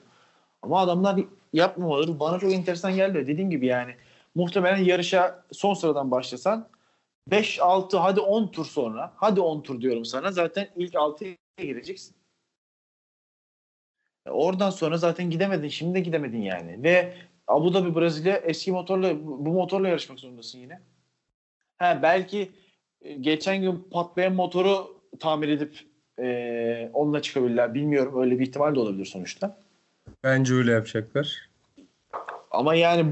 Ama 0.63 0.81
adamlar 0.81 1.21
yapmamaları 1.53 2.21
bana 2.21 2.39
çok 2.39 2.53
enteresan 2.53 2.95
geldi. 2.95 3.27
Dediğim 3.27 3.51
gibi 3.51 3.67
yani 3.67 3.95
muhtemelen 4.35 4.85
yarışa 4.85 5.45
son 5.53 5.75
sıradan 5.75 6.11
başlasan 6.11 6.69
5 7.31 7.61
6 7.61 7.99
hadi 7.99 8.21
10 8.21 8.49
tur 8.49 8.65
sonra 8.65 9.13
hadi 9.17 9.41
10 9.41 9.61
tur 9.61 9.81
diyorum 9.81 10.05
sana 10.05 10.33
zaten 10.33 10.69
ilk 10.77 10.95
6'ya 10.95 11.37
gireceksin. 11.57 12.17
E, 14.27 14.31
Oradan 14.31 14.71
sonra 14.71 14.97
zaten 14.97 15.31
gidemedin. 15.31 15.69
Şimdi 15.69 15.95
de 15.95 16.01
gidemedin 16.01 16.43
yani. 16.43 16.83
Ve 16.83 17.15
Abu 17.53 17.75
Dhabi 17.75 17.95
Brezilya 17.95 18.37
eski 18.37 18.73
motorla 18.73 19.27
bu 19.27 19.53
motorla 19.53 19.89
yarışmak 19.89 20.21
zorundasın 20.21 20.59
yine. 20.59 20.81
Ha 21.79 21.99
belki 22.03 22.51
e, 23.03 23.13
geçen 23.13 23.61
gün 23.61 23.89
patlayan 23.91 24.33
motoru 24.33 25.01
tamir 25.21 25.49
edip 25.49 25.81
e, 26.19 26.91
onunla 26.93 27.23
çıkabilirler. 27.23 27.75
Bilmiyorum. 27.75 28.23
Öyle 28.23 28.39
bir 28.39 28.47
ihtimal 28.47 28.75
de 28.75 28.81
olabilir 28.81 29.05
sonuçta. 29.05 29.59
Bence 30.25 30.55
öyle 30.55 30.73
yapacaklar. 30.73 31.49
Ama 32.51 32.75
yani 32.75 33.07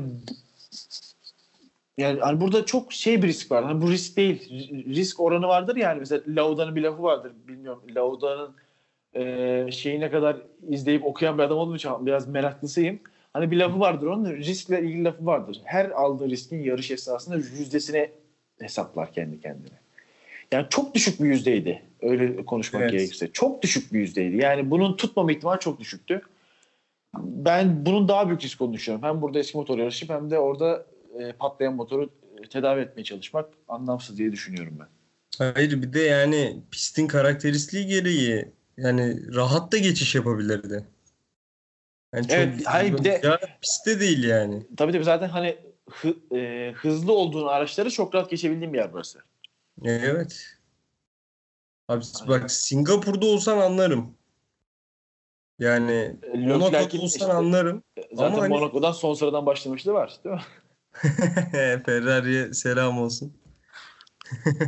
yani 1.98 2.20
hani 2.20 2.40
burada 2.40 2.66
çok 2.66 2.92
şey 2.92 3.22
bir 3.22 3.28
risk 3.28 3.50
var. 3.50 3.64
Hani 3.64 3.82
bu 3.82 3.90
risk 3.90 4.16
değil. 4.16 4.50
Risk 4.86 5.20
oranı 5.20 5.48
vardır 5.48 5.76
yani. 5.76 5.98
Mesela 5.98 6.22
Lauda'nın 6.28 6.76
bir 6.76 6.82
lafı 6.82 7.02
vardır. 7.02 7.32
Bilmiyorum. 7.48 7.82
Lauda'nın 7.94 8.54
e, 9.14 9.72
şeyi 9.72 10.00
ne 10.00 10.10
kadar 10.10 10.36
izleyip 10.68 11.04
okuyan 11.04 11.38
bir 11.38 11.42
adam 11.42 11.58
olduğum 11.58 11.76
için 11.76 12.06
biraz 12.06 12.28
meraklısıyım. 12.28 13.00
Hani 13.32 13.50
bir 13.50 13.56
lafı 13.56 13.80
vardır 13.80 14.06
onun. 14.06 14.36
Riskle 14.36 14.82
ilgili 14.82 15.04
lafı 15.04 15.26
vardır. 15.26 15.60
Her 15.64 15.90
aldığı 15.90 16.30
riskin 16.30 16.62
yarış 16.62 16.90
esnasında 16.90 17.36
yüzdesine 17.36 18.10
hesaplar 18.60 19.12
kendi 19.12 19.40
kendine. 19.40 19.80
Yani 20.52 20.66
çok 20.70 20.94
düşük 20.94 21.20
bir 21.20 21.26
yüzdeydi. 21.26 21.82
Öyle 22.02 22.44
konuşmak 22.44 22.82
Evet. 22.82 22.92
gerekirse. 22.92 23.32
Çok 23.32 23.62
düşük 23.62 23.92
bir 23.92 24.00
yüzdeydi. 24.00 24.36
Yani 24.36 24.70
bunun 24.70 24.96
tutmama 24.96 25.32
ihtimali 25.32 25.60
çok 25.60 25.80
düşüktü. 25.80 26.22
Ben 27.18 27.86
bunun 27.86 28.08
daha 28.08 28.28
büyük 28.28 28.42
risk 28.42 28.60
olduğunu 28.60 28.74
düşünüyorum. 28.74 29.08
Hem 29.08 29.22
burada 29.22 29.38
eski 29.38 29.56
motor 29.56 29.78
yarışıp 29.78 30.10
hem 30.10 30.30
de 30.30 30.38
orada 30.38 30.86
e, 31.18 31.32
patlayan 31.32 31.74
motoru 31.74 32.10
e, 32.42 32.48
tedavi 32.48 32.80
etmeye 32.80 33.04
çalışmak 33.04 33.48
anlamsız 33.68 34.18
diye 34.18 34.32
düşünüyorum 34.32 34.78
ben. 34.80 34.86
Hayır 35.38 35.82
bir 35.82 35.92
de 35.92 36.00
yani 36.00 36.56
pistin 36.70 37.06
karakteristiği 37.06 37.86
gereği 37.86 38.48
yani 38.76 39.34
rahat 39.34 39.72
da 39.72 39.78
geçiş 39.78 40.14
yapabilirdi. 40.14 40.84
Yani 42.14 42.22
çok 42.28 42.36
Evet, 42.36 42.60
hayır 42.66 42.98
bir 42.98 43.04
de- 43.04 43.20
ya 43.24 43.40
pistte 43.62 44.00
değil 44.00 44.24
yani. 44.24 44.66
Tabii 44.76 44.92
tabii 44.92 45.04
zaten 45.04 45.28
hani 45.28 45.58
hı- 45.90 46.36
e, 46.36 46.72
hızlı 46.72 47.12
olduğun 47.12 47.46
araçları 47.46 47.90
çok 47.90 48.14
rahat 48.14 48.30
geçebildiğim 48.30 48.72
bir 48.72 48.78
yer 48.78 48.92
burası. 48.92 49.18
Evet. 49.84 50.46
Abi 51.88 52.04
bak 52.28 52.50
Singapur'da 52.50 53.26
olsan 53.26 53.58
anlarım. 53.58 54.14
Yani 55.58 56.16
Monaco'da 56.34 56.64
Leclerc'in 56.66 56.98
olsan 56.98 57.20
işte- 57.20 57.32
anlarım. 57.32 57.82
Zaten 58.12 58.32
Ama 58.32 58.42
hani- 58.42 58.54
Monaco'dan 58.54 58.92
son 58.92 59.14
sıradan 59.14 59.46
başlamışlığı 59.46 59.92
var 59.92 60.20
değil 60.24 60.34
mi? 60.36 60.42
Ferrari'ye 61.86 62.54
selam 62.54 62.98
olsun. 62.98 63.36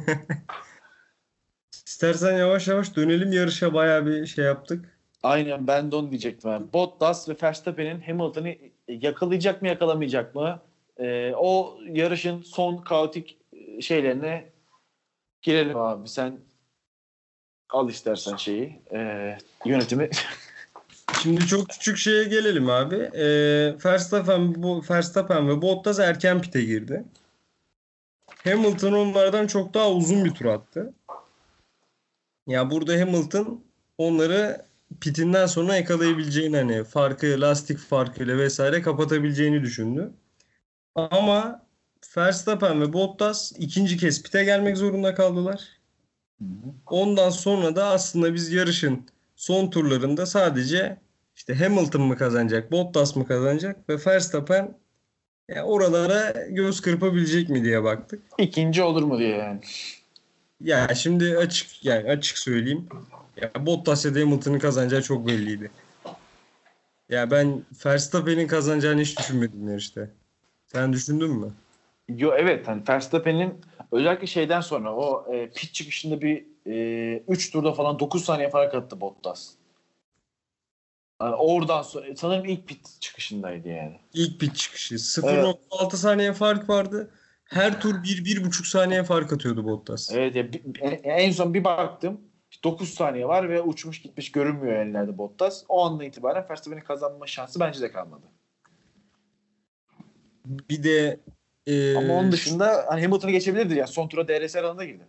İstersen 1.87 2.33
yavaş 2.39 2.69
yavaş 2.69 2.97
dönelim 2.97 3.33
yarışa 3.33 3.75
bayağı 3.75 4.07
bir 4.07 4.27
şey 4.27 4.45
yaptık. 4.45 4.92
Aynen 5.23 5.67
ben 5.67 5.93
de 5.93 5.97
onu 5.97 6.11
diyecektim. 6.11 6.51
Yani. 6.51 6.73
Bottas 6.73 7.29
ve 7.29 7.37
Verstappen'in 7.43 8.01
Hamilton'ı 8.01 8.57
yakalayacak 8.89 9.63
mı 9.63 9.69
yakalamayacak 9.69 10.35
mı? 10.35 10.61
Ee, 10.99 11.33
o 11.37 11.79
yarışın 11.89 12.43
son 12.43 12.77
kaotik 12.77 13.39
şeylerine 13.81 14.51
girelim 15.43 15.77
abi. 15.77 16.09
Sen 16.09 16.39
al 17.71 17.89
istersen 17.89 18.37
şeyi 18.37 18.83
e, 18.93 19.39
yönetimi. 19.65 20.11
Şimdi 21.23 21.47
çok 21.47 21.69
küçük 21.69 21.97
şeye 21.97 22.25
gelelim 22.25 22.71
abi. 22.71 22.97
Ee, 22.97 23.75
Verstappen, 23.85 24.63
bu 24.63 24.83
Verstappen 24.91 25.49
ve 25.49 25.63
Bottas 25.63 25.99
erken 25.99 26.43
pite 26.43 26.63
girdi. 26.63 27.05
Hamilton 28.45 28.93
onlardan 28.93 29.47
çok 29.47 29.75
daha 29.75 29.91
uzun 29.91 30.25
bir 30.25 30.35
tur 30.35 30.45
attı. 30.45 30.93
Ya 32.47 32.71
burada 32.71 33.01
Hamilton 33.01 33.65
onları 33.99 34.63
pitinden 35.01 35.47
sonra 35.47 35.77
yakalayabileceğini 35.77 36.57
hani 36.57 36.85
farkı 36.85 37.41
lastik 37.41 37.79
farkıyla 37.79 38.39
vesaire 38.39 38.83
kapatabileceğini 38.83 39.63
düşündü. 39.63 40.13
Ama 40.95 41.67
Verstappen 42.17 42.81
ve 42.81 42.93
Bottas 42.93 43.53
ikinci 43.59 43.97
kez 43.97 44.23
pite 44.23 44.45
gelmek 44.45 44.77
zorunda 44.77 45.15
kaldılar. 45.15 45.61
Ondan 46.87 47.31
sonra 47.31 47.77
da 47.77 47.87
aslında 47.87 48.35
biz 48.35 48.53
yarışın 48.53 49.07
son 49.37 49.71
turlarında 49.71 50.27
sadece 50.27 50.97
işte 51.37 51.55
Hamilton 51.55 52.03
mı 52.03 52.17
kazanacak, 52.17 52.73
Bottas 52.73 53.17
mı 53.17 53.27
kazanacak 53.27 53.89
ve 53.89 53.97
Verstappen 54.07 54.79
ya 55.49 55.65
oralara 55.65 56.47
göz 56.49 56.81
kırpabilecek 56.81 57.49
mi 57.49 57.65
diye 57.65 57.83
baktık. 57.85 58.23
İkinci 58.39 58.83
olur 58.83 59.03
mu 59.03 59.19
diye 59.19 59.37
yani. 59.37 59.61
Ya 60.61 60.95
şimdi 60.95 61.37
açık 61.37 61.85
yani 61.85 62.11
açık 62.11 62.39
söyleyeyim. 62.39 62.89
Ya 63.37 63.67
Bottas 63.67 64.05
ya 64.05 64.15
da 64.15 64.21
Hamilton'ın 64.21 64.59
kazanacağı 64.59 65.03
çok 65.03 65.27
belliydi. 65.27 65.71
Ya 67.09 67.31
ben 67.31 67.63
Verstappen'in 67.87 68.47
kazanacağını 68.47 69.01
hiç 69.01 69.19
düşünmedim 69.19 69.69
yarışta. 69.69 70.09
Sen 70.67 70.93
düşündün 70.93 71.31
mü? 71.31 71.53
Yo 72.09 72.33
evet 72.37 72.69
hani 72.69 72.83
Verstappen'in 72.89 73.61
özellikle 73.93 74.27
şeyden 74.27 74.61
sonra 74.61 74.95
o 74.95 75.35
e, 75.35 75.51
pit 75.51 75.75
çıkışında 75.75 76.21
bir 76.21 76.45
3 77.29 77.51
turda 77.51 77.73
falan 77.73 77.99
9 77.99 78.25
saniye 78.25 78.51
fark 78.51 78.75
attı 78.75 79.01
Bottas. 79.01 79.51
Yani 81.23 81.35
oradan 81.35 81.83
sonra 81.83 82.07
sanırım 82.17 82.45
ilk 82.45 82.69
pit 82.69 83.01
çıkışındaydı 83.01 83.69
yani. 83.69 84.01
İlk 84.15 84.41
pit 84.41 84.57
çıkışı 84.57 84.95
0.6 84.95 85.97
saniye 85.97 86.33
fark 86.33 86.69
vardı. 86.69 87.11
Her 87.45 87.81
tur 87.81 87.95
1-1.5 87.95 88.71
saniye 88.71 89.05
fark 89.05 89.33
atıyordu 89.33 89.65
Bottas. 89.65 90.11
Evet 90.13 90.37
ya, 90.37 90.45
en 91.05 91.31
son 91.31 91.55
bir 91.55 91.65
baktım 91.65 92.21
9 92.65 92.95
saniye 92.95 93.29
var 93.29 93.49
ve 93.49 93.63
uçmuş 93.63 94.03
gitmiş 94.03 94.33
görünmüyor 94.33 94.77
ellerde 94.77 95.19
Bottas. 95.19 95.65
O 95.69 95.85
andan 95.85 96.07
itibaren 96.07 96.47
Verstappen'in 96.51 96.85
kazanma 96.85 97.27
şansı 97.27 97.61
bence 97.61 97.81
de 97.81 97.93
kalmadı. 97.93 98.27
Bir 100.45 100.83
de 100.83 101.21
e, 101.67 101.97
Ama 101.97 102.15
onun 102.15 102.33
dışında 102.33 102.85
hani 102.89 103.03
Hamilton'ı 103.03 103.31
geçebilirdi 103.31 103.75
ya. 103.75 103.87
Son 103.87 104.09
tura 104.09 104.29
DRS 104.29 104.57
alanına 104.57 104.85
girdi. 104.85 105.07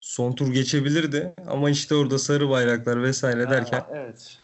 son 0.00 0.32
tur 0.32 0.52
geçebilirdi 0.52 1.34
ama 1.46 1.70
işte 1.70 1.94
orada 1.94 2.18
sarı 2.18 2.48
bayraklar 2.50 3.02
vesaire 3.02 3.50
derken 3.50 3.78
Ha, 3.80 3.90
evet. 3.94 4.38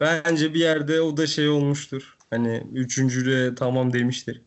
bence 0.00 0.54
bir 0.54 0.60
yerde 0.60 1.00
o 1.00 1.16
da 1.16 1.26
şey 1.26 1.48
olmuştur. 1.48 2.16
Hani 2.30 2.66
üçüncülüğe 2.72 3.54
tamam 3.54 3.92
demiştir. 3.92 4.42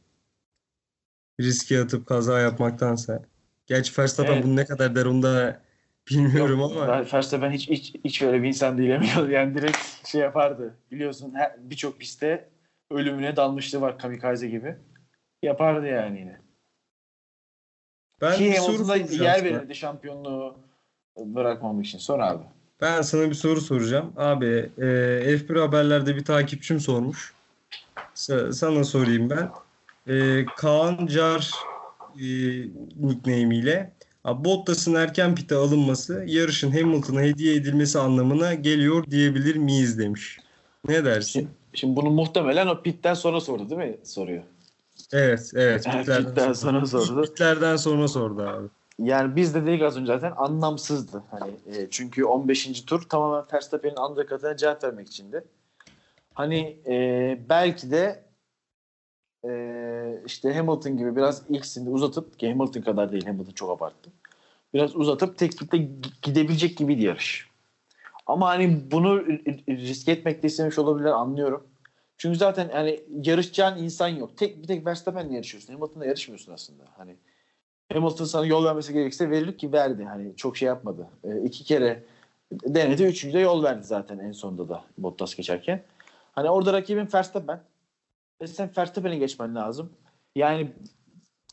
Riske 1.42 1.82
atıp 1.82 2.06
kaza 2.08 2.40
yapmaktansa. 2.40 3.26
Gerçi 3.68 4.02
Verstappen 4.02 4.34
Evet. 4.34 4.44
bunu 4.44 4.56
ne 4.56 4.66
kadar 4.66 4.96
der 4.96 5.06
onu 5.06 5.24
da 5.24 5.62
bilmiyorum 6.10 6.60
Yok, 6.60 6.72
ama 6.72 6.88
ben 6.88 7.06
Verstappen 7.14 7.52
hiç, 7.52 7.70
hiç, 7.70 7.96
hiç 8.06 8.22
öyle 8.22 8.44
bir 8.44 8.48
insan 8.48 8.78
değil. 8.78 8.90
Yani 9.30 9.56
direkt 9.56 10.08
şey 10.08 10.22
yapardı. 10.22 10.76
Biliyorsun 10.92 11.34
birçok 11.58 12.00
pistte 12.00 12.50
ölümüne 12.92 13.36
dalmışlığı 13.36 13.82
var 13.82 13.98
kamikaze 13.98 14.48
gibi. 14.48 14.76
Yapardı 15.44 15.88
yani 15.88 16.20
yine. 16.20 16.42
ben 18.22 18.38
Ki 18.38 18.46
bir 18.46 18.54
soru 18.54 18.88
Hamilton'da 18.88 19.24
yer 19.24 19.44
verirdi 19.44 19.76
şampiyonluğu 19.76 20.58
bırakmamak 21.18 21.86
için. 21.86 21.98
Sonra 21.98 22.30
abi. 22.30 22.44
Ben 22.82 23.02
sana 23.02 23.30
bir 23.30 23.36
soru 23.36 23.62
soracağım. 23.62 24.14
Abi 24.18 24.70
e, 24.78 24.86
F1 25.38 25.60
haberlerde 25.60 26.16
bir 26.16 26.26
takipçim 26.26 26.80
sormuş. 26.80 27.34
Sa- 28.16 28.54
sana 28.54 28.84
sorayım 28.84 29.30
ben. 29.30 29.50
E, 30.14 30.46
Kaan 30.46 31.08
Car 31.08 31.52
e, 32.16 32.26
nickname 32.96 33.56
ile 33.56 33.92
Bottas'ın 34.26 34.96
erken 34.96 35.36
pite 35.36 35.56
alınması 35.56 36.24
yarışın 36.28 36.72
Hamilton'a 36.72 37.22
hediye 37.22 37.56
edilmesi 37.56 38.00
anlamına 38.00 38.54
geliyor 38.54 39.04
diyebilir 39.12 39.56
miyiz 39.56 40.00
demiş. 40.00 40.40
Ne 40.88 41.06
dersin? 41.06 41.40
Şimdi, 41.40 41.52
şimdi 41.74 41.96
bunu 41.96 42.10
muhtemelen 42.10 42.68
o 42.68 42.82
pitten 42.82 43.14
sonra 43.14 43.42
sordu 43.42 43.70
değil 43.70 43.82
mi? 43.82 43.98
Soruyor. 44.04 44.44
Evet, 45.14 45.52
evet. 45.56 45.86
Evet, 45.94 46.06
Pitlerden, 46.06 46.26
pitten 46.26 46.54
sonra 46.54 46.86
sordu. 46.86 47.22
Pitlerden 47.22 47.76
sonra 47.76 48.08
sordu 48.08 48.42
abi. 48.42 48.68
Yani 49.00 49.36
biz 49.36 49.56
de 49.56 49.66
dedik 49.66 49.82
az 49.82 49.98
önce 49.98 50.08
zaten 50.08 50.34
anlamsızdı. 50.38 51.24
Hani 51.32 51.52
e, 51.52 51.88
çünkü 51.90 52.26
15. 52.26 52.82
tur 52.82 53.02
tamamen 53.02 53.46
Verstappen'in 53.54 53.96
undercut'ına 53.96 54.58
cevap 54.58 54.84
vermek 54.84 55.08
içindi. 55.08 55.44
Hani 56.34 56.78
e, 56.88 57.38
belki 57.50 57.92
de 57.92 58.23
e, 59.46 60.22
işte 60.26 60.54
Hamilton 60.54 60.98
gibi 60.98 61.16
biraz 61.16 61.44
ilksinde 61.50 61.90
uzatıp 61.90 62.40
ki 62.40 62.50
Hamilton 62.52 62.82
kadar 62.82 63.12
değil 63.12 63.26
Hamilton 63.26 63.52
çok 63.52 63.70
abarttı. 63.72 64.10
Biraz 64.74 64.96
uzatıp 64.96 65.38
tek 65.38 65.54
gi- 65.54 66.12
gidebilecek 66.22 66.78
gibiydi 66.78 67.04
yarış. 67.04 67.48
Ama 68.28 68.48
hani 68.48 68.92
bunu 68.92 69.26
risk 69.70 70.08
etmek 70.10 70.44
de 70.44 70.48
istemiş 70.48 70.80
olabilirler 70.80 71.12
anlıyorum. 71.12 71.68
Çünkü 72.18 72.38
zaten 72.38 72.70
yani 72.74 73.00
yarışacağın 73.24 73.84
insan 73.84 74.08
yok. 74.08 74.38
Tek 74.38 74.62
bir 74.62 74.68
tek 74.68 74.86
Verstappen'le 74.86 75.32
yarışıyorsun. 75.32 75.74
Hamilton'la 75.74 76.06
yarışmıyorsun 76.06 76.54
aslında. 76.54 76.84
Hani 76.98 77.16
Hamilton 77.94 78.26
sana 78.26 78.46
yol 78.46 78.66
vermesi 78.66 78.94
gerekirse 78.94 79.30
verilir 79.30 79.58
ki 79.58 79.74
verdi. 79.74 80.04
Hani 80.04 80.36
çok 80.36 80.58
şey 80.58 80.68
yapmadı. 80.68 81.08
E, 81.24 81.42
iki 81.42 81.64
kere 81.64 82.04
denedi. 82.52 83.04
Üçüncüde 83.04 83.40
yol 83.40 83.64
verdi 83.64 83.84
zaten 83.84 84.20
en 84.20 84.32
sonunda 84.32 84.70
da 84.70 84.84
Bottas 84.98 85.36
geçerken. 85.36 85.84
Hani 86.32 86.50
orada 86.50 86.74
rakibin 86.74 87.08
Verstappen. 87.14 87.60
E 88.44 88.48
sen 88.48 88.72
Verstappen'e 88.78 89.18
geçmen 89.18 89.56
lazım. 89.56 89.94
Yani 90.36 90.72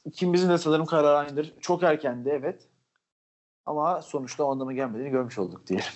ikimizin 0.05 0.49
de 0.49 0.59
sanırım 0.59 0.87
kararı 0.87 1.17
aynıdır. 1.19 1.53
Çok 1.61 1.83
erkendi 1.83 2.29
evet. 2.29 2.69
Ama 3.67 4.03
sonuçta 4.03 4.45
o 4.45 4.51
anlama 4.53 4.73
gelmediğini 4.73 5.11
görmüş 5.11 5.39
olduk 5.39 5.67
diyelim. 5.67 5.87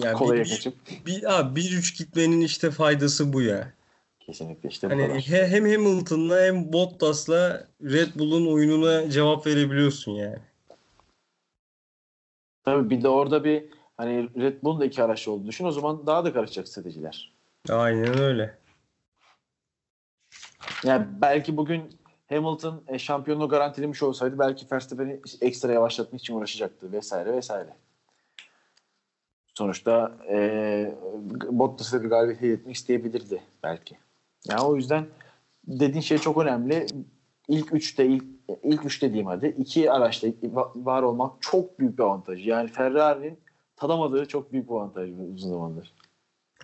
Yani 0.00 0.18
Kolaya 0.18 0.44
bir, 0.44 0.48
kaçıp. 0.48 0.74
bir, 1.06 1.38
abi 1.40 1.60
1-3 1.60 1.98
gitmenin 1.98 2.40
işte 2.40 2.70
faydası 2.70 3.32
bu 3.32 3.42
ya. 3.42 3.72
Kesinlikle 4.20 4.68
işte 4.68 4.90
bu 4.90 4.92
Hani 4.94 5.06
kadar. 5.06 5.20
he- 5.20 5.46
hem 5.48 5.64
Hamilton'la 5.64 6.40
hem 6.42 6.72
Bottas'la 6.72 7.66
Red 7.82 8.14
Bull'un 8.14 8.46
oyununa 8.52 9.10
cevap 9.10 9.46
verebiliyorsun 9.46 10.12
yani. 10.12 10.38
Tabii 12.64 12.90
bir 12.90 13.02
de 13.02 13.08
orada 13.08 13.44
bir 13.44 13.64
hani 13.96 14.28
Red 14.36 14.62
Bull'un 14.62 14.80
da 14.80 14.84
iki 14.84 15.02
araç 15.02 15.28
olduğunu 15.28 15.48
düşün. 15.48 15.64
O 15.64 15.70
zaman 15.72 16.06
daha 16.06 16.24
da 16.24 16.32
karışacak 16.32 16.68
stratejiler. 16.68 17.32
Aynen 17.68 18.18
öyle. 18.18 18.61
Yani 20.84 21.06
belki 21.20 21.56
bugün 21.56 21.82
Hamilton 22.28 22.82
e, 22.88 22.98
şampiyonluğu 22.98 23.48
garantilemiş 23.48 24.02
olsaydı 24.02 24.38
belki 24.38 24.66
Verstappen'i 24.72 25.20
ekstra 25.40 25.72
yavaşlatmak 25.72 26.20
için 26.20 26.34
uğraşacaktı 26.34 26.92
vesaire 26.92 27.32
vesaire. 27.32 27.76
Sonuçta 29.54 30.12
e, 30.30 30.94
Bottas'ı 31.50 31.98
da 31.98 32.04
bir 32.04 32.08
galibiyet 32.08 32.38
hediye 32.40 32.54
etmek 32.54 32.76
isteyebilirdi 32.76 33.42
belki. 33.62 33.98
Yani 34.48 34.60
o 34.60 34.76
yüzden 34.76 35.06
dediğin 35.66 36.00
şey 36.00 36.18
çok 36.18 36.38
önemli. 36.38 36.86
İlk 37.48 37.74
üçte 37.74 38.06
ilk, 38.06 38.24
ilk 38.62 38.84
üçte 38.84 39.08
diyeyim 39.08 39.26
hadi. 39.26 39.46
iki 39.58 39.92
araçta 39.92 40.28
va- 40.28 40.84
var 40.84 41.02
olmak 41.02 41.32
çok 41.40 41.78
büyük 41.78 41.98
bir 41.98 42.02
avantaj. 42.02 42.46
Yani 42.46 42.68
Ferrari'nin 42.68 43.38
tadamadığı 43.76 44.26
çok 44.26 44.52
büyük 44.52 44.68
bir 44.68 44.74
avantaj 44.74 45.10
uzun 45.34 45.50
zamandır. 45.50 45.94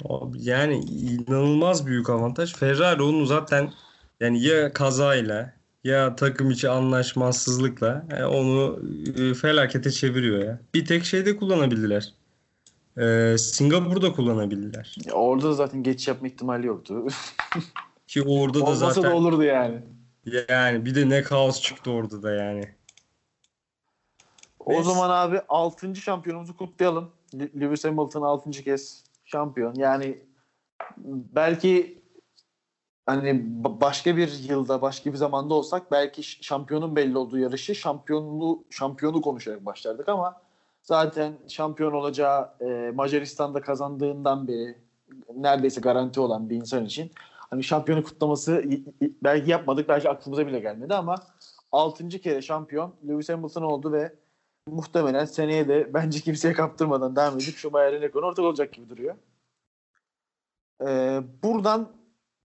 Abi 0.05 0.39
yani 0.41 0.79
inanılmaz 0.79 1.87
büyük 1.87 2.11
avantaj. 2.11 2.55
Ferrari 2.55 3.03
onu 3.03 3.27
zaten 3.27 3.71
yani 4.21 4.43
ya 4.43 4.73
kazayla 4.73 5.53
ya 5.85 6.16
takım 6.16 6.51
içi 6.51 6.69
anlaşmazsızlıkla 6.69 8.07
e, 8.19 8.25
onu 8.25 8.83
e, 9.16 9.35
felakete 9.35 9.91
çeviriyor 9.91 10.45
ya. 10.45 10.61
Bir 10.75 10.85
tek 10.85 11.05
şeyde 11.05 11.37
kullanabildiler. 11.37 12.12
Ee, 13.01 13.39
Singapur'da 13.39 14.12
kullanabildiler. 14.12 14.97
Ya 15.07 15.12
orada 15.12 15.49
da 15.49 15.53
zaten 15.53 15.83
geçiş 15.83 16.09
yapma 16.09 16.29
ihtimali 16.29 16.66
yoktu. 16.66 17.07
Ki 18.07 18.23
orada 18.23 18.61
da 18.61 18.64
Olmasa 18.64 18.91
zaten 18.91 19.11
da 19.11 19.14
olurdu 19.16 19.43
yani. 19.43 19.83
yani 20.49 20.85
bir 20.85 20.95
de 20.95 21.09
ne 21.09 21.23
kaos 21.23 21.62
çıktı 21.62 21.91
orada 21.91 22.23
da 22.23 22.33
yani. 22.33 22.69
O 24.61 24.73
Neyse. 24.73 24.85
zaman 24.85 25.11
abi 25.11 25.41
6. 25.49 25.97
şampiyonumuzu 25.97 26.57
kutlayalım. 26.57 27.11
Lewis 27.35 27.85
Hamilton 27.85 28.23
6. 28.23 28.51
kez 28.51 29.05
şampiyon. 29.25 29.75
Yani 29.75 30.19
belki 31.07 31.98
hani 33.09 33.29
ba- 33.63 33.81
başka 33.81 34.17
bir 34.17 34.33
yılda, 34.49 34.83
başka 34.83 35.13
bir 35.13 35.17
zamanda 35.17 35.55
olsak 35.55 35.91
belki 35.91 36.23
şampiyonun 36.23 36.97
belli 36.97 37.19
olduğu 37.19 37.39
yarışı 37.39 37.75
şampiyonluğu 37.75 38.65
şampiyonu 38.71 39.21
konuşarak 39.21 39.67
başlardık 39.67 40.09
ama 40.09 40.41
zaten 40.83 41.33
şampiyon 41.49 41.93
olacağı 41.93 42.51
e, 42.61 42.91
Macaristan'da 42.95 43.61
kazandığından 43.61 44.49
beri 44.49 44.79
neredeyse 45.37 45.81
garanti 45.81 46.21
olan 46.21 46.51
bir 46.51 46.57
insan 46.57 46.85
için 46.85 47.11
hani 47.51 47.65
şampiyonu 47.65 48.05
kutlaması 48.05 48.65
belki 49.23 49.51
yapmadık, 49.51 49.89
belki 49.89 50.11
aklımıza 50.11 50.47
bile 50.47 50.61
gelmedi 50.61 50.95
ama 50.95 51.15
6. 51.73 52.09
kere 52.09 52.43
şampiyon 52.43 52.95
Lewis 53.09 53.29
Hamilton 53.29 53.63
oldu 53.63 53.93
ve 53.93 54.13
muhtemelen 54.67 55.25
seneye 55.25 55.69
de 55.69 55.95
bence 55.95 56.21
kimseye 56.21 56.55
kaptırmadan 56.55 57.17
devam 57.17 57.35
edip 57.35 57.57
şu 57.57 57.73
Bayern 57.73 58.03
rekoru 58.03 58.27
ortak 58.27 58.45
olacak 58.45 58.73
gibi 58.73 58.89
duruyor. 58.89 59.15
Ee, 60.87 61.21
buradan 61.43 61.98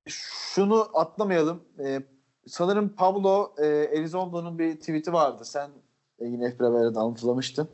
şunu 0.08 0.90
atlamayalım. 0.94 1.64
Ee, 1.80 2.02
sanırım 2.48 2.90
Pablo 2.90 3.56
e, 3.58 3.68
Elizondo'nun 3.68 4.60
bir 4.60 4.76
tweet'i 4.80 5.14
vardı. 5.14 5.46
Sen 5.46 5.70
e, 6.20 6.26
yine 6.26 6.46
F1'e 6.46 7.00
alıntılamıştın. 7.00 7.70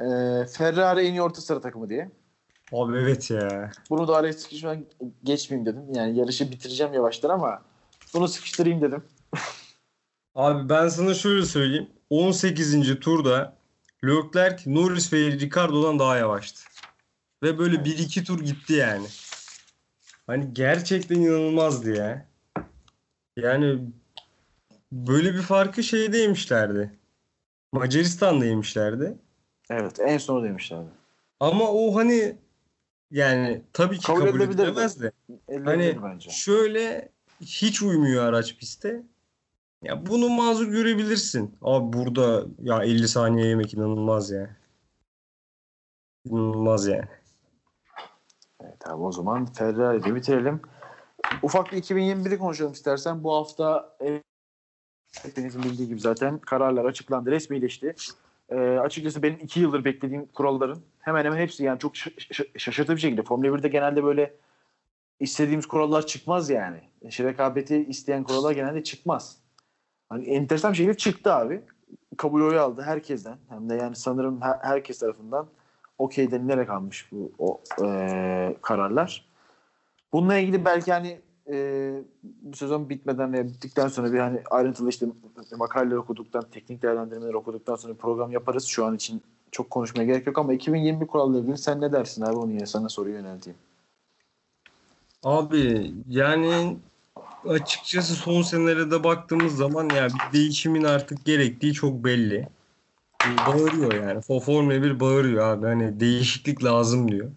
Ee, 0.00 0.04
Ferrari 0.46 1.06
en 1.06 1.12
iyi 1.12 1.22
orta 1.22 1.40
sıra 1.40 1.60
takımı 1.60 1.88
diye. 1.88 2.10
Abi 2.72 2.96
evet 2.96 3.30
ya. 3.30 3.70
Bunu 3.90 4.08
da 4.08 4.16
araya 4.16 4.32
sıkışmadan 4.32 4.86
geçmeyeyim 5.22 5.66
dedim. 5.66 5.94
Yani 5.94 6.18
yarışı 6.18 6.50
bitireceğim 6.50 6.94
yavaştan 6.94 7.28
ama 7.28 7.62
bunu 8.14 8.28
sıkıştırayım 8.28 8.82
dedim. 8.82 9.04
Abi 10.34 10.68
ben 10.68 10.88
sana 10.88 11.14
şöyle 11.14 11.44
söyleyeyim. 11.44 11.90
18. 12.10 13.00
turda 13.00 13.56
Leclerc, 14.04 14.74
Norris 14.74 15.12
ve 15.12 15.18
Ricardo'dan 15.18 15.98
daha 15.98 16.16
yavaştı. 16.16 16.62
Ve 17.42 17.58
böyle 17.58 17.76
1-2 17.76 18.24
tur 18.24 18.40
gitti 18.40 18.72
yani. 18.72 19.06
Hani 20.28 20.54
gerçekten 20.54 21.16
inanılmazdı 21.16 21.96
ya. 21.96 22.26
Yani 23.36 23.80
böyle 24.92 25.34
bir 25.34 25.42
farkı 25.42 25.82
şeyde 25.82 26.18
yemişlerdi. 26.18 26.92
Macaristan'da 27.72 28.44
yemişlerdi. 28.44 29.18
Evet 29.70 30.00
en 30.00 30.18
sonu 30.18 30.44
demişlerdi. 30.44 30.88
Ama 31.40 31.72
o 31.72 31.94
hani 31.94 32.36
yani 33.10 33.62
tabii 33.72 33.98
ki 33.98 34.06
Kabul 34.06 34.26
kabul 34.26 34.40
edilemez 34.40 35.02
de. 35.02 35.12
Hani 35.64 35.98
bence. 36.02 36.30
şöyle 36.30 37.08
hiç 37.40 37.82
uymuyor 37.82 38.24
araç 38.24 38.56
piste. 38.56 39.02
Ya 39.82 40.06
bunu 40.06 40.28
mazur 40.28 40.66
görebilirsin. 40.66 41.56
Abi 41.62 41.92
burada 41.98 42.46
ya 42.62 42.82
50 42.82 43.08
saniye 43.08 43.46
yemek 43.46 43.74
inanılmaz 43.74 44.30
ya. 44.30 44.56
İnanılmaz 46.24 46.86
yani. 46.86 47.17
Evet 48.64 48.88
abi 48.88 49.02
o 49.02 49.12
zaman 49.12 49.46
Ferrari'de 49.46 50.14
bitirelim. 50.14 50.60
Ufak 51.42 51.72
bir 51.72 51.82
2021'i 51.82 52.38
konuşalım 52.38 52.72
istersen. 52.72 53.24
Bu 53.24 53.34
hafta 53.34 53.96
hepinizin 55.22 55.62
bildiği 55.62 55.88
gibi 55.88 56.00
zaten 56.00 56.38
kararlar 56.38 56.84
açıklandı, 56.84 57.30
resmileşti. 57.30 57.94
E, 58.48 58.56
açıkçası 58.56 59.22
benim 59.22 59.38
iki 59.40 59.60
yıldır 59.60 59.84
beklediğim 59.84 60.26
kuralların 60.26 60.78
hemen 60.98 61.24
hemen 61.24 61.38
hepsi 61.38 61.64
yani 61.64 61.78
çok 61.78 61.96
şaşırtıcı 62.58 62.96
bir 62.96 63.00
şekilde. 63.00 63.22
Formula 63.22 63.46
1'de 63.48 63.68
genelde 63.68 64.04
böyle 64.04 64.34
istediğimiz 65.20 65.66
kurallar 65.66 66.06
çıkmaz 66.06 66.50
yani. 66.50 66.80
İşte 67.02 67.24
rekabeti 67.24 67.76
isteyen 67.84 68.24
kurallar 68.24 68.52
genelde 68.52 68.84
çıkmaz. 68.84 69.38
Hani 70.08 70.24
enteresan 70.24 70.72
bir 70.72 70.76
şekilde 70.76 70.96
çıktı 70.96 71.32
abi. 71.32 71.62
Kabul 72.16 72.40
oyu 72.42 72.60
aldı 72.60 72.82
herkesten. 72.82 73.38
Hem 73.48 73.70
de 73.70 73.74
yani 73.74 73.96
sanırım 73.96 74.40
her- 74.42 74.58
herkes 74.62 74.98
tarafından 74.98 75.48
okey 75.98 76.30
denilerek 76.30 76.70
almış 76.70 77.08
bu 77.12 77.32
o 77.38 77.60
e, 77.84 78.56
kararlar. 78.62 79.24
Bununla 80.12 80.38
ilgili 80.38 80.64
belki 80.64 80.92
hani 80.92 81.20
e, 81.50 81.92
bu 82.22 82.56
sezon 82.56 82.88
bitmeden 82.88 83.32
veya 83.32 83.46
bittikten 83.46 83.88
sonra 83.88 84.12
bir 84.12 84.18
hani 84.18 84.40
ayrıntılı 84.50 84.88
işte 84.88 85.06
makaleler 85.56 85.96
okuduktan, 85.96 86.44
teknik 86.52 86.82
değerlendirmeler 86.82 87.34
okuduktan 87.34 87.76
sonra 87.76 87.94
program 87.94 88.32
yaparız. 88.32 88.64
Şu 88.64 88.84
an 88.84 88.94
için 88.94 89.22
çok 89.50 89.70
konuşmaya 89.70 90.04
gerek 90.04 90.26
yok 90.26 90.38
ama 90.38 90.52
2021 90.52 91.06
kuralları 91.06 91.42
ilgili 91.42 91.58
sen 91.58 91.80
ne 91.80 91.92
dersin 91.92 92.22
abi? 92.22 92.36
Onu 92.36 92.52
yine 92.52 92.66
sana 92.66 92.88
soruyu 92.88 93.14
yönelteyim. 93.14 93.58
Abi 95.24 95.92
yani 96.08 96.76
açıkçası 97.48 98.14
son 98.14 98.42
senelerde 98.42 99.04
baktığımız 99.04 99.56
zaman 99.56 99.88
ya 99.88 100.08
bir 100.08 100.32
değişimin 100.32 100.84
artık 100.84 101.24
gerektiği 101.24 101.72
çok 101.72 102.04
belli. 102.04 102.48
Bağırıyor 103.26 103.92
yani. 103.92 104.18
Fo- 104.20 104.40
Formula 104.40 104.82
1 104.82 105.00
bağırıyor 105.00 105.46
abi. 105.46 105.66
Hani 105.66 106.00
değişiklik 106.00 106.64
lazım 106.64 107.10
diyor. 107.12 107.30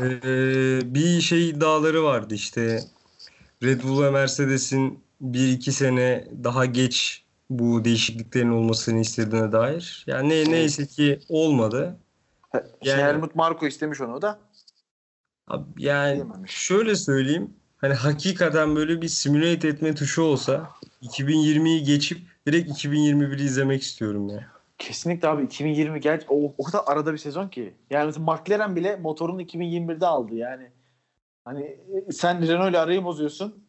Ee, 0.00 0.94
bir 0.94 1.20
şey 1.20 1.48
iddiaları 1.48 2.04
vardı 2.04 2.34
işte 2.34 2.80
Red 3.62 3.82
Bull 3.82 4.02
ve 4.02 4.10
Mercedes'in 4.10 5.00
1-2 5.22 5.70
sene 5.72 6.28
daha 6.44 6.64
geç 6.64 7.24
bu 7.50 7.84
değişikliklerin 7.84 8.50
olmasını 8.50 9.00
istediğine 9.00 9.52
dair. 9.52 10.04
Yani 10.06 10.28
ne, 10.28 10.50
neyse 10.52 10.86
ki 10.86 11.20
olmadı. 11.28 11.96
Şey, 12.52 12.92
Yani- 12.92 13.02
Helmut 13.02 13.34
Marko 13.34 13.66
istemiş 13.66 14.00
onu 14.00 14.22
da. 14.22 14.38
Abi 15.48 15.64
yani 15.78 16.24
şöyle 16.46 16.96
söyleyeyim. 16.96 17.50
Hani 17.76 17.94
hakikaten 17.94 18.76
böyle 18.76 19.02
bir 19.02 19.08
simulate 19.08 19.68
etme 19.68 19.94
tuşu 19.94 20.22
olsa 20.22 20.70
2020'yi 21.02 21.84
geçip 21.84 22.18
direkt 22.48 22.70
2021'i 22.70 23.44
izlemek 23.44 23.82
istiyorum 23.82 24.28
ya. 24.28 24.46
Kesinlikle 24.78 25.28
abi 25.28 25.42
2020 25.42 26.00
gel 26.00 26.24
o, 26.28 26.54
o 26.58 26.64
kadar 26.64 26.82
arada 26.86 27.12
bir 27.12 27.18
sezon 27.18 27.48
ki. 27.48 27.74
Yani 27.90 28.06
mesela 28.06 28.32
McLaren 28.32 28.76
bile 28.76 28.96
motorunu 28.96 29.42
2021'de 29.42 30.06
aldı 30.06 30.34
yani. 30.34 30.70
Hani 31.44 31.62
e, 31.62 32.12
sen 32.12 32.48
Renault 32.48 32.70
ile 32.70 32.78
arayı 32.78 33.04
bozuyorsun. 33.04 33.64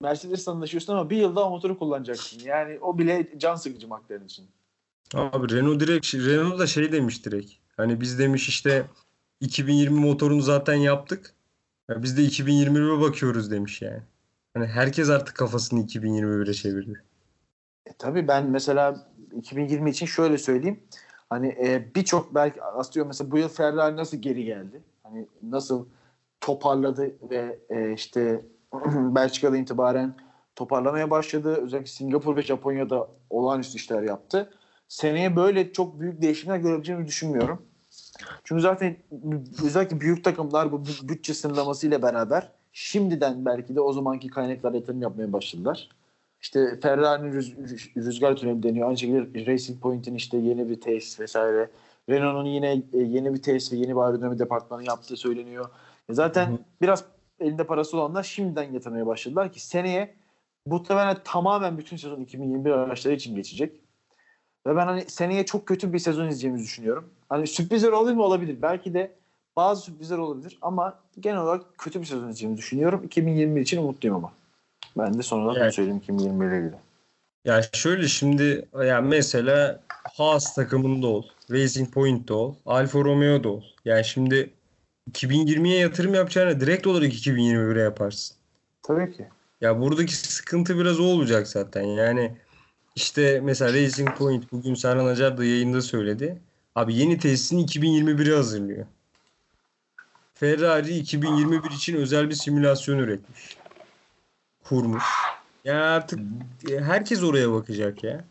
Mercedes'le 0.00 0.48
anlaşıyorsun 0.48 0.92
ama 0.92 1.10
bir 1.10 1.16
yılda 1.16 1.46
o 1.46 1.50
motoru 1.50 1.78
kullanacaksın. 1.78 2.40
Yani 2.44 2.78
o 2.80 2.98
bile 2.98 3.28
can 3.38 3.54
sıkıcı 3.54 3.88
McLaren 3.88 4.24
için. 4.24 4.46
Abi 5.14 5.56
Renault 5.56 5.80
direkt 5.80 6.14
Renault 6.14 6.58
da 6.58 6.66
şey 6.66 6.92
demiş 6.92 7.24
direkt. 7.24 7.52
Hani 7.76 8.00
biz 8.00 8.18
demiş 8.18 8.48
işte 8.48 8.86
2020 9.40 10.00
motorunu 10.00 10.42
zaten 10.42 10.74
yaptık. 10.74 11.34
Ya 11.90 12.02
biz 12.02 12.16
de 12.16 12.22
2021'e 12.22 13.00
bakıyoruz 13.00 13.50
demiş 13.50 13.82
yani. 13.82 14.02
Hani 14.54 14.66
herkes 14.66 15.10
artık 15.10 15.36
kafasını 15.36 15.80
2021'e 15.80 16.54
çevirdi. 16.54 17.02
E, 17.86 17.92
tabii 17.98 18.28
ben 18.28 18.46
mesela 18.46 18.96
2020 19.36 19.90
için 19.90 20.06
şöyle 20.06 20.38
söyleyeyim. 20.38 20.80
Hani 21.30 21.48
e, 21.48 21.94
birçok 21.94 22.34
belki 22.34 22.62
aslında 22.62 23.06
mesela 23.06 23.30
bu 23.30 23.38
yıl 23.38 23.48
Ferrari 23.48 23.96
nasıl 23.96 24.16
geri 24.16 24.44
geldi? 24.44 24.82
Hani 25.02 25.26
nasıl 25.42 25.86
toparladı 26.40 27.12
ve 27.30 27.58
e, 27.70 27.92
işte 27.92 28.40
Belçika'da 28.94 29.56
itibaren 29.56 30.14
toparlamaya 30.56 31.10
başladı. 31.10 31.54
Özellikle 31.54 31.90
Singapur 31.90 32.36
ve 32.36 32.42
Japonya'da 32.42 33.08
olağanüstü 33.30 33.76
işler 33.76 34.02
yaptı. 34.02 34.50
Seneye 34.88 35.36
böyle 35.36 35.72
çok 35.72 36.00
büyük 36.00 36.22
değişimler 36.22 36.56
görebileceğimi 36.56 37.06
düşünmüyorum. 37.06 37.62
Çünkü 38.44 38.62
zaten 38.62 38.96
özellikle 39.64 40.00
büyük 40.00 40.24
takımlar 40.24 40.72
bu 40.72 40.76
bü- 40.76 41.08
bütçe 41.08 41.34
sınırlamasıyla 41.34 42.02
beraber 42.02 42.52
şimdiden 42.72 43.44
belki 43.44 43.74
de 43.74 43.80
o 43.80 43.92
zamanki 43.92 44.28
kaynaklara 44.28 44.76
yatırım 44.76 45.02
yapmaya 45.02 45.32
başladılar. 45.32 45.88
İşte 46.42 46.80
Ferrari'nin 46.80 47.32
rüz- 47.32 47.56
rüz- 47.56 47.96
rüzgar 47.96 48.36
tüneli 48.36 48.62
deniyor. 48.62 48.88
Aynı 48.88 48.98
şekilde 48.98 49.46
Racing 49.46 49.80
Point'in 49.80 50.14
işte 50.14 50.38
yeni 50.38 50.68
bir 50.68 50.80
tesis 50.80 51.20
vesaire. 51.20 51.70
Renault'un 52.10 52.44
yine 52.50 52.82
e, 52.92 52.98
yeni 52.98 53.34
bir 53.34 53.42
tesis 53.42 53.72
ve 53.72 53.76
yeni 53.76 53.88
bir 53.90 54.00
aerodinamik 54.00 54.38
departmanı 54.38 54.84
yaptığı 54.84 55.16
söyleniyor. 55.16 55.68
E 56.08 56.14
Zaten 56.14 56.52
Hı 56.52 56.58
biraz 56.80 57.04
elinde 57.40 57.66
parası 57.66 57.96
olanlar 57.96 58.22
şimdiden 58.22 58.72
yatırmaya 58.72 59.06
başladılar 59.06 59.52
ki 59.52 59.66
seneye 59.66 60.14
muhtemelen 60.66 61.16
tamamen 61.24 61.78
bütün 61.78 61.96
sezon 61.96 62.20
2021 62.20 62.70
araçları 62.70 63.14
için 63.14 63.36
geçecek. 63.36 63.80
Ve 64.66 64.76
ben 64.76 64.86
hani 64.86 65.04
seneye 65.08 65.44
çok 65.44 65.66
kötü 65.66 65.92
bir 65.92 65.98
sezon 65.98 66.24
izleyeceğimizi 66.24 66.64
düşünüyorum. 66.64 67.10
Hani 67.28 67.46
sürprizler 67.46 67.92
olur 67.92 68.12
mu? 68.12 68.22
Olabilir. 68.22 68.62
Belki 68.62 68.94
de 68.94 69.12
bazı 69.56 69.82
sürprizler 69.82 70.18
olabilir 70.18 70.58
ama 70.62 70.98
genel 71.20 71.40
olarak 71.40 71.78
kötü 71.78 72.00
bir 72.00 72.06
sezon 72.06 72.20
izleyeceğimizi 72.20 72.58
düşünüyorum. 72.62 73.02
2021 73.04 73.60
için 73.60 73.78
umutluyum 73.78 74.16
ama. 74.16 74.32
Ben 74.98 75.18
de 75.18 75.22
sonradan 75.22 75.60
Yani- 75.60 75.72
söyleyeyim 75.72 75.98
2021 75.98 76.46
ile 76.46 76.58
ilgili. 76.58 76.76
Ya 77.44 77.62
şöyle 77.72 78.08
şimdi 78.08 78.68
ya 78.86 79.00
mesela 79.00 79.80
Haas 80.16 80.54
takımında 80.54 81.06
ol, 81.06 81.22
Racing 81.50 81.94
Point'te 81.94 82.34
ol, 82.34 82.54
Alfa 82.66 82.98
Romeo'da 82.98 83.48
ol. 83.48 83.62
Yani 83.84 84.04
şimdi 84.04 84.50
2020'ye 85.12 85.78
yatırım 85.78 86.14
yapacağına 86.14 86.60
direkt 86.60 86.86
olarak 86.86 87.12
2021'e 87.12 87.82
yaparsın. 87.82 88.36
Tabii 88.82 89.12
ki. 89.16 89.26
Ya 89.60 89.80
buradaki 89.80 90.16
sıkıntı 90.16 90.78
biraz 90.78 91.00
o 91.00 91.04
olacak 91.04 91.48
zaten. 91.48 91.82
Yani 91.82 92.32
işte 92.96 93.40
mesela 93.44 93.72
Racing 93.72 94.16
Point 94.18 94.52
bugün 94.52 94.74
Serhan 94.74 95.06
Acar 95.06 95.38
da 95.38 95.44
yayında 95.44 95.80
söyledi. 95.82 96.38
Abi 96.74 96.94
yeni 96.94 97.18
tesisini 97.18 97.64
2021'e 97.64 98.34
hazırlıyor. 98.36 98.86
Ferrari 100.34 100.96
2021 100.96 101.70
için 101.70 101.96
özel 101.96 102.28
bir 102.28 102.34
simülasyon 102.34 102.98
üretmiş. 102.98 103.56
Kurmuş. 104.64 105.04
Yani 105.64 105.80
artık 105.82 106.20
herkes 106.78 107.22
oraya 107.22 107.52
bakacak 107.52 108.04
ya. 108.04 108.24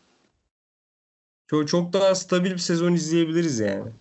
Çok, 1.47 1.67
çok 1.67 1.93
daha 1.93 2.15
stabil 2.15 2.51
bir 2.51 2.57
sezon 2.57 2.93
izleyebiliriz 2.93 3.59
yani. 3.59 3.91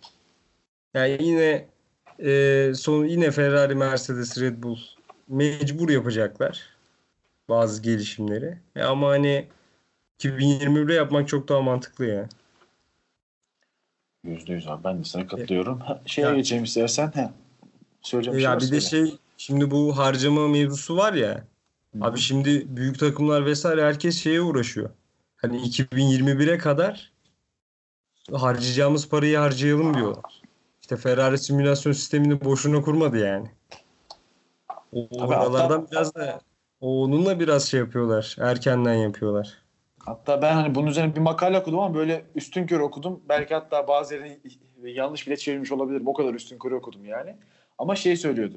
Yani 0.94 1.18
yine 1.20 1.66
e, 2.18 2.72
son 2.74 3.04
yine 3.04 3.30
Ferrari, 3.30 3.74
Mercedes, 3.74 4.40
Red 4.40 4.62
Bull 4.62 4.78
mecbur 5.28 5.88
yapacaklar 5.88 6.76
bazı 7.48 7.82
gelişimleri. 7.82 8.58
E, 8.76 8.82
ama 8.82 9.08
hani 9.08 9.48
2021'de 10.18 10.94
yapmak 10.94 11.28
çok 11.28 11.48
daha 11.48 11.62
mantıklı 11.62 12.06
ya. 12.06 12.28
Yüzde 14.24 14.52
yüz 14.52 14.68
abi. 14.68 14.84
Ben 14.84 15.00
de 15.00 15.04
sana 15.04 15.26
katılıyorum. 15.26 15.80
Ha, 15.80 16.02
şeye 16.06 16.22
Ya- 16.22 16.34
geçeyim 16.34 16.64
istersen. 16.64 17.12
He. 17.14 17.30
Söyleyeceğim 18.02 18.36
bir 18.36 18.42
şey 18.42 18.50
Ya 18.50 18.56
varsa 18.56 18.66
bir 18.66 18.76
de 18.76 18.80
şey 18.80 19.18
şimdi 19.36 19.70
bu 19.70 19.98
harcama 19.98 20.48
mevzusu 20.48 20.96
var 20.96 21.12
ya. 21.12 21.44
Abi 22.00 22.18
şimdi 22.18 22.76
büyük 22.76 22.98
takımlar 22.98 23.46
vesaire 23.46 23.84
herkes 23.84 24.22
şeye 24.22 24.40
uğraşıyor. 24.40 24.90
Hani 25.36 25.56
2021'e 25.56 26.58
kadar 26.58 27.12
harcayacağımız 28.32 29.08
parayı 29.08 29.36
harcayalım 29.38 29.94
diyorlar. 29.94 30.42
İşte 30.80 30.96
Ferrari 30.96 31.38
simülasyon 31.38 31.92
sistemini 31.92 32.44
boşuna 32.44 32.80
kurmadı 32.82 33.18
yani. 33.18 33.50
O 34.92 35.08
Tabii 35.08 35.24
oralardan 35.24 35.80
hatta- 35.80 35.90
biraz 35.90 36.14
da 36.14 36.40
onunla 36.80 37.40
biraz 37.40 37.64
şey 37.68 37.80
yapıyorlar. 37.80 38.36
Erkenden 38.40 38.94
yapıyorlar. 38.94 39.58
Hatta 39.98 40.42
ben 40.42 40.52
hani 40.54 40.74
bunun 40.74 40.86
üzerine 40.86 41.16
bir 41.16 41.20
makale 41.20 41.58
okudum 41.58 41.78
ama 41.78 41.94
böyle 41.94 42.24
üstün 42.34 42.66
körü 42.66 42.82
okudum. 42.82 43.20
Belki 43.28 43.54
hatta 43.54 43.88
bazı 43.88 44.14
yerini 44.14 44.40
yanlış 44.84 45.26
bile 45.26 45.36
çevirmiş 45.36 45.72
olabilirim. 45.72 46.08
O 46.08 46.12
kadar 46.12 46.34
üstün 46.34 46.58
körü 46.58 46.74
okudum 46.74 47.04
yani. 47.04 47.36
Ama 47.78 47.96
şey 47.96 48.16
söylüyordu. 48.16 48.56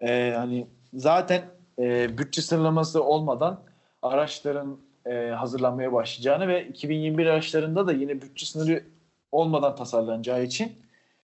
Ee, 0.00 0.34
hani 0.36 0.66
zaten 0.94 1.42
e, 1.80 2.18
bütçe 2.18 2.42
sınırlaması 2.42 3.04
olmadan 3.04 3.60
araçların 4.02 4.78
e, 5.06 5.28
hazırlanmaya 5.28 5.92
başlayacağını 5.92 6.48
ve 6.48 6.68
2021 6.68 7.26
araçlarında 7.26 7.86
da 7.86 7.92
yine 7.92 8.22
bütçe 8.22 8.46
sınırı 8.46 8.84
olmadan 9.32 9.76
tasarlanacağı 9.76 10.44
için 10.44 10.72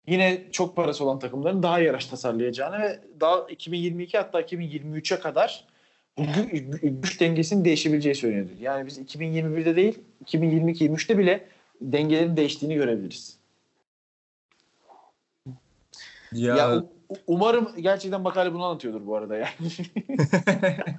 yine 0.06 0.42
çok 0.52 0.76
parası 0.76 1.04
olan 1.04 1.18
takımların 1.18 1.62
daha 1.62 1.80
iyi 1.80 1.90
araç 1.90 2.06
tasarlayacağını 2.06 2.78
ve 2.78 3.00
daha 3.20 3.40
2022 3.40 4.18
hatta 4.18 4.40
2023'e 4.40 5.20
kadar 5.20 5.64
bu 6.18 6.22
gü- 6.22 7.00
güç 7.00 7.20
dengesinin 7.20 7.64
değişebileceği 7.64 8.14
söyleniyordu. 8.14 8.52
Yani 8.60 8.86
biz 8.86 8.98
2021'de 8.98 9.76
değil 9.76 9.98
2022-23'te 10.24 11.18
bile 11.18 11.48
dengelerin 11.80 12.36
değiştiğini 12.36 12.74
görebiliriz. 12.74 13.38
Ya, 16.32 16.56
Ya, 16.56 16.84
umarım 17.26 17.68
gerçekten 17.76 18.20
makale 18.20 18.52
bunu 18.54 18.64
anlatıyordur 18.64 19.06
bu 19.06 19.16
arada 19.16 19.36
yani. 19.36 19.48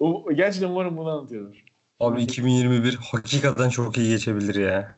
U- 0.00 0.32
gerçekten 0.34 0.68
umarım 0.68 0.96
bunu 0.96 1.08
anlatıyordur. 1.10 1.64
abi 2.00 2.22
2021 2.22 2.94
hakikaten 2.96 3.68
çok 3.68 3.98
iyi 3.98 4.08
geçebilir 4.08 4.54
ya. 4.54 4.96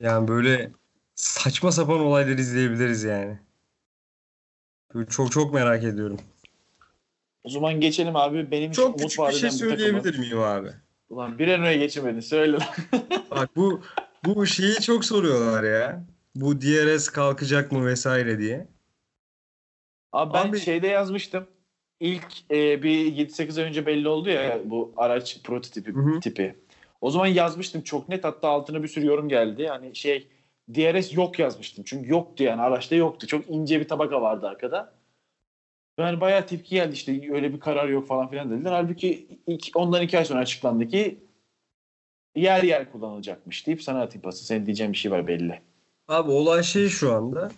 Yani 0.00 0.28
böyle 0.28 0.70
saçma 1.14 1.72
sapan 1.72 2.00
olayları 2.00 2.40
izleyebiliriz 2.40 3.04
yani. 3.04 3.38
Böyle 4.94 5.08
çok 5.08 5.32
çok 5.32 5.54
merak 5.54 5.84
ediyorum. 5.84 6.20
O 7.44 7.48
zaman 7.48 7.80
geçelim 7.80 8.16
abi. 8.16 8.50
Benim 8.50 8.70
için 8.70 8.82
Çok 8.82 8.96
umut 8.96 9.02
küçük 9.10 9.26
bir 9.28 9.32
şey 9.32 9.50
söyleyebilir 9.50 10.18
miyim 10.18 10.38
abi? 10.38 10.68
Ulan 11.08 11.38
bir 11.38 11.46
Renault'a 11.46 11.72
geçemedin. 11.74 12.20
Söyle 12.20 12.52
lan. 12.52 12.62
Bak 13.30 13.50
bu 13.56 13.82
bu 14.24 14.46
şeyi 14.46 14.74
çok 14.74 15.04
soruyorlar 15.04 15.62
ya. 15.64 16.04
Bu 16.36 16.60
DRS 16.60 17.08
kalkacak 17.08 17.72
mı 17.72 17.86
vesaire 17.86 18.38
diye. 18.38 18.68
Abi 20.12 20.34
ben 20.34 20.48
Abi- 20.48 20.60
şeyde 20.60 20.86
yazmıştım. 20.86 21.46
İlk 22.00 22.50
e, 22.50 22.82
bir 22.82 23.12
7-8 23.12 23.58
ay 23.58 23.64
önce 23.64 23.86
belli 23.86 24.08
oldu 24.08 24.30
ya 24.30 24.60
bu 24.64 24.94
araç 24.96 25.42
prototipi 25.42 25.92
Hı 25.92 26.20
tipi. 26.20 26.54
O 27.00 27.10
zaman 27.10 27.26
yazmıştım 27.26 27.82
çok 27.82 28.08
net 28.08 28.24
hatta 28.24 28.48
altına 28.48 28.82
bir 28.82 28.88
sürü 28.88 29.06
yorum 29.06 29.28
geldi. 29.28 29.66
Hani 29.66 29.96
şey 29.96 30.28
DRS 30.74 31.16
yok 31.16 31.38
yazmıştım. 31.38 31.84
Çünkü 31.86 32.10
yoktu 32.10 32.44
yani 32.44 32.62
araçta 32.62 32.94
yoktu. 32.94 33.26
Çok 33.26 33.50
ince 33.50 33.80
bir 33.80 33.88
tabaka 33.88 34.22
vardı 34.22 34.48
arkada. 34.48 34.94
Yani 35.98 36.20
bayağı 36.20 36.46
tepki 36.46 36.70
geldi 36.70 36.94
işte 36.94 37.32
öyle 37.32 37.52
bir 37.52 37.60
karar 37.60 37.88
yok 37.88 38.06
falan 38.06 38.30
filan 38.30 38.50
dediler. 38.50 38.72
Halbuki 38.72 39.28
iki, 39.46 39.70
ondan 39.74 40.02
iki 40.02 40.18
ay 40.18 40.24
sonra 40.24 40.40
açıklandı 40.40 40.88
ki 40.88 41.24
yer 42.36 42.62
yer 42.62 42.92
kullanılacakmış 42.92 43.66
deyip 43.66 43.82
sana 43.82 44.02
atayım 44.02 44.22
pası. 44.22 44.44
Senin 44.44 44.66
diyeceğin 44.66 44.92
bir 44.92 44.98
şey 44.98 45.10
var 45.10 45.26
belli. 45.26 45.60
Abi 46.08 46.30
olay 46.30 46.62
şey 46.62 46.88
şu 46.88 47.12
anda. 47.14 47.50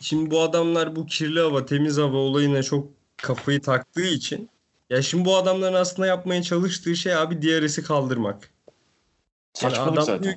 Şimdi 0.00 0.30
bu 0.30 0.40
adamlar 0.40 0.96
bu 0.96 1.06
kirli 1.06 1.40
hava, 1.40 1.66
temiz 1.66 1.98
hava 1.98 2.16
olayına 2.16 2.62
çok 2.62 2.88
kafayı 3.16 3.62
taktığı 3.62 4.06
için 4.06 4.50
ya 4.90 5.02
şimdi 5.02 5.24
bu 5.24 5.36
adamların 5.36 5.74
aslında 5.74 6.06
yapmaya 6.06 6.42
çalıştığı 6.42 6.96
şey 6.96 7.14
abi 7.14 7.42
DRS'i 7.42 7.82
kaldırmak. 7.82 8.50
Yani 9.62 9.74
Saçmalık 9.74 9.92
adam 9.92 10.04
zaten. 10.04 10.22
diyor, 10.22 10.36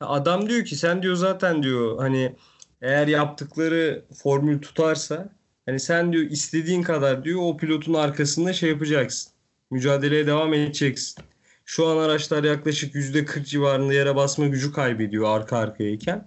adam 0.00 0.48
diyor 0.48 0.64
ki 0.64 0.76
sen 0.76 1.02
diyor 1.02 1.14
zaten 1.14 1.62
diyor 1.62 1.98
hani 1.98 2.36
eğer 2.82 3.06
yaptıkları 3.06 4.04
formül 4.22 4.62
tutarsa 4.62 5.28
hani 5.66 5.80
sen 5.80 6.12
diyor 6.12 6.24
istediğin 6.24 6.82
kadar 6.82 7.24
diyor 7.24 7.40
o 7.42 7.56
pilotun 7.56 7.94
arkasında 7.94 8.52
şey 8.52 8.70
yapacaksın. 8.70 9.32
Mücadeleye 9.70 10.26
devam 10.26 10.54
edeceksin. 10.54 11.24
Şu 11.64 11.86
an 11.86 11.96
araçlar 11.96 12.44
yaklaşık 12.44 12.94
%40 12.94 13.44
civarında 13.44 13.94
yere 13.94 14.16
basma 14.16 14.46
gücü 14.46 14.72
kaybediyor 14.72 15.28
arka 15.28 15.58
arkayayken. 15.58 16.26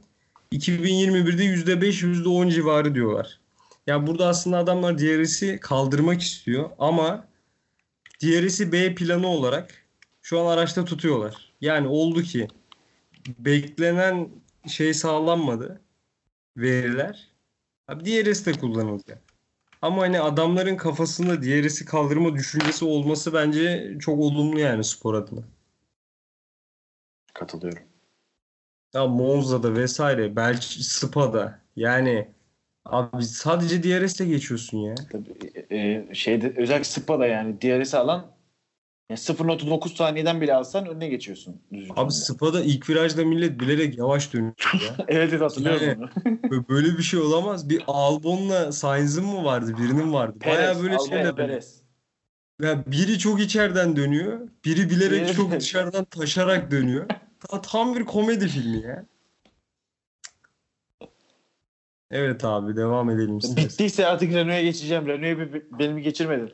2021'de 0.53 1.43
%5 1.43 2.03
%10 2.03 2.49
civarı 2.49 2.95
diyorlar. 2.95 3.39
Yani 3.87 4.07
burada 4.07 4.27
aslında 4.27 4.57
adamlar 4.57 4.97
DRS'i 4.97 5.59
kaldırmak 5.59 6.21
istiyor 6.21 6.69
ama 6.79 7.27
DRS'i 8.23 8.71
B 8.71 8.95
planı 8.95 9.27
olarak 9.27 9.85
şu 10.21 10.39
an 10.39 10.45
araçta 10.45 10.85
tutuyorlar. 10.85 11.53
Yani 11.61 11.87
oldu 11.87 12.21
ki 12.21 12.47
beklenen 13.39 14.29
şey 14.67 14.93
sağlanmadı 14.93 15.81
veriler. 16.57 17.27
Abi 17.87 18.05
DRS 18.05 18.45
de 18.45 18.53
kullanılacak. 18.53 19.21
Ama 19.81 20.01
hani 20.01 20.19
adamların 20.19 20.77
kafasında 20.77 21.41
DRS'i 21.41 21.85
kaldırma 21.85 22.33
düşüncesi 22.33 22.85
olması 22.85 23.33
bence 23.33 23.95
çok 23.99 24.19
olumlu 24.19 24.59
yani 24.59 24.83
spor 24.83 25.13
adına. 25.13 25.41
Katılıyorum. 27.33 27.92
Ya 28.95 29.07
Monza'da 29.07 29.75
vesaire, 29.75 30.35
belki 30.35 30.83
Spa'da 30.83 31.59
yani 31.75 32.27
abi 32.85 33.23
sadece 33.23 33.83
DRS'le 33.83 34.27
geçiyorsun 34.27 34.77
ya. 34.77 34.95
Tabii, 35.11 35.65
e, 35.71 36.07
şeyde 36.13 36.53
özellikle 36.57 36.83
Spa'da 36.83 37.27
yani 37.27 37.61
DRS 37.61 37.95
alan 37.95 38.25
yani 39.09 39.19
0.9 39.19 39.95
saniyeden 39.95 40.41
bile 40.41 40.53
alsan 40.53 40.87
önüne 40.87 41.07
geçiyorsun. 41.07 41.61
Abi. 41.95 42.11
Spa'da 42.11 42.61
ilk 42.61 42.89
virajda 42.89 43.25
millet 43.25 43.59
bilerek 43.59 43.97
yavaş 43.97 44.33
dönüyor 44.33 44.53
ya. 44.73 45.05
evet 45.07 45.29
evet 45.29 45.41
hatırlıyorum 45.41 45.87
Yani- 45.87 46.09
onu. 46.51 46.65
Böyle- 46.69 46.97
bir 46.97 47.03
şey 47.03 47.19
olamaz. 47.19 47.69
Bir 47.69 47.83
Albon'la 47.87 48.71
Sainz'ın 48.71 49.25
mı 49.25 49.43
vardı? 49.43 49.73
Birinin 49.77 50.13
vardı. 50.13 50.39
Perez, 50.39 50.83
böyle 50.83 50.95
Albon 50.95 51.05
şeyler. 51.05 51.35
Perez. 51.35 51.83
Ya 52.61 52.83
biri 52.87 53.19
çok 53.19 53.41
içeriden 53.41 53.95
dönüyor. 53.95 54.39
Biri 54.65 54.89
bilerek 54.89 55.35
çok 55.35 55.51
dışarıdan 55.51 56.05
taşarak 56.05 56.71
dönüyor. 56.71 57.05
Ta- 57.49 57.61
Tam 57.61 57.95
bir 57.95 58.05
komedi 58.05 58.47
filmi 58.47 58.81
ya. 58.81 59.05
Evet 62.11 62.45
abi 62.45 62.75
devam 62.75 63.09
edelim 63.09 63.37
istersen. 63.37 63.69
Bittiyse 63.69 64.07
artık 64.07 64.33
Renault'a 64.33 64.61
geçeceğim. 64.61 65.07
Renault'a 65.07 65.39
bir, 65.39 65.53
bir- 65.53 65.79
beni 65.79 65.95
bir 65.97 66.01
geçirmedin. 66.01 66.51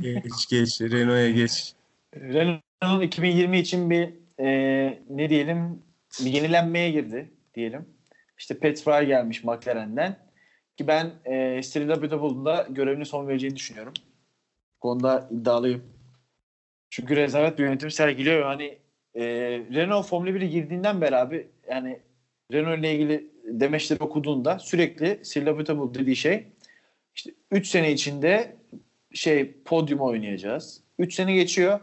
Geç 0.00 0.46
geç. 0.50 0.80
Renault'a 0.80 1.28
geç. 1.30 1.72
Renault'un 2.16 3.00
2020 3.00 3.58
için 3.58 3.90
bir 3.90 4.14
e, 4.40 4.46
ne 5.10 5.30
diyelim 5.30 5.82
bir 6.20 6.30
yenilenmeye 6.32 6.90
girdi 6.90 7.30
diyelim. 7.54 7.88
İşte 8.38 8.58
Pat 8.58 8.78
Fry 8.80 9.06
gelmiş 9.06 9.44
McLaren'den. 9.44 10.16
Ki 10.76 10.86
ben 10.86 11.10
e, 11.24 11.62
Cyril 11.62 11.88
görevini 12.70 13.06
son 13.06 13.28
vereceğini 13.28 13.56
düşünüyorum. 13.56 13.92
Bu 14.76 14.80
konuda 14.80 15.28
iddialıyım. 15.30 15.84
Çünkü 16.90 17.16
rezalet 17.16 17.58
bir 17.58 17.64
yönetim 17.64 17.90
sergiliyor. 17.90 18.42
Hani 18.42 18.78
e, 19.16 19.24
Renault 19.74 20.06
Formula 20.06 20.30
1'e 20.30 20.46
girdiğinden 20.46 21.00
beri 21.00 21.16
abi 21.16 21.48
yani 21.70 21.98
Renault 22.52 22.78
ile 22.78 22.94
ilgili 22.94 23.30
demeçleri 23.44 24.02
okuduğunda 24.02 24.58
sürekli 24.58 25.20
Cyril 25.24 25.50
Abiteboul 25.50 25.94
dediği 25.94 26.16
şey 26.16 26.46
işte 27.14 27.30
3 27.50 27.66
sene 27.66 27.92
içinde 27.92 28.56
şey 29.14 29.52
podyum 29.64 30.00
oynayacağız. 30.00 30.82
3 30.98 31.14
sene 31.14 31.34
geçiyor. 31.34 31.80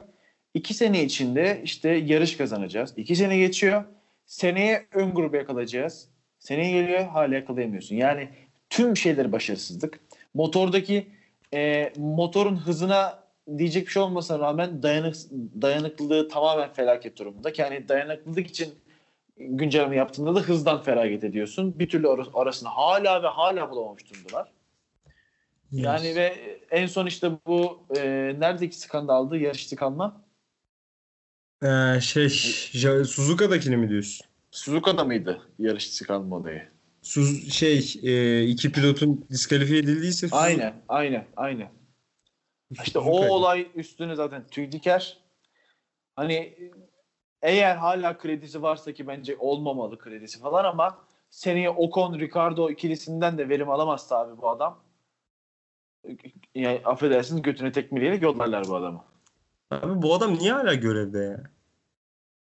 2 0.54 0.74
sene 0.74 1.04
içinde 1.04 1.62
işte 1.64 1.90
yarış 1.90 2.38
kazanacağız. 2.38 2.94
2 2.98 3.16
sene 3.16 3.38
geçiyor. 3.38 3.84
Seneye 4.26 4.86
ön 4.94 5.14
grubu 5.14 5.36
yakalayacağız. 5.36 6.10
Seneye 6.40 6.72
geliyor 6.72 7.08
hala 7.08 7.36
yakalayamıyorsun. 7.36 7.96
Yani 7.96 8.30
tüm 8.70 8.98
şeyleri 8.98 9.32
başarısızlık. 9.32 10.00
Motordaki 10.34 11.08
e, 11.54 11.94
motorun 11.98 12.56
hızına 12.56 13.23
diyecek 13.58 13.88
bir 13.88 13.92
şey 13.92 14.04
olmasına 14.04 14.40
rağmen 14.40 14.84
dayanık, 14.84 15.16
dayanıklılığı 15.62 16.28
tamamen 16.30 16.74
felaket 16.74 17.18
durumunda. 17.20 17.52
Yani 17.58 17.88
dayanıklılık 17.88 18.48
için 18.48 18.74
güncelleme 19.38 19.96
yaptığında 19.96 20.36
da 20.36 20.40
hızdan 20.40 20.82
feragat 20.84 21.24
ediyorsun. 21.24 21.80
Bir 21.80 21.90
türlü 21.90 22.08
ar- 22.10 22.28
arasını 22.34 22.70
hala 22.70 23.24
ve 23.24 23.28
hala 23.28 23.70
bulamamış 23.72 24.04
durumdalar. 24.14 24.52
Yani 25.72 26.16
ve 26.16 26.36
en 26.72 26.86
son 26.88 27.06
işte 27.06 27.32
bu 27.48 27.86
e, 27.98 28.02
neredeki 28.40 28.80
skandaldı? 28.80 29.38
Yarış 29.38 29.66
tıkanma. 29.68 30.24
Ee, 31.64 32.00
şey 32.02 32.30
Suzuka'dakini 33.06 33.78
mi 33.78 33.90
diyorsun? 33.90 34.26
Suzuka'da 34.52 35.04
mıydı 35.04 35.42
yarış 35.60 35.98
tıkanma 35.98 36.36
olayı? 36.36 36.62
Suz 37.02 37.54
şey 37.54 37.94
e, 38.04 38.44
iki 38.46 38.72
pilotun 38.72 39.26
diskalifiye 39.30 39.80
edildiyse 39.80 40.28
Suzuka- 40.28 40.38
Aynen, 40.38 40.74
aynen, 40.90 41.26
aynen. 41.38 41.70
İşte 42.84 43.00
o 43.00 43.28
olay 43.28 43.68
üstüne 43.76 44.16
zaten 44.16 44.48
tüy 44.48 44.72
diker. 44.72 45.18
Hani 46.16 46.56
eğer 47.42 47.76
hala 47.76 48.18
kredisi 48.18 48.62
varsa 48.62 48.92
ki 48.92 49.08
bence 49.08 49.38
olmamalı 49.40 49.98
kredisi 49.98 50.40
falan 50.40 50.66
ama 50.66 50.98
seneye 51.30 51.70
Ocon 51.70 52.20
Ricardo 52.20 52.70
ikilisinden 52.70 53.38
de 53.38 53.50
verim 53.50 53.70
alamazsa 53.70 54.18
abi 54.18 54.42
bu 54.42 54.50
adam 54.50 54.80
yani 56.56 56.82
affedersiniz 56.86 57.42
götüne 57.42 57.72
tekmeleyerek 57.72 58.22
yollarlar 58.22 58.68
bu 58.68 58.76
adamı. 58.76 59.04
Abi 59.72 60.02
bu 60.02 60.14
adam 60.14 60.34
niye 60.34 60.54
hala 60.54 60.74
görevde 60.74 61.20
ya? 61.20 61.44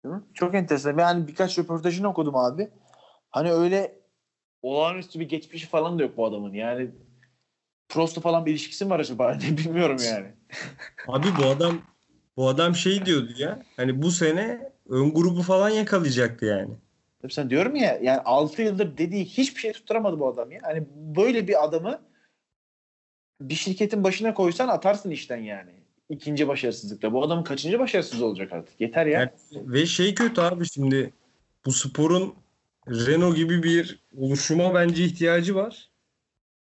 Değil 0.03 0.15
mi? 0.15 0.23
Çok 0.33 0.55
enteresan. 0.55 0.97
Yani 0.97 1.27
birkaç 1.27 1.59
röportajını 1.59 2.09
okudum 2.09 2.35
abi. 2.35 2.69
Hani 3.29 3.51
öyle 3.51 3.99
olağanüstü 4.61 5.19
bir 5.19 5.29
geçmişi 5.29 5.67
falan 5.67 5.99
da 5.99 6.03
yok 6.03 6.17
bu 6.17 6.25
adamın. 6.25 6.53
Yani 6.53 6.91
Prost'la 7.89 8.21
falan 8.21 8.45
bir 8.45 8.51
ilişkisi 8.51 8.85
mi 8.85 8.91
var 8.91 8.99
acaba? 8.99 9.37
Bilmiyorum 9.57 9.97
yani. 10.05 10.27
Abi 11.07 11.27
bu 11.39 11.45
adam 11.45 11.81
bu 12.37 12.47
adam 12.47 12.75
şey 12.75 13.05
diyordu 13.05 13.31
ya. 13.37 13.63
Hani 13.77 14.01
bu 14.01 14.11
sene 14.11 14.71
ön 14.89 15.13
grubu 15.13 15.41
falan 15.41 15.69
yakalayacaktı 15.69 16.45
yani. 16.45 16.73
Tabii 17.21 17.33
sen 17.33 17.49
diyorum 17.49 17.75
ya 17.75 17.99
yani 18.01 18.19
6 18.19 18.61
yıldır 18.61 18.97
dediği 18.97 19.25
hiçbir 19.25 19.59
şey 19.59 19.71
tutturamadı 19.71 20.19
bu 20.19 20.27
adam 20.27 20.51
ya. 20.51 20.59
Hani 20.63 20.83
böyle 20.95 21.47
bir 21.47 21.63
adamı 21.63 22.01
bir 23.41 23.55
şirketin 23.55 24.03
başına 24.03 24.33
koysan 24.33 24.67
atarsın 24.67 25.09
işten 25.09 25.37
yani. 25.37 25.71
İkinci 26.09 26.47
başarısızlıkla. 26.47 27.13
Bu 27.13 27.23
adamın 27.23 27.43
kaçıncı 27.43 27.79
başarısız 27.79 28.21
olacak 28.21 28.53
artık? 28.53 28.81
Yeter 28.81 29.05
ya. 29.05 29.19
Yani 29.19 29.29
ve 29.53 29.85
şey 29.85 30.15
kötü 30.15 30.41
abi 30.41 30.65
şimdi 30.69 31.13
bu 31.65 31.71
sporun 31.71 32.35
Renault 32.87 33.35
gibi 33.35 33.63
bir 33.63 33.99
oluşuma 34.17 34.73
bence 34.73 35.03
ihtiyacı 35.03 35.55
var. 35.55 35.89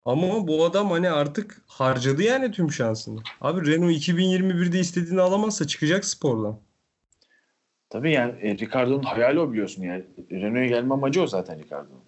Ama 0.04 0.48
bu 0.48 0.64
adam 0.64 0.90
hani 0.90 1.10
artık 1.10 1.62
harcadı 1.66 2.22
yani 2.22 2.50
tüm 2.50 2.72
şansını. 2.72 3.20
Abi 3.40 3.72
Renault 3.72 3.92
2021'de 3.92 4.80
istediğini 4.80 5.20
alamazsa 5.20 5.66
çıkacak 5.66 6.04
spordan. 6.04 6.58
Tabii 7.90 8.12
yani 8.12 8.32
e, 8.40 8.58
Ricardo'nun 8.58 9.02
hayali 9.02 9.40
o 9.40 9.52
biliyorsun 9.52 9.82
yani. 9.82 10.04
Renault'a 10.30 10.64
gelme 10.64 10.94
amacı 10.94 11.22
o 11.22 11.26
zaten 11.26 11.58
Ricardo'nun. 11.58 12.04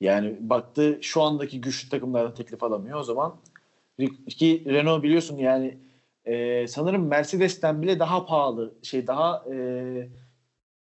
Yani 0.00 0.36
baktı 0.40 0.98
şu 1.02 1.22
andaki 1.22 1.60
güçlü 1.60 1.88
takımlardan 1.88 2.34
teklif 2.34 2.62
alamıyor. 2.62 2.98
O 2.98 3.02
zaman 3.02 3.36
ki 4.28 4.64
Renault 4.66 5.02
biliyorsun 5.02 5.36
yani 5.36 5.78
e, 6.24 6.66
sanırım 6.66 7.06
Mercedes'ten 7.06 7.82
bile 7.82 7.98
daha 7.98 8.26
pahalı 8.26 8.74
şey 8.82 9.06
daha 9.06 9.44
e, 9.52 9.56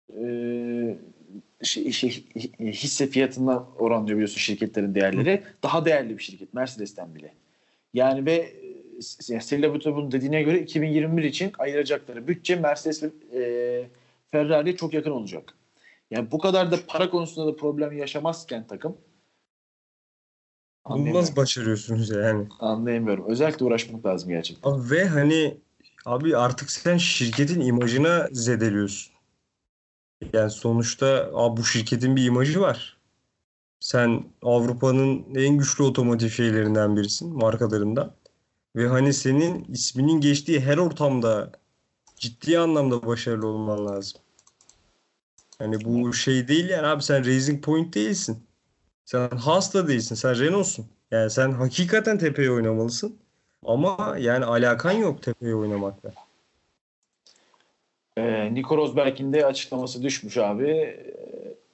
e, 0.09 0.25
hisse 2.61 3.07
fiyatından 3.07 3.67
oranlıyor 3.79 4.17
biliyorsun 4.17 4.39
şirketlerin 4.39 4.95
değerleri. 4.95 5.43
Daha 5.63 5.85
değerli 5.85 6.19
bir 6.19 6.23
şirket 6.23 6.55
Mercedes'ten 6.55 7.15
bile. 7.15 7.35
Yani 7.95 8.27
ve 8.27 8.53
e, 9.31 9.41
Stella 9.41 9.75
Buto'nun 9.75 10.13
dediğine 10.13 10.43
göre 10.43 10.61
2021 10.61 11.23
için 11.23 11.53
ayıracakları 11.59 12.29
bütçe 12.29 12.57
Mercedes 12.57 13.03
ve 13.03 13.09
e, 13.35 13.43
Ferrari'ye 14.31 14.77
çok 14.77 14.95
yakın 14.95 15.11
olacak. 15.11 15.55
Yani 16.11 16.31
bu 16.31 16.39
kadar 16.39 16.73
da 16.73 16.77
para 16.87 17.11
konusunda 17.11 17.53
da 17.53 17.57
problem 17.57 17.93
yaşamazken 17.99 18.67
takım 18.67 18.97
Bunu 20.89 21.15
nasıl 21.15 21.37
başarıyorsunuz 21.37 22.11
yani? 22.11 22.49
anlayamıyorum. 22.61 23.25
Özellikle 23.29 23.65
uğraşmak 23.65 24.07
lazım 24.07 24.31
gerçekten. 24.31 24.71
Abi 24.71 24.91
ve 24.91 25.05
hani 25.05 25.57
abi 26.07 26.37
artık 26.37 26.71
sen 26.71 26.97
şirketin 26.97 27.61
imajına 27.61 28.29
zedeliyorsun. 28.33 29.10
Yani 30.33 30.51
sonuçta 30.51 31.31
abi 31.35 31.61
bu 31.61 31.65
şirketin 31.65 32.17
bir 32.17 32.25
imajı 32.25 32.61
var. 32.61 32.97
Sen 33.81 34.25
Avrupa'nın 34.43 35.35
en 35.35 35.59
güçlü 35.59 35.85
otomotiv 35.85 36.29
şeylerinden 36.29 36.97
birisin, 36.97 37.37
markalarından. 37.37 38.13
Ve 38.77 38.89
hani 38.89 39.15
senin 39.15 39.65
isminin 39.65 40.21
geçtiği 40.21 40.61
her 40.61 40.79
ortamda 40.79 41.53
ciddi 42.17 42.59
anlamda 42.59 43.07
başarılı 43.07 43.47
olman 43.47 43.87
lazım. 43.87 44.21
Hani 45.59 45.85
bu 45.85 46.13
şey 46.13 46.49
değil 46.49 46.69
yani 46.69 46.87
abi 46.87 47.03
sen 47.03 47.27
Racing 47.27 47.65
Point 47.65 47.95
değilsin. 47.95 48.43
Sen 49.05 49.29
Haas 49.29 49.75
da 49.75 49.89
değilsin. 49.89 50.15
Sen 50.15 50.39
Renault'sun. 50.39 50.87
Yani 51.11 51.31
sen 51.31 51.53
hakikaten 51.53 52.19
tepeye 52.19 52.51
oynamalısın. 52.51 53.17
Ama 53.65 54.17
yani 54.19 54.45
alakan 54.45 54.93
yok 54.93 55.23
tepeye 55.23 55.55
oynamakla. 55.55 56.13
Ee, 58.17 58.55
Nico 58.55 58.77
Rosberg'in 58.77 59.33
de 59.33 59.47
açıklaması 59.47 60.03
düşmüş 60.03 60.37
abi. 60.37 60.97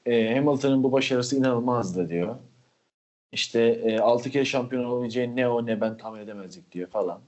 Ee, 0.06 0.34
Hamilton'ın 0.34 0.82
bu 0.82 0.92
başarısı 0.92 1.36
inanılmazdı 1.36 2.08
diyor. 2.08 2.36
İşte 3.32 3.60
e, 3.62 3.98
6 3.98 4.30
kere 4.30 4.44
şampiyon 4.44 4.84
olabileceği 4.84 5.36
ne 5.36 5.48
o 5.48 5.66
ne 5.66 5.80
ben 5.80 5.96
tahmin 5.96 6.20
edemezdik 6.20 6.72
diyor 6.72 6.88
falan. 6.88 7.20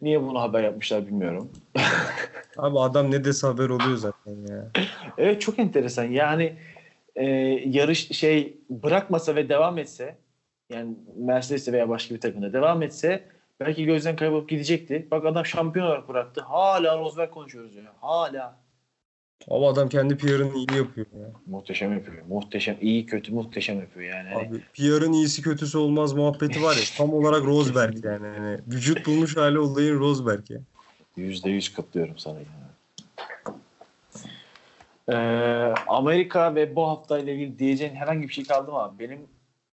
Niye 0.00 0.22
bunu 0.22 0.40
haber 0.40 0.62
yapmışlar 0.62 1.06
bilmiyorum. 1.06 1.50
Abi 2.56 2.78
adam 2.78 3.10
ne 3.10 3.24
dese 3.24 3.46
haber 3.46 3.68
oluyor 3.68 3.96
zaten 3.96 4.46
ya. 4.48 4.70
Evet 5.18 5.40
çok 5.40 5.58
enteresan. 5.58 6.04
Yani 6.04 6.52
e, 7.16 7.26
yarış 7.66 8.08
şey 8.08 8.56
bırakmasa 8.70 9.36
ve 9.36 9.48
devam 9.48 9.78
etse 9.78 10.16
yani 10.70 10.94
Mercedes'te 11.16 11.72
veya 11.72 11.88
başka 11.88 12.14
bir 12.14 12.20
takımda 12.20 12.52
devam 12.52 12.82
etse 12.82 13.24
belki 13.60 13.84
gözden 13.84 14.16
kaybolup 14.16 14.48
gidecekti. 14.48 15.08
Bak 15.10 15.26
adam 15.26 15.46
şampiyon 15.46 15.86
olarak 15.86 16.08
bıraktı. 16.08 16.40
Hala 16.40 16.98
Rosberg 16.98 17.30
konuşuyoruz 17.30 17.74
ya. 17.76 17.82
Hala. 18.00 18.60
Ama 19.50 19.68
adam 19.68 19.88
kendi 19.88 20.16
PR'ını 20.16 20.54
iyi 20.54 20.76
yapıyor 20.76 21.06
ya. 21.20 21.26
Muhteşem 21.46 21.92
yapıyor. 21.92 22.24
Muhteşem. 22.28 22.76
iyi 22.80 23.06
kötü 23.06 23.32
muhteşem 23.32 23.80
yapıyor 23.80 24.14
yani. 24.14 24.34
Abi 24.34 24.60
PR'ın 24.74 25.12
iyisi 25.12 25.42
kötüsü 25.42 25.78
olmaz 25.78 26.12
muhabbeti 26.12 26.62
var 26.62 26.76
ya. 26.76 26.82
Tam 26.96 27.14
olarak 27.14 27.44
Rosberg 27.44 28.04
yani. 28.04 28.26
Hani 28.26 28.58
vücut 28.68 29.06
bulmuş 29.06 29.36
hali 29.36 29.58
olayın 29.58 29.98
Rosberg 29.98 30.50
ya. 30.50 30.60
Yüzde 31.16 31.50
yüz 31.50 31.72
katılıyorum 31.74 32.18
sana. 32.18 32.38
Yani. 32.38 32.70
Ee, 35.08 35.74
Amerika 35.88 36.54
ve 36.54 36.76
bu 36.76 36.88
haftayla 36.88 37.32
ilgili 37.32 37.58
diyeceğin 37.58 37.94
herhangi 37.94 38.28
bir 38.28 38.32
şey 38.32 38.44
kaldı 38.44 38.70
mı 38.70 38.78
abi? 38.78 38.98
Benim 38.98 39.18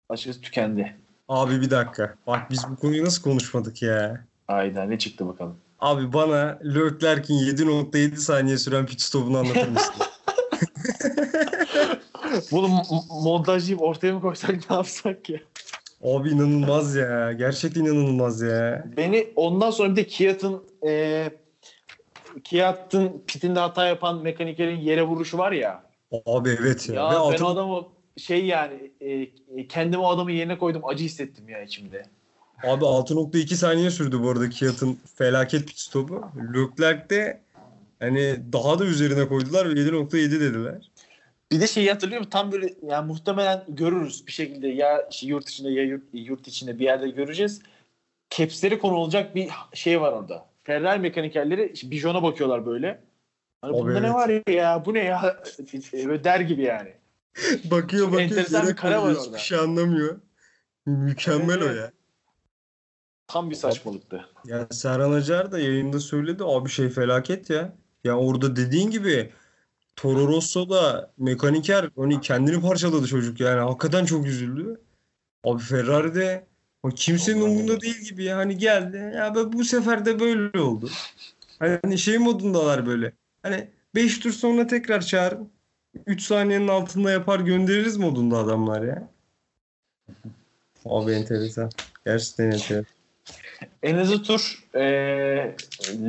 açıkçası 0.08 0.40
tükendi. 0.40 0.96
Abi 1.32 1.60
bir 1.60 1.70
dakika. 1.70 2.14
Bak 2.26 2.50
biz 2.50 2.64
bu 2.70 2.76
konuyu 2.76 3.04
nasıl 3.04 3.22
konuşmadık 3.22 3.82
ya? 3.82 4.24
Ayda 4.48 4.84
ne 4.84 4.98
çıktı 4.98 5.28
bakalım. 5.28 5.56
Abi 5.80 6.12
bana 6.12 6.58
Leclerc'in 6.64 7.34
7.7 7.34 8.16
saniye 8.16 8.58
süren 8.58 8.86
pit 8.86 9.00
stopunu 9.00 9.38
anlatır 9.38 9.68
mısın? 9.68 9.94
Bunu 12.52 12.68
montajlayıp 13.24 13.82
ortaya 13.82 14.12
mı 14.12 14.20
koysak 14.20 14.70
ne 14.70 14.76
yapsak 14.76 15.30
ya? 15.30 15.38
Abi 16.04 16.30
inanılmaz 16.30 16.96
ya. 16.96 17.32
Gerçekten 17.32 17.80
inanılmaz 17.84 18.40
ya. 18.42 18.84
Beni 18.96 19.28
ondan 19.36 19.70
sonra 19.70 19.90
bir 19.90 19.96
de 19.96 20.06
Kiat'ın 20.06 20.62
e, 20.86 21.30
Kiat'ın 22.44 23.22
pitinde 23.26 23.60
hata 23.60 23.86
yapan 23.86 24.22
mekanikerin 24.22 24.80
yere 24.80 25.02
vuruşu 25.02 25.38
var 25.38 25.52
ya. 25.52 25.82
Abi 26.26 26.56
evet 26.60 26.88
ya. 26.88 26.94
Ya, 26.94 27.06
Ve 27.08 27.10
ben 27.10 27.16
altın- 27.16 27.44
o 27.44 27.48
adamı 27.48 27.82
şey 28.16 28.46
yani 28.46 28.90
e, 29.00 29.66
kendimi 29.68 30.02
o 30.02 30.08
adamın 30.08 30.30
yerine 30.30 30.58
koydum 30.58 30.82
acı 30.84 31.04
hissettim 31.04 31.48
ya 31.48 31.62
içimde. 31.62 32.02
Abi 32.62 32.84
6.2 32.84 33.54
saniye 33.54 33.90
sürdü 33.90 34.20
bu 34.22 34.30
arada 34.30 34.50
Kiat'ın 34.50 34.98
felaket 35.14 35.66
pit 35.66 35.78
stopu. 35.78 36.24
Leclerc 36.54 37.10
de 37.10 37.40
hani 37.98 38.36
daha 38.52 38.78
da 38.78 38.84
üzerine 38.84 39.28
koydular 39.28 39.68
ve 39.68 39.72
7.7 39.72 40.30
dediler. 40.30 40.90
Bir 41.52 41.60
de 41.60 41.66
şeyi 41.66 41.90
hatırlıyor 41.90 42.20
musun? 42.20 42.30
Tam 42.30 42.52
böyle 42.52 42.74
yani 42.82 43.06
muhtemelen 43.06 43.64
görürüz 43.68 44.26
bir 44.26 44.32
şekilde 44.32 44.68
ya 44.68 45.08
işte 45.10 45.26
yurt 45.26 45.48
içinde 45.48 45.70
ya 45.70 45.82
yurt, 45.82 46.02
yurt 46.12 46.48
içinde 46.48 46.78
bir 46.78 46.84
yerde 46.84 47.08
göreceğiz. 47.08 47.62
Caps'leri 48.30 48.78
konu 48.78 48.94
olacak 48.94 49.34
bir 49.34 49.48
şey 49.74 50.00
var 50.00 50.12
orada. 50.12 50.46
Ferrari 50.64 50.98
mekanikerleri 50.98 51.70
işte 51.74 51.90
Bijon'a 51.90 52.22
bakıyorlar 52.22 52.66
böyle. 52.66 53.00
Hani 53.62 53.76
Abi 53.76 53.80
bunda 53.80 54.00
ne 54.00 54.06
evet. 54.06 54.14
var 54.14 54.52
ya 54.52 54.82
bu 54.84 54.94
ne 54.94 55.04
ya 55.04 55.42
der 56.24 56.40
gibi 56.40 56.62
yani. 56.62 56.92
Bakıyor 57.70 58.04
Çok 58.04 58.12
bakıyor 58.12 58.30
enteresan 58.30 58.60
yere 58.60 58.70
bir 58.70 58.76
kare 58.76 58.96
var 58.96 59.02
koyuyor, 59.02 59.20
orada. 59.20 59.36
hiçbir 59.36 59.46
şey 59.46 59.58
anlamıyor. 59.58 60.20
Mükemmel 60.86 61.58
Evet, 61.62 61.70
o 61.70 61.74
ya. 61.74 61.92
Tam 63.26 63.50
bir 63.50 63.54
saçmalıktı. 63.54 64.26
Ya 64.44 64.66
Serhan 64.70 65.12
Acar 65.12 65.52
da 65.52 65.58
yayında 65.58 66.00
söyledi 66.00 66.44
abi 66.46 66.68
şey 66.68 66.88
felaket 66.88 67.50
ya. 67.50 67.76
Ya 68.04 68.18
orada 68.18 68.56
dediğin 68.56 68.90
gibi 68.90 69.32
Toro 69.96 70.28
Rosso'da 70.28 71.12
mekaniker 71.18 71.88
hani 71.96 72.20
kendini 72.20 72.60
parçaladı 72.60 73.06
çocuk 73.06 73.40
yani 73.40 73.60
hakikaten 73.60 74.04
çok 74.04 74.26
üzüldü. 74.26 74.80
Abi 75.44 75.62
Ferrari'de 75.62 76.46
o 76.82 76.88
kimsenin 76.88 77.40
Vallahi 77.40 77.50
umurunda 77.50 77.80
değil 77.80 78.00
gibi 78.00 78.24
ya. 78.24 78.36
Hani 78.36 78.58
geldi. 78.58 79.12
Ya 79.16 79.34
ben 79.34 79.52
bu 79.52 79.64
sefer 79.64 80.04
de 80.04 80.20
böyle 80.20 80.60
oldu. 80.60 80.90
Hani 81.58 81.98
şey 81.98 82.18
modundalar 82.18 82.86
böyle. 82.86 83.12
Hani 83.42 83.68
5 83.94 84.18
tur 84.18 84.32
sonra 84.32 84.66
tekrar 84.66 85.00
çağırın. 85.00 85.50
3 86.06 86.22
saniyenin 86.22 86.68
altında 86.68 87.10
yapar 87.10 87.40
göndeririz 87.40 87.96
modunda 87.96 88.38
adamlar 88.38 88.82
ya. 88.82 89.08
Abi 90.84 91.12
enteresan. 91.12 91.70
Gerçekten 92.06 92.44
enteresan. 92.44 92.84
En 93.82 93.96
hızlı 93.96 94.22
tur 94.22 94.64
e, 94.74 94.82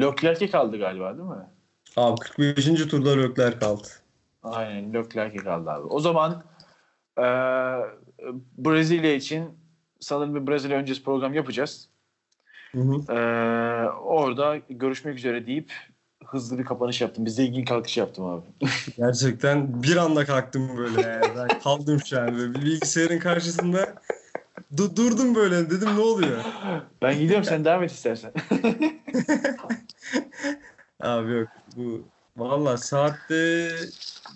Leclerc'e 0.01 0.49
kaldı 0.49 0.77
galiba 0.77 1.17
değil 1.17 1.29
mi? 1.29 1.47
Abi 1.95 2.19
45. 2.19 2.65
turda 2.87 3.17
Leclerc 3.17 3.59
kaldı. 3.59 3.87
Aynen 4.43 4.93
Leclerc'e 4.93 5.37
kaldı 5.37 5.69
abi. 5.69 5.87
O 5.87 5.99
zaman 5.99 6.43
e, 7.17 7.23
Brezilya 8.57 9.13
için 9.13 9.49
sanırım 9.99 10.35
bir 10.35 10.47
Brezilya 10.47 10.77
öncesi 10.77 11.03
program 11.03 11.33
yapacağız. 11.33 11.89
Hı 12.71 12.81
hı. 12.81 13.13
E, 13.13 13.17
orada 13.89 14.57
görüşmek 14.69 15.17
üzere 15.17 15.47
deyip 15.47 15.73
hızlı 16.25 16.57
bir 16.57 16.65
kapanış 16.65 17.01
yaptım. 17.01 17.25
Bir 17.25 17.29
zengin 17.29 17.65
kalkış 17.65 17.97
yaptım 17.97 18.25
abi. 18.25 18.45
Gerçekten 18.97 19.83
bir 19.83 19.97
anda 19.97 20.25
kalktım 20.25 20.77
böyle 20.77 21.01
yani. 21.01 21.25
Ben 21.37 21.59
kaldım 21.59 21.99
şu 22.05 22.21
an 22.21 22.37
böyle. 22.37 22.53
Bilgisayarın 22.53 23.19
karşısında 23.19 23.95
du- 24.75 24.95
durdum 24.95 25.35
böyle 25.35 25.69
dedim 25.69 25.95
ne 25.95 26.01
oluyor? 26.01 26.43
Ben 27.01 27.19
gidiyorum 27.19 27.43
sen 27.45 27.65
devam 27.65 27.83
et 27.83 27.91
istersen. 27.91 28.31
Abi 30.99 31.31
yok 31.31 31.47
bu 31.75 32.07
valla 32.37 32.77
saatte 32.77 33.69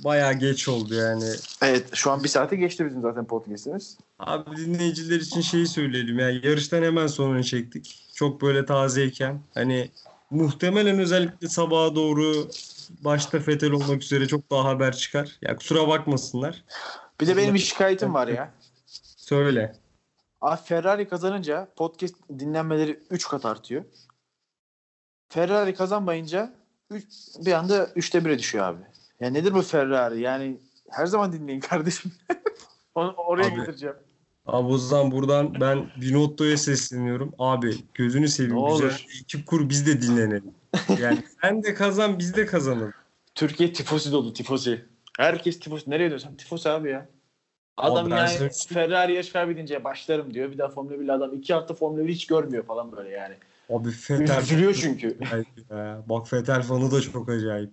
bayağı 0.03 0.33
geç 0.33 0.67
oldu 0.67 0.93
yani. 0.93 1.29
evet 1.61 1.89
şu 1.93 2.11
an 2.11 2.23
bir 2.23 2.29
saate 2.29 2.55
geçti 2.55 2.85
bizim 2.85 3.01
zaten 3.01 3.25
podcast'imiz. 3.25 3.97
Abi 4.19 4.57
dinleyiciler 4.57 5.19
için 5.19 5.41
şeyi 5.41 5.67
söyleyelim 5.67 6.19
yani 6.19 6.39
yarıştan 6.43 6.83
hemen 6.83 7.07
sonra 7.07 7.43
çektik. 7.43 8.03
Çok 8.15 8.41
böyle 8.41 8.65
tazeyken 8.65 9.41
hani 9.53 9.91
muhtemelen 10.29 10.99
özellikle 10.99 11.47
sabaha 11.47 11.95
doğru 11.95 12.49
başta 12.89 13.39
Fetel 13.39 13.71
olmak 13.71 14.03
üzere 14.03 14.27
çok 14.27 14.51
daha 14.51 14.63
haber 14.63 14.95
çıkar. 14.95 15.37
Ya 15.41 15.55
kusura 15.55 15.87
bakmasınlar. 15.87 16.63
Bir 17.21 17.27
de 17.27 17.37
benim 17.37 17.53
bir 17.53 17.59
şikayetim 17.59 18.13
var 18.13 18.27
ya. 18.27 18.53
Söyle. 19.17 19.75
Abi 20.41 20.61
Ferrari 20.61 21.07
kazanınca 21.09 21.67
podcast 21.75 22.15
dinlenmeleri 22.39 22.99
3 23.09 23.27
kat 23.27 23.45
artıyor. 23.45 23.83
Ferrari 25.29 25.73
kazanmayınca 25.75 26.53
üç, 26.89 27.05
bir 27.45 27.51
anda 27.51 27.83
3'te 27.83 28.17
1'e 28.17 28.39
düşüyor 28.39 28.65
abi. 28.65 28.81
Ya 29.19 29.29
nedir 29.29 29.53
bu 29.53 29.61
Ferrari? 29.61 30.21
Yani 30.21 30.57
her 30.89 31.05
zaman 31.05 31.33
dinleyin 31.33 31.59
kardeşim. 31.59 32.11
Onu 32.95 33.11
oraya 33.11 33.47
Abi. 33.47 33.55
getireceğim. 33.55 33.95
Abi 34.47 34.67
o 34.67 34.77
zaman 34.77 35.11
buradan 35.11 35.61
ben 35.61 35.85
Binotto'ya 36.01 36.57
sesleniyorum. 36.57 37.33
Abi 37.39 37.75
gözünü 37.93 38.27
seveyim 38.27 38.55
Ne 38.63 38.69
güzel 38.71 38.87
olur. 38.87 39.05
ekip 39.21 39.45
kur 39.47 39.69
biz 39.69 39.87
de 39.87 40.01
dinlenelim. 40.01 40.53
Yani 41.01 41.23
sen 41.41 41.63
de 41.63 41.73
kazan 41.73 42.19
biz 42.19 42.35
de 42.35 42.45
kazanalım. 42.45 42.93
Türkiye 43.35 43.73
tifosi 43.73 44.11
dolu 44.11 44.33
tifosi. 44.33 44.85
Herkes 45.17 45.59
tifosi. 45.59 45.89
Nereye 45.89 46.09
diyorsan 46.09 46.35
tifosi 46.37 46.69
abi 46.69 46.89
ya. 46.89 47.09
Adam 47.77 48.05
Abi 48.05 48.11
ben 48.11 48.17
yani 48.17 48.49
Ferrari 48.73 49.13
yarış 49.13 49.31
kaybedince 49.31 49.83
başlarım 49.83 50.33
diyor. 50.33 50.51
Bir 50.51 50.57
daha 50.57 50.69
Formula 50.69 50.99
1 50.99 51.09
adam 51.09 51.33
iki 51.33 51.53
hafta 51.53 51.73
Formula 51.73 52.07
1 52.07 52.13
hiç 52.13 52.27
görmüyor 52.27 52.63
falan 52.65 52.91
böyle 52.91 53.09
yani. 53.09 53.35
Abi 53.69 53.91
Fetel 53.91 54.41
Üzülüyor 54.41 54.73
çünkü. 54.73 55.17
ya. 55.71 56.03
Bak 56.09 56.27
Fetel 56.27 56.61
fanı 56.61 56.91
da 56.91 57.01
çok 57.01 57.29
acayip. 57.29 57.71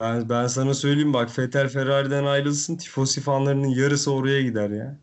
Ben, 0.00 0.28
ben 0.28 0.46
sana 0.46 0.74
söyleyeyim 0.74 1.12
bak 1.12 1.30
Fetel 1.30 1.68
Ferrari'den 1.68 2.24
ayrılsın 2.24 2.76
Tifosi 2.76 3.20
fanlarının 3.20 3.68
yarısı 3.68 4.12
oraya 4.12 4.42
gider 4.42 4.70
ya. 4.70 4.96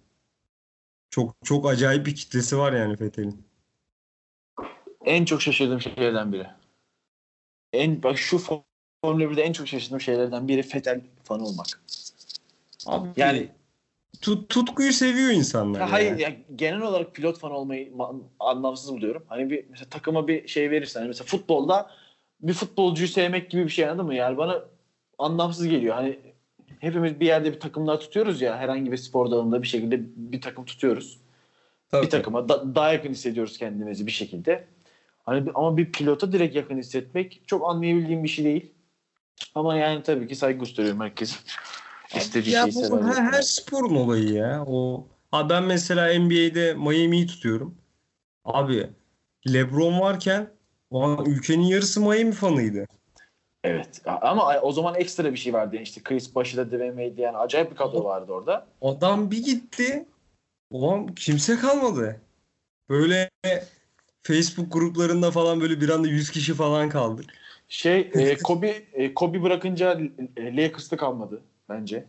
Çok 1.09 1.35
çok 1.43 1.69
acayip 1.69 2.05
bir 2.05 2.15
kitlesi 2.15 2.57
var 2.57 2.73
yani 2.73 2.97
Fetel'in. 2.97 3.43
En 5.05 5.25
çok 5.25 5.41
şaşırdığım 5.41 5.81
şeylerden 5.81 6.33
biri. 6.33 6.47
En 7.73 8.03
bak 8.03 8.17
şu 8.17 8.37
Formula 8.37 9.23
1'de 9.23 9.41
en 9.41 9.53
çok 9.53 9.67
şaşırdığım 9.67 10.01
şeylerden 10.01 10.47
biri 10.47 10.63
Fetel 10.63 11.01
fanı 11.23 11.43
olmak. 11.43 11.65
Abi 12.85 13.07
Yani 13.17 13.49
tut, 14.21 14.49
tutkuyu 14.49 14.93
seviyor 14.93 15.29
insanlar 15.29 15.79
ya 15.79 15.91
hayır 15.91 16.17
ya 16.17 16.35
genel 16.55 16.81
olarak 16.81 17.15
pilot 17.15 17.39
fanı 17.39 17.53
olmayı 17.53 17.91
ma- 17.91 18.21
anlamsız 18.39 18.93
buluyorum. 18.93 19.23
Hani 19.27 19.49
bir 19.49 19.65
mesela 19.69 19.89
takıma 19.89 20.27
bir 20.27 20.47
şey 20.47 20.71
verirsen 20.71 20.99
hani 20.99 21.07
mesela 21.07 21.25
futbolda 21.27 21.91
bir 22.41 22.53
futbolcuyu 22.53 23.07
sevmek 23.07 23.51
gibi 23.51 23.63
bir 23.63 23.69
şey 23.69 23.85
anladın 23.85 24.05
mı? 24.05 24.15
Yani 24.15 24.37
bana 24.37 24.63
anlamsız 25.17 25.67
geliyor. 25.67 25.95
Hani 25.95 26.19
hepimiz 26.79 27.19
bir 27.19 27.25
yerde 27.25 27.53
bir 27.53 27.59
takımlar 27.59 27.99
tutuyoruz 27.99 28.41
ya 28.41 28.57
herhangi 28.57 28.91
bir 28.91 28.97
spor 28.97 29.31
dalında 29.31 29.61
bir 29.61 29.67
şekilde 29.67 29.99
bir 30.15 30.41
takım 30.41 30.65
tutuyoruz. 30.65 31.19
Tabii. 31.91 32.05
bir 32.05 32.09
takıma 32.09 32.49
da- 32.49 32.75
daha 32.75 32.93
yakın 32.93 33.09
hissediyoruz 33.09 33.57
kendimizi 33.57 34.05
bir 34.07 34.11
şekilde. 34.11 34.67
Hani 35.23 35.51
ama 35.55 35.77
bir 35.77 35.91
pilota 35.91 36.31
direkt 36.31 36.55
yakın 36.55 36.77
hissetmek 36.77 37.41
çok 37.47 37.69
anlayabildiğim 37.69 38.23
bir 38.23 38.29
şey 38.29 38.45
değil. 38.45 38.71
Ama 39.55 39.75
yani 39.75 40.03
tabii 40.03 40.27
ki 40.27 40.35
saygı 40.35 40.59
gösteriyorum 40.59 41.01
herkesin. 41.01 41.37
İstediği 42.15 42.55
Ya 42.55 42.71
şeyi 42.71 42.91
bu 42.91 43.03
her, 43.07 43.23
her 43.23 43.41
sporun 43.41 43.95
olayı 43.95 44.29
ya. 44.29 44.63
O 44.67 45.07
ha 45.31 45.49
ben 45.49 45.63
mesela 45.63 46.13
NBA'de 46.19 46.73
Miami'yi 46.73 47.27
tutuyorum. 47.27 47.77
Abi 48.45 48.89
LeBron 49.53 49.99
varken 49.99 50.49
o 50.91 51.03
an 51.03 51.25
ülkenin 51.25 51.63
yarısı 51.63 52.01
Miami 52.01 52.31
fanıydı. 52.31 52.85
Evet. 53.63 54.01
Ama 54.05 54.59
o 54.61 54.71
zaman 54.71 54.95
ekstra 54.95 55.31
bir 55.31 55.37
şey 55.37 55.53
vardı. 55.53 55.75
Yani 55.75 55.83
işte 55.83 56.03
Chris 56.03 56.35
Bosh'da 56.35 56.67
Dwayne 56.67 57.03
Wade 57.05 57.21
yani 57.21 57.37
acayip 57.37 57.71
bir 57.71 57.75
kadro 57.75 58.03
vardı 58.03 58.31
orada. 58.31 58.67
Adam 58.81 59.31
bir 59.31 59.43
gitti. 59.43 60.05
O 60.71 60.93
an 60.93 61.07
kimse 61.07 61.55
kalmadı. 61.55 62.21
Böyle 62.89 63.29
Facebook 64.23 64.73
gruplarında 64.73 65.31
falan 65.31 65.61
böyle 65.61 65.81
bir 65.81 65.89
anda 65.89 66.07
100 66.07 66.31
kişi 66.31 66.53
falan 66.53 66.89
kaldı. 66.89 67.21
Şey 67.67 68.11
e, 68.13 68.37
Kobe 68.37 68.69
e, 68.93 69.13
Kobe 69.13 69.43
bırakınca 69.43 69.99
e, 70.37 70.57
Lakers'ta 70.57 70.97
kalmadı 70.97 71.41
bence. 71.69 71.95
E, 71.97 72.05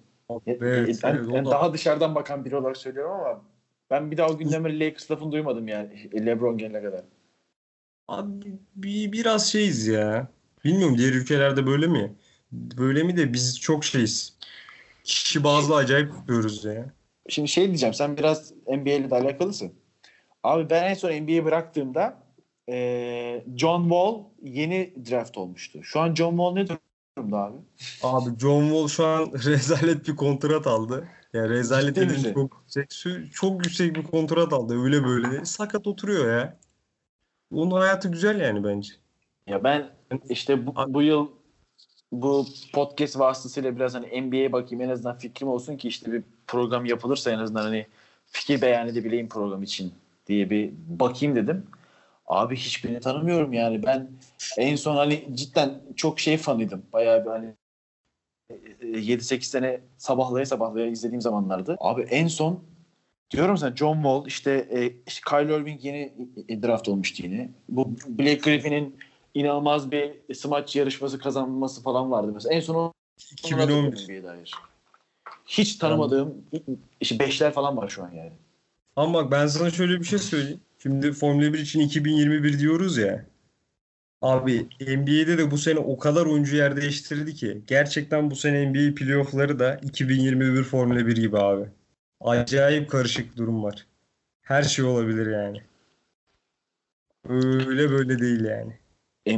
Evet, 0.47 1.01
ben, 1.03 1.15
evet, 1.15 1.29
o 1.29 1.35
ben 1.35 1.47
da- 1.47 1.51
daha 1.51 1.73
dışarıdan 1.73 2.15
bakan 2.15 2.45
biri 2.45 2.57
olarak 2.57 2.77
söylüyorum 2.77 3.13
ama 3.13 3.43
ben 3.91 4.11
bir 4.11 4.17
daha 4.17 4.29
o 4.29 4.39
günden 4.39 4.65
beri 4.65 4.81
Lakers 4.81 5.11
lafını 5.11 5.33
duymadım 5.33 5.69
yani 5.69 6.11
LeBron 6.27 6.59
gelene 6.59 6.83
kadar. 6.83 7.05
Abi 8.11 8.59
bir, 8.77 9.13
biraz 9.13 9.53
şeyiz 9.53 9.87
ya. 9.87 10.29
Bilmiyorum 10.65 10.99
diğer 10.99 11.13
ülkelerde 11.13 11.67
böyle 11.67 11.87
mi? 11.87 12.15
Böyle 12.53 13.03
mi 13.03 13.17
de 13.17 13.33
biz 13.33 13.61
çok 13.61 13.85
şeyiz. 13.85 14.37
Kişi 15.05 15.45
bazlı 15.45 15.77
acayip 15.77 16.15
yapıyoruz 16.15 16.65
ya. 16.65 16.93
Şimdi 17.29 17.49
şey 17.49 17.67
diyeceğim 17.67 17.95
sen 17.95 18.17
biraz 18.17 18.53
NBA 18.67 18.91
ile 18.91 19.11
de 19.11 19.15
alakalısın. 19.15 19.73
Abi 20.43 20.71
ben 20.71 20.91
en 20.91 20.95
son 20.95 21.11
NBA'yi 21.11 21.45
bıraktığımda 21.45 22.23
e, 22.69 23.45
John 23.57 23.83
Wall 23.83 24.25
yeni 24.43 24.95
draft 25.11 25.39
olmuştu. 25.39 25.79
Şu 25.83 26.01
an 26.01 26.15
John 26.15 26.31
Wall 26.31 26.53
ne 26.53 26.67
durumda 26.69 27.39
abi? 27.39 27.57
Abi 28.03 28.39
John 28.39 28.63
Wall 28.63 28.89
şu 28.89 29.07
an 29.07 29.33
rezalet 29.45 30.09
bir 30.09 30.17
kontrat 30.17 30.67
aldı. 30.67 31.09
Ya 31.33 31.49
rezalet 31.49 31.95
çok 32.35 32.53
yüksek, 32.67 32.91
çok 33.33 33.67
yüksek 33.67 33.97
bir 33.97 34.05
kontrat 34.05 34.53
aldı. 34.53 34.83
Öyle 34.83 35.05
böyle. 35.05 35.45
Sakat 35.45 35.87
oturuyor 35.87 36.39
ya. 36.39 36.61
Onun 37.55 37.71
hayatı 37.71 38.09
güzel 38.09 38.41
yani 38.41 38.65
bence. 38.65 38.93
Ya 39.47 39.65
ben 39.65 39.91
işte 40.29 40.67
bu, 40.67 40.75
bu 40.89 41.03
yıl 41.03 41.29
bu 42.13 42.47
podcast 42.73 43.19
vasıtasıyla 43.19 43.77
biraz 43.77 43.95
hani 43.95 44.23
NBA'ye 44.23 44.53
bakayım 44.53 44.85
en 44.85 44.89
azından 44.89 45.19
fikrim 45.19 45.49
olsun 45.49 45.77
ki 45.77 45.89
işte 45.89 46.13
bir 46.13 46.23
program 46.47 46.85
yapılırsa 46.87 47.31
en 47.31 47.39
azından 47.39 47.63
hani 47.63 47.87
fikir 48.27 48.63
beyan 48.63 48.89
edebileyim 48.89 49.29
program 49.29 49.63
için 49.63 49.95
diye 50.27 50.51
bir 50.51 50.73
bakayım 50.89 51.37
dedim. 51.37 51.67
Abi 52.27 52.57
hiçbirini 52.57 53.01
tanımıyorum 53.01 53.53
yani. 53.53 53.83
Ben 53.83 54.11
en 54.59 54.77
son 54.77 54.97
hani 54.97 55.29
cidden 55.35 55.81
çok 55.97 56.21
şey 56.21 56.37
fanıydım. 56.37 56.83
Bayağı 56.93 57.25
bir 57.25 57.31
hani 57.31 57.55
e, 58.81 58.87
7-8 58.87 59.43
sene 59.43 59.81
sabahlaya 59.97 60.47
sabahlaya 60.47 60.87
izlediğim 60.87 61.21
zamanlardı. 61.21 61.77
Abi 61.81 62.03
en 62.03 62.27
son 62.27 62.65
diyorum 63.31 63.57
sana 63.57 63.77
John 63.77 63.95
Wall 63.95 64.27
işte, 64.27 64.69
e, 64.71 64.93
işte 65.07 65.21
Kyrie 65.31 65.57
Irving 65.57 65.85
yeni 65.85 66.13
e, 66.49 66.63
draft 66.63 66.89
olmuştu 66.89 67.23
yine. 67.23 67.51
Bu 67.69 67.93
Blake 68.09 68.35
Griffin'in 68.35 68.97
inanılmaz 69.35 69.91
bir 69.91 70.35
smaç 70.35 70.77
yarışması 70.77 71.19
kazanması 71.19 71.83
falan 71.83 72.11
vardı 72.11 72.31
mesela. 72.35 72.55
En 72.55 72.61
son 72.61 72.75
onu 72.75 72.93
2011. 73.33 74.05
NBA'ye 74.05 74.23
dair. 74.23 74.55
Hiç 75.47 75.77
tanımadığım 75.77 76.35
işte 77.01 77.19
beşler 77.19 77.53
falan 77.53 77.77
var 77.77 77.89
şu 77.89 78.03
an 78.03 78.11
yani. 78.13 78.33
Ama 78.97 79.15
bak 79.15 79.33
ben 79.33 79.47
sana 79.47 79.71
şöyle 79.71 80.01
bir 80.01 80.05
şey 80.05 80.19
söyleyeyim. 80.19 80.61
Şimdi 80.79 81.13
Formula 81.13 81.53
1 81.53 81.59
için 81.59 81.81
2021 81.81 82.59
diyoruz 82.59 82.99
ya. 82.99 83.27
Abi 84.23 84.67
NBA'de 84.81 85.39
de 85.39 85.51
bu 85.51 85.59
sene 85.59 85.79
o 85.79 85.99
kadar 85.99 86.27
oyuncu 86.27 86.57
yer 86.57 86.77
değiştirdi 86.77 87.35
ki. 87.35 87.63
Gerçekten 87.67 88.31
bu 88.31 88.37
sene 88.37 88.71
NBA 88.71 88.95
playoff'ları 88.95 89.59
da 89.59 89.81
2021 89.83 90.63
Formula 90.63 91.07
1 91.07 91.17
gibi 91.17 91.39
abi. 91.39 91.65
Acayip 92.21 92.91
karışık 92.91 93.37
durum 93.37 93.63
var. 93.63 93.87
Her 94.43 94.63
şey 94.63 94.85
olabilir 94.85 95.33
yani. 95.33 95.63
Öyle 97.29 97.91
böyle 97.91 98.19
değil 98.19 98.45
yani. 98.45 98.81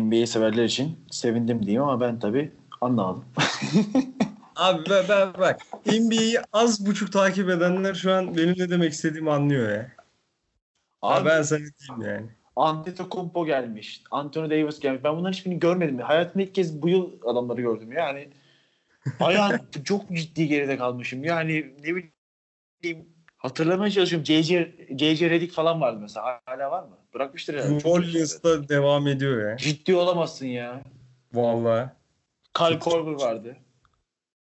NBA 0.01 0.27
severler 0.27 0.65
için 0.65 0.99
sevindim 1.11 1.63
diyeyim 1.63 1.83
ama 1.83 2.01
ben 2.01 2.19
tabii 2.19 2.53
anlamadım. 2.81 3.25
Abi 4.57 4.91
ben, 4.91 5.05
ben 5.09 5.35
bak 5.39 5.61
NBA'yi 5.87 6.39
az 6.53 6.87
buçuk 6.87 7.13
takip 7.13 7.51
edenler 7.51 7.95
şu 7.95 8.13
an 8.13 8.37
benim 8.37 8.55
ne 8.59 8.71
demek 8.71 8.93
istediğimi 8.93 9.31
anlıyor 9.31 9.71
ya. 9.71 9.93
Abi, 11.03 11.21
Abi 11.21 11.29
ben 11.29 11.43
sana 11.43 11.59
diyeyim 11.59 12.15
yani. 12.15 12.27
Antetokounmpo 12.57 13.47
gelmiş. 13.47 14.03
Anthony 14.11 14.51
Davis 14.51 14.81
gelmiş. 14.81 15.05
Ben 15.05 15.17
bunların 15.17 15.33
hiçbirini 15.33 15.59
görmedim. 15.61 15.99
Hayatımda 15.99 16.45
ilk 16.45 16.55
kez 16.55 16.83
bu 16.83 16.89
yıl 16.89 17.11
adamları 17.25 17.61
gördüm. 17.61 17.93
Yani 17.93 18.29
bayağı 19.21 19.61
çok 19.85 20.11
ciddi 20.13 20.49
geride 20.49 20.77
kalmışım. 20.77 21.25
Yani 21.25 21.75
ne 21.79 21.95
bileyim 21.95 22.13
hatırlamaya 23.37 23.91
çalışıyorum. 23.91 24.27
JJ, 24.27 24.49
JJ 24.99 25.23
Redick 25.23 25.55
falan 25.55 25.81
vardı 25.81 25.99
mesela. 26.01 26.41
Hala 26.45 26.71
var 26.71 26.83
mı? 26.83 26.99
Bırakmıştır 27.15 27.55
herhalde. 27.55 27.89
Orleans'ta 27.89 28.69
devam 28.69 29.07
ediyor 29.07 29.51
ya. 29.51 29.57
Ciddi 29.57 29.95
olamazsın 29.95 30.47
ya. 30.47 30.83
Vallahi. 31.33 31.91
Kyle 32.55 32.79
Korver 32.79 33.13
vardı. 33.13 33.57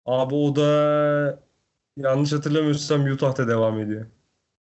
Abi 0.07 0.35
o 0.35 0.57
da 0.57 1.41
yanlış 1.97 2.33
hatırlamıyorsam 2.33 3.05
Utah'ta 3.05 3.49
devam 3.49 3.81
ediyor. 3.81 4.07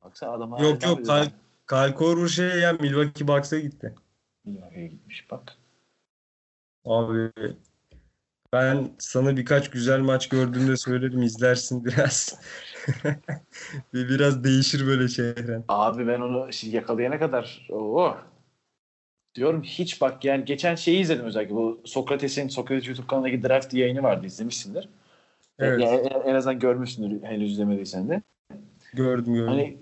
Baksana 0.04 0.30
adam 0.32 0.50
Yok, 0.50 0.82
yok. 0.82 0.98
Kyle- 1.06 1.32
Kyle 1.68 1.94
Korver 1.94 2.28
şey 2.28 2.60
ya 2.60 2.72
Milwaukee 2.72 3.28
Bucks'a 3.28 3.58
gitti. 3.58 3.94
Milwaukee'ye 4.44 4.86
gitmiş 4.86 5.30
bak. 5.30 5.52
Abi 6.84 7.32
ben 8.52 8.90
sana 8.98 9.36
birkaç 9.36 9.70
güzel 9.70 10.00
maç 10.00 10.28
gördüğümde 10.28 10.76
söylerim 10.76 11.22
izlersin 11.22 11.84
biraz. 11.84 12.40
Bir 13.94 14.08
biraz 14.08 14.44
değişir 14.44 14.86
böyle 14.86 15.08
çehren. 15.08 15.64
Abi 15.68 16.06
ben 16.06 16.20
onu 16.20 16.48
yakalayana 16.62 17.18
kadar 17.18 17.68
oo. 17.70 18.16
Diyorum 19.34 19.62
hiç 19.62 20.00
bak 20.00 20.24
yani 20.24 20.44
geçen 20.44 20.74
şeyi 20.74 21.00
izledim 21.00 21.24
özellikle 21.24 21.54
bu 21.54 21.80
Sokrates'in 21.84 22.48
Sokrates 22.48 22.88
YouTube 22.88 23.06
kanalındaki 23.06 23.42
draft 23.42 23.74
yayını 23.74 24.02
vardı 24.02 24.26
izlemişsindir. 24.26 24.88
Evet. 25.58 25.80
Yani 25.80 26.06
en, 26.24 26.34
azından 26.34 26.58
görmüşsündür 26.58 27.22
henüz 27.22 27.52
izlemediysen 27.52 28.08
de. 28.08 28.22
Gördüm 28.94 29.34
gördüm. 29.34 29.48
Hani 29.48 29.78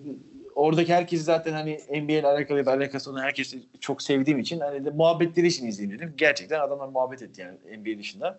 oradaki 0.55 0.95
herkes 0.95 1.25
zaten 1.25 1.53
hani 1.53 1.81
NBA 1.91 2.13
ile 2.13 2.27
alakalı 2.27 2.59
bir 2.59 2.67
alakası 2.67 3.11
olan 3.11 3.23
herkesi 3.23 3.63
çok 3.81 4.03
sevdiğim 4.03 4.39
için 4.39 4.61
hani 4.61 4.85
de 4.85 4.91
muhabbetleri 4.91 5.47
için 5.47 5.67
izleyeyim 5.67 5.99
dedim. 5.99 6.15
Gerçekten 6.17 6.61
adamlar 6.61 6.89
muhabbet 6.89 7.23
etti 7.23 7.41
yani 7.41 7.79
NBA 7.79 7.99
dışında. 7.99 8.39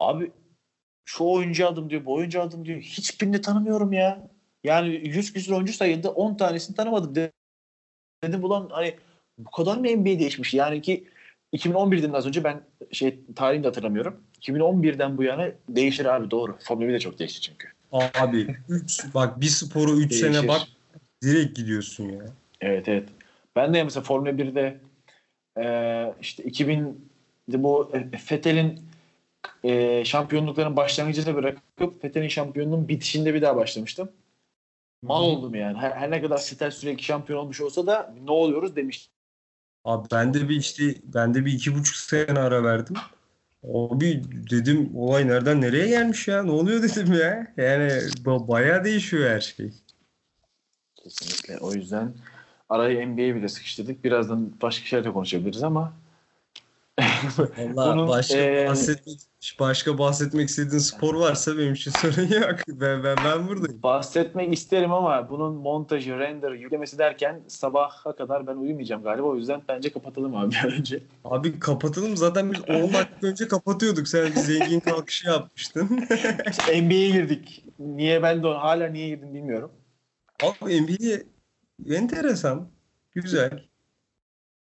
Abi 0.00 0.30
şu 1.04 1.24
oyuncu 1.24 1.66
aldım 1.68 1.90
diyor, 1.90 2.04
bu 2.04 2.14
oyuncu 2.14 2.42
aldım 2.42 2.64
diyor. 2.64 2.80
Hiçbirini 2.80 3.40
tanımıyorum 3.40 3.92
ya. 3.92 4.28
Yani 4.64 4.88
100 4.88 5.32
küsur 5.32 5.52
oyuncu 5.52 5.72
sayıldı 5.72 6.08
10 6.08 6.34
tanesini 6.36 6.76
tanımadım. 6.76 7.14
De- 7.14 7.32
Dedim 8.24 8.44
ulan 8.44 8.68
hani 8.72 8.94
bu 9.38 9.50
kadar 9.50 9.76
mı 9.76 9.86
NBA 9.86 10.18
değişmiş? 10.18 10.54
Yani 10.54 10.82
ki 10.82 11.08
2011'den 11.52 12.12
az 12.12 12.26
önce 12.26 12.44
ben 12.44 12.60
şey 12.92 13.20
tarihini 13.36 13.64
de 13.64 13.68
hatırlamıyorum. 13.68 14.20
2011'den 14.40 15.18
bu 15.18 15.22
yana 15.22 15.48
değişir 15.68 16.04
abi 16.04 16.30
doğru. 16.30 16.58
Formula 16.64 16.88
1 16.88 16.92
de 16.92 16.98
çok 16.98 17.18
değişti 17.18 17.40
çünkü. 17.40 17.68
Abi 17.92 18.56
3 18.68 19.14
bak 19.14 19.40
bir 19.40 19.46
sporu 19.46 20.00
3 20.00 20.14
sene 20.14 20.48
bak 20.48 20.60
direkt 21.22 21.56
gidiyorsun 21.56 22.04
ya. 22.04 22.22
Evet 22.60 22.88
evet. 22.88 23.08
Ben 23.56 23.74
de 23.74 23.84
mesela 23.84 24.04
Formula 24.04 24.30
1'de 24.30 24.80
e, 25.60 25.64
işte 26.20 26.42
2000'de 26.42 27.62
bu 27.62 27.90
e, 28.12 28.18
Fettel'in 28.18 28.80
e, 29.64 30.04
şampiyonlukların 30.04 30.76
başlangıcında 30.76 31.34
bırakıp 31.34 32.02
Fettel'in 32.02 32.28
şampiyonluğun 32.28 32.88
bitişinde 32.88 33.34
bir 33.34 33.42
daha 33.42 33.56
başlamıştım. 33.56 34.12
Mal 35.02 35.22
oldum 35.22 35.54
yani. 35.54 35.78
Her, 35.78 35.90
her 35.90 36.10
ne 36.10 36.22
kadar 36.22 36.36
Vettel 36.52 36.70
sürekli 36.70 37.02
şampiyon 37.02 37.38
olmuş 37.38 37.60
olsa 37.60 37.86
da 37.86 38.14
ne 38.24 38.30
oluyoruz 38.30 38.76
demiştim. 38.76 39.12
Abi 39.84 40.08
ben 40.12 40.34
de 40.34 40.48
bir 40.48 40.56
işte 40.56 40.94
ben 41.04 41.34
de 41.34 41.44
bir 41.44 41.52
iki 41.52 41.74
buçuk 41.74 41.96
sene 41.96 42.38
ara 42.38 42.64
verdim. 42.64 42.96
O 43.62 44.00
bir 44.00 44.24
dedim 44.50 44.90
olay 44.96 45.28
nereden 45.28 45.60
nereye 45.60 45.88
gelmiş 45.88 46.28
ya? 46.28 46.42
Ne 46.42 46.50
oluyor 46.50 46.82
dedim 46.96 47.12
ya. 47.12 47.52
Yani 47.56 47.92
ba- 48.24 48.48
bayağı 48.48 48.84
değişiyor 48.84 49.30
her 49.30 49.40
şey. 49.40 49.72
Kesinlikle. 50.94 51.58
O 51.58 51.72
yüzden 51.72 52.14
arayı 52.68 53.08
NBA'ye 53.08 53.34
bile 53.34 53.48
sıkıştırdık. 53.48 54.04
Birazdan 54.04 54.52
başka 54.62 54.86
şeyler 54.86 55.04
de 55.04 55.12
konuşabiliriz 55.12 55.62
ama 55.62 55.92
Vallahi 57.58 57.96
Bunun, 57.96 58.08
başka 58.08 58.34
eee, 58.38 58.66
bahsetmek 58.68 59.18
başka 59.60 59.98
bahsetmek 59.98 60.48
istediğin 60.48 60.78
spor 60.78 61.14
varsa 61.14 61.58
benim 61.58 61.72
için 61.74 61.90
sorun 62.00 62.28
yok. 62.28 62.54
Ben 62.68 63.04
ben 63.04 63.16
ben 63.24 63.48
buradayım. 63.48 63.82
bahsetmek 63.82 64.52
isterim 64.52 64.92
ama 64.92 65.30
bunun 65.30 65.54
montajı, 65.54 66.18
render, 66.18 66.52
yüklemesi 66.52 66.98
derken 66.98 67.42
sabaha 67.48 68.16
kadar 68.16 68.46
ben 68.46 68.56
uyumayacağım 68.56 69.02
galiba. 69.02 69.26
O 69.26 69.36
yüzden 69.36 69.62
bence 69.68 69.92
kapatalım 69.92 70.36
abi 70.36 70.56
önce. 70.66 71.02
Abi 71.24 71.58
kapatalım 71.58 72.16
zaten 72.16 72.52
biz 72.52 72.60
10 72.60 72.66
dakika 72.92 73.26
önce 73.26 73.48
kapatıyorduk. 73.48 74.08
Sen 74.08 74.26
bir 74.26 74.36
zengin 74.36 74.80
kalkışı 74.80 75.28
yapmıştın. 75.28 76.06
İşte 76.50 76.82
NBA'ye 76.82 77.10
girdik. 77.10 77.64
Niye 77.78 78.22
ben 78.22 78.42
de 78.42 78.48
hala 78.48 78.86
niye 78.88 79.08
girdim 79.08 79.34
bilmiyorum. 79.34 79.70
Abi 80.42 80.82
NBA 80.82 81.22
enteresan. 81.94 82.68
Güzel. 83.14 83.69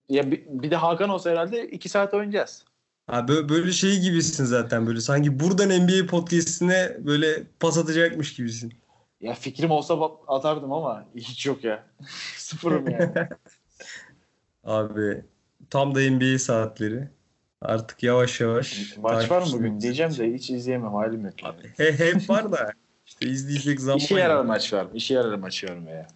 Ya 0.09 0.31
bir, 0.31 0.43
bir 0.47 0.71
de 0.71 0.75
Hakan 0.75 1.09
olsa 1.09 1.29
herhalde 1.29 1.67
iki 1.67 1.89
saat 1.89 2.13
oynayacağız. 2.13 2.65
Ha 3.07 3.27
böyle, 3.27 3.49
böyle 3.49 3.71
şey 3.71 3.99
gibisin 3.99 4.45
zaten 4.45 4.87
böyle 4.87 5.01
sanki 5.01 5.39
buradan 5.39 5.69
NBA 5.69 6.05
podcast'ine 6.07 6.97
böyle 6.99 7.43
pas 7.59 7.77
atacakmış 7.77 8.35
gibisin. 8.35 8.73
Ya 9.21 9.33
fikrim 9.33 9.71
olsa 9.71 10.11
atardım 10.27 10.73
ama 10.73 11.05
hiç 11.15 11.45
yok 11.45 11.63
ya. 11.63 11.83
Sıfırım 12.37 12.89
yani. 12.89 13.13
Abi 14.63 15.23
tam 15.69 15.95
da 15.95 15.99
NBA 15.99 16.39
saatleri. 16.39 17.07
Artık 17.61 18.03
yavaş 18.03 18.41
yavaş. 18.41 18.97
Maç 18.97 19.31
var 19.31 19.41
mı 19.41 19.47
bugün 19.53 19.79
diyeceğim 19.79 20.17
de 20.17 20.33
hiç 20.33 20.49
izleyemem 20.49 20.93
halim 20.93 21.25
yok. 21.25 21.43
Yani. 21.43 21.55
He, 21.77 21.99
hep 21.99 22.29
var 22.29 22.51
da 22.51 22.71
işte 23.05 23.25
izleyecek 23.25 23.81
zaman 23.81 23.97
İşe 23.97 24.15
yarar 24.15 24.45
maç 24.45 24.73
var 24.73 24.83
mı? 24.83 24.91
İşe 24.93 25.13
yarar 25.13 25.35
maç 25.35 25.61
görmeye. 25.61 26.07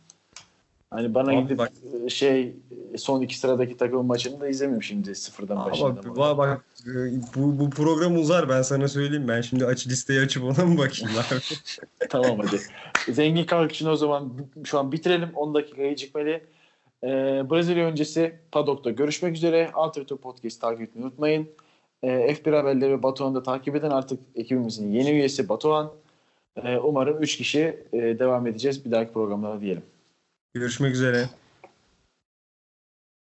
Hani 0.93 1.13
bana 1.13 1.31
Abi 1.31 1.43
gidip 1.43 1.57
bak- 1.57 1.71
şey 2.09 2.55
son 2.97 3.21
iki 3.21 3.37
sıradaki 3.39 3.77
takım 3.77 4.05
maçını 4.05 4.41
da 4.41 4.47
izlemiyorum 4.47 4.83
şimdi 4.83 5.15
sıfırdan 5.15 5.55
Ama 5.55 5.71
başından. 5.71 5.97
bak, 6.17 6.37
bak 6.37 6.65
e, 6.87 6.91
bu, 7.35 7.59
bu 7.59 7.69
program 7.69 8.15
uzar 8.15 8.49
ben 8.49 8.61
sana 8.61 8.87
söyleyeyim. 8.87 9.27
Ben 9.27 9.41
şimdi 9.41 9.65
aç 9.65 9.87
listeyi 9.87 10.19
açıp 10.21 10.43
ona 10.43 10.65
mı 10.65 10.77
bakayım 10.77 11.11
abi? 11.31 11.39
tamam 12.09 12.39
hadi. 12.39 12.59
Zengin 13.11 13.45
kalkışını 13.45 13.89
o 13.91 13.95
zaman 13.95 14.33
şu 14.63 14.79
an 14.79 14.91
bitirelim. 14.91 15.29
10 15.35 15.53
dakika 15.53 15.83
gecikmeli. 15.89 16.43
Ee, 17.03 17.07
Brezilya 17.51 17.85
öncesi 17.85 18.35
Paddock'ta 18.51 18.89
görüşmek 18.91 19.35
üzere. 19.35 19.71
Alternative 19.73 20.19
Podcast 20.19 20.61
takip 20.61 20.81
etmeyi 20.81 21.05
unutmayın. 21.05 21.47
Ee, 22.03 22.07
F1 22.07 22.55
haberleri 22.55 22.91
ve 22.91 23.03
Batuhan'ı 23.03 23.35
da 23.35 23.43
takip 23.43 23.75
edin. 23.75 23.89
Artık 23.89 24.19
ekibimizin 24.35 24.91
yeni 24.91 25.09
üyesi 25.11 25.49
Batuhan. 25.49 25.91
Ee, 26.63 26.77
umarım 26.77 27.21
3 27.21 27.37
kişi 27.37 27.77
e, 27.93 27.97
devam 28.19 28.47
edeceğiz 28.47 28.85
bir 28.85 28.91
dahaki 28.91 29.13
programlarda 29.13 29.61
diyelim. 29.61 29.83
Görüşmek 30.53 30.93
üzere. 30.93 31.29